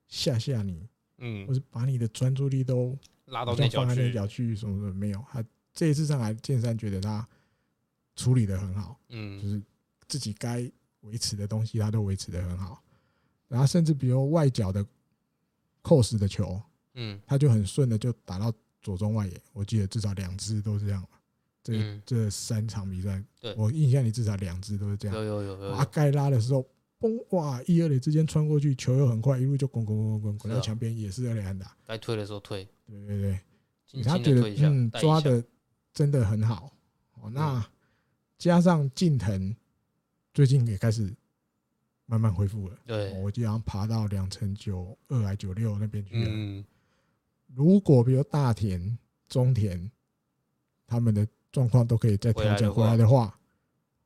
[0.07, 0.89] 吓吓你，
[1.19, 7.29] 嗯，或是把你的专注力都拉到内角去，内角去什么什么没有，他这一次上来，剑山觉得他
[8.15, 9.61] 处理的很好，嗯，就是
[10.07, 10.71] 自己该。
[11.01, 12.79] 维持的东西，他都维持的很好。
[13.47, 14.85] 然后甚至比如外角的
[15.81, 16.61] cos 的球，
[16.93, 19.41] 嗯，他就很顺的就打到左中外野。
[19.51, 21.03] 我记得至少两支都是这样。
[21.63, 23.19] 这这三场比赛，
[23.57, 25.17] 我印象里至少两支都是这样。
[25.17, 25.71] 有有有有。
[25.71, 26.63] 啊，该拉的时候，
[26.99, 31.75] 嘣哇，一二垒之间穿过去，球又很快，一路就滚滚滚滚滚到墙边，也是二垒安打。
[31.83, 32.63] 该推的时候推。
[32.85, 33.39] 对对
[33.91, 35.43] 对，他觉得嗯抓的
[35.95, 36.71] 真的很好。
[37.13, 37.67] 哦，那
[38.41, 39.55] 加上近藤。
[40.33, 41.13] 最近也开始
[42.05, 46.29] 慢慢恢复了，对，我经常爬到两成九二还九六那边去了。
[46.29, 46.65] 嗯。
[47.53, 48.97] 如果比如大田、
[49.27, 49.91] 中田
[50.87, 53.37] 他们的状况都可以再调整回来的话，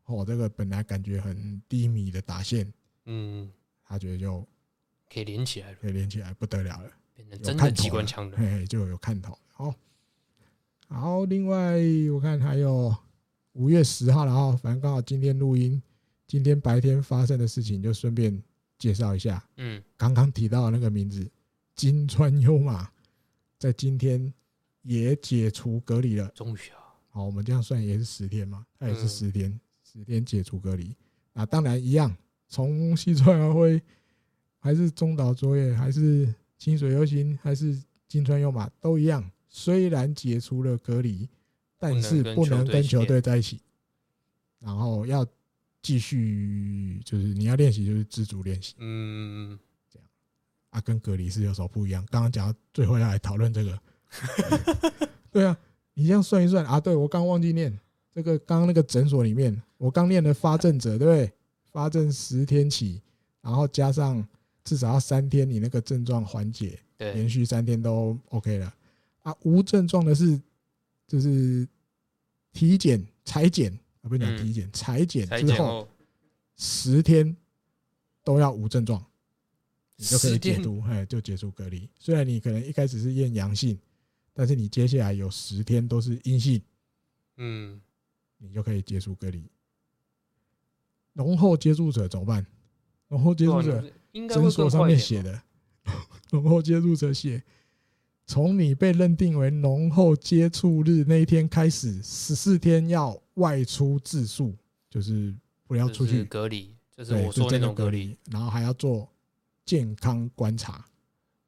[0.06, 2.74] 哦，这个本来感觉很低迷的打线，
[3.06, 3.50] 嗯，
[3.86, 4.46] 他觉得就
[5.14, 9.38] 可以连起来了，可以连起来不得了了，变成真的机关枪了，嘿，就有看头。
[9.52, 9.74] 好，
[10.88, 11.78] 好，另外
[12.12, 12.94] 我看还有
[13.56, 15.82] 五月十号了哈，反正刚好今天录音。
[16.28, 18.42] 今天白天发生的事情，就顺便
[18.78, 19.42] 介绍一下。
[19.56, 21.26] 嗯，刚刚提到的那个名字
[21.74, 22.90] 金川优马，
[23.58, 24.34] 在今天
[24.82, 26.28] 也解除隔离了。
[26.36, 26.84] 终于啊！
[27.10, 30.94] 好，我们这样算也是十天嘛，他也是十天，十天解除隔离。
[31.32, 32.14] 啊，当然一样，
[32.50, 33.82] 从西川遥辉，
[34.60, 39.32] 还是中岛卓也，还是清水优行，还是金川优马，都一样。
[39.48, 41.30] 虽然解除了隔离，
[41.94, 43.60] 但是不能跟球队在一起，
[44.60, 45.26] 然后要。
[45.88, 48.74] 继续就是你要练习，就是自主练习。
[48.80, 49.56] 嗯，
[49.88, 50.08] 这样
[50.72, 52.04] 啊，跟隔离是有什么不一样？
[52.10, 53.80] 刚刚讲到最后要来讨论这个，
[55.30, 55.56] 对啊，
[55.94, 57.72] 你这样算一算啊，对我刚忘记念
[58.12, 61.32] 这个，刚刚那个诊所里面，我刚念的发症者，对不对？
[61.72, 63.00] 发症十天起，
[63.42, 64.28] 然后加上
[64.64, 68.74] 至少要三天，你那个症状缓解，对，连续三天都 OK 了
[69.22, 69.36] 啊。
[69.44, 70.42] 无症状的是，
[71.08, 71.68] 就是
[72.56, 73.72] 体检、裁剪
[74.02, 75.88] 啊，不是讲体检，裁剪之后
[76.56, 77.36] 十天
[78.24, 79.06] 都要无症状，
[79.98, 81.88] 你就可以解除，哎，就解除隔离。
[82.00, 83.78] 虽然你可能一开始是验阳性，
[84.34, 86.62] 但是你接下来有十天都是阴性，
[87.36, 87.82] 嗯，
[88.38, 89.44] 你就可以解除隔离。
[91.14, 92.46] 浓厚接触者怎么办？
[93.10, 93.84] 浓厚接触者，
[94.30, 95.44] 诊所上面写的，
[96.32, 97.44] 浓厚接触者写，
[98.26, 104.56] 从你被认定为浓厚接触日那一天开始，十四天要外出自述，
[104.90, 105.34] 就是
[105.68, 109.08] 不要出去隔离，就是我说那种隔离，然后还要做
[109.66, 110.86] 健康观察，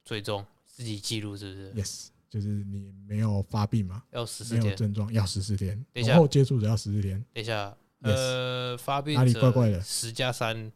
[0.06, 4.04] 追踪自己记录是不是？Yes，就是你没有发病嘛？
[4.12, 7.24] 要十四天，没有症状要十四天，浓厚接触者要十四天。
[7.34, 7.76] 等一下。
[8.02, 9.82] 呃，发病哪里怪怪的？
[9.82, 10.72] 十加三，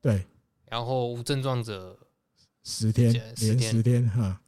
[0.00, 0.26] 对，
[0.66, 1.96] 然后无症状者
[2.64, 4.42] 十天，连十天哈。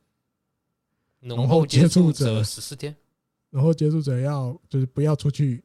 [1.24, 2.94] 浓厚接触者十四天，
[3.50, 5.62] 浓厚接触者要就是不要出去，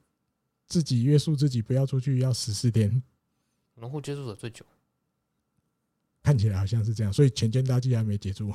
[0.67, 3.01] 自己约束自己不要出去，要十四天。
[3.75, 4.63] 浓厚接触者最久，
[6.21, 8.53] 看起来好像是这样，所以前间大剂还没解除。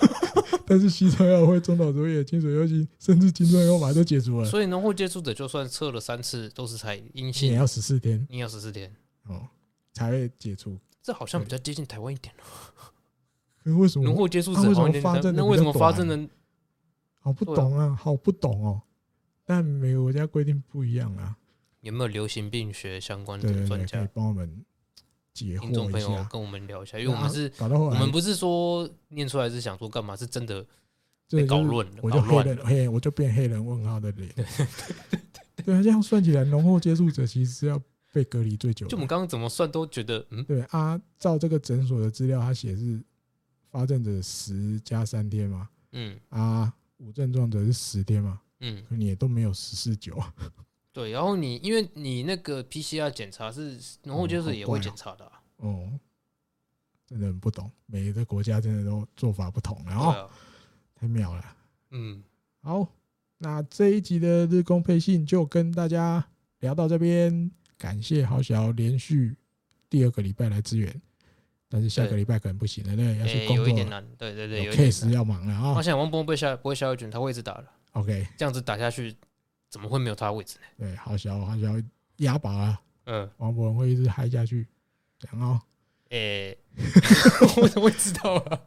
[0.66, 4.48] 但是西川药会、中岛卓也、清水优心，甚至金川优马都解除了。
[4.48, 8.94] 所以浓厚接触者就算测了三次都是才阴性，也要十四天，你要十四天
[9.24, 9.48] 哦
[9.92, 10.78] 才会解除。
[11.02, 12.44] 这好像比较接近台湾一点了。
[13.64, 15.34] 可为什么浓厚接触者为什么发症？
[15.34, 16.28] 那为什么发证呢？
[17.20, 18.82] 好不懂啊，好不懂哦。
[19.44, 21.36] 但每个国家规定不一样啊。
[21.80, 24.64] 有没有流行病学相关的专家帮我们？
[25.34, 30.64] 听众朋友跟我们聊一下，因为我们是，我们不是说念出来是想说干嘛，是真的
[31.28, 34.32] 被搞乱了，我就黑人黑，我就变黑人问号的脸。
[35.66, 37.80] 对啊，这样算起来，浓厚接触者其实是要
[38.12, 38.86] 被隔离最久。
[38.86, 43.02] 就我们刚刚怎么算都觉得，嗯，对啊，照这个诊所的资料，他写是
[43.74, 46.16] 发症者十加三天嘛，嗯。
[46.28, 50.16] 啊，无症状者是十天嘛，嗯，你也都没有十四九。
[50.92, 55.42] 对，然后你因为你那个 PCR 检查是浓厚接触者也会检查的、啊。
[55.56, 56.00] 哦，哦，
[57.04, 60.30] 真的很不懂，每个国家真的都做法不同，然后、啊、
[60.94, 61.56] 太妙了。
[61.90, 62.22] 嗯，
[62.62, 62.86] 好，
[63.38, 66.24] 那这一集的日工配信就跟大家
[66.60, 69.36] 聊到这边，感谢豪小连续
[69.90, 71.02] 第二个礼拜来支援，
[71.74, 75.74] 但是下个礼拜可能不行了，那，要去工作，有一点难，对对对，有 case 要忙了啊。
[75.76, 77.64] 我想王博不会下不会下一卷，他会一直打了。
[77.94, 79.12] OK，这样子打下去。
[79.70, 80.66] 怎么会没有他的位置呢？
[80.78, 81.66] 对，好小好小
[82.18, 82.80] 压把啊！
[83.06, 84.64] 嗯，王博文会一直嗨下去，
[85.32, 85.58] 然后，
[86.10, 86.56] 诶，
[87.60, 88.60] 我怎么会知道啊？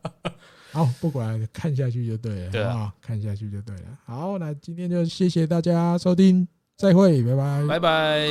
[0.73, 3.97] 好，不管看下去就对了，对啊，看下去就对了。
[4.03, 8.27] 好，那今天就谢谢大家收听，再会，拜拜，拜拜。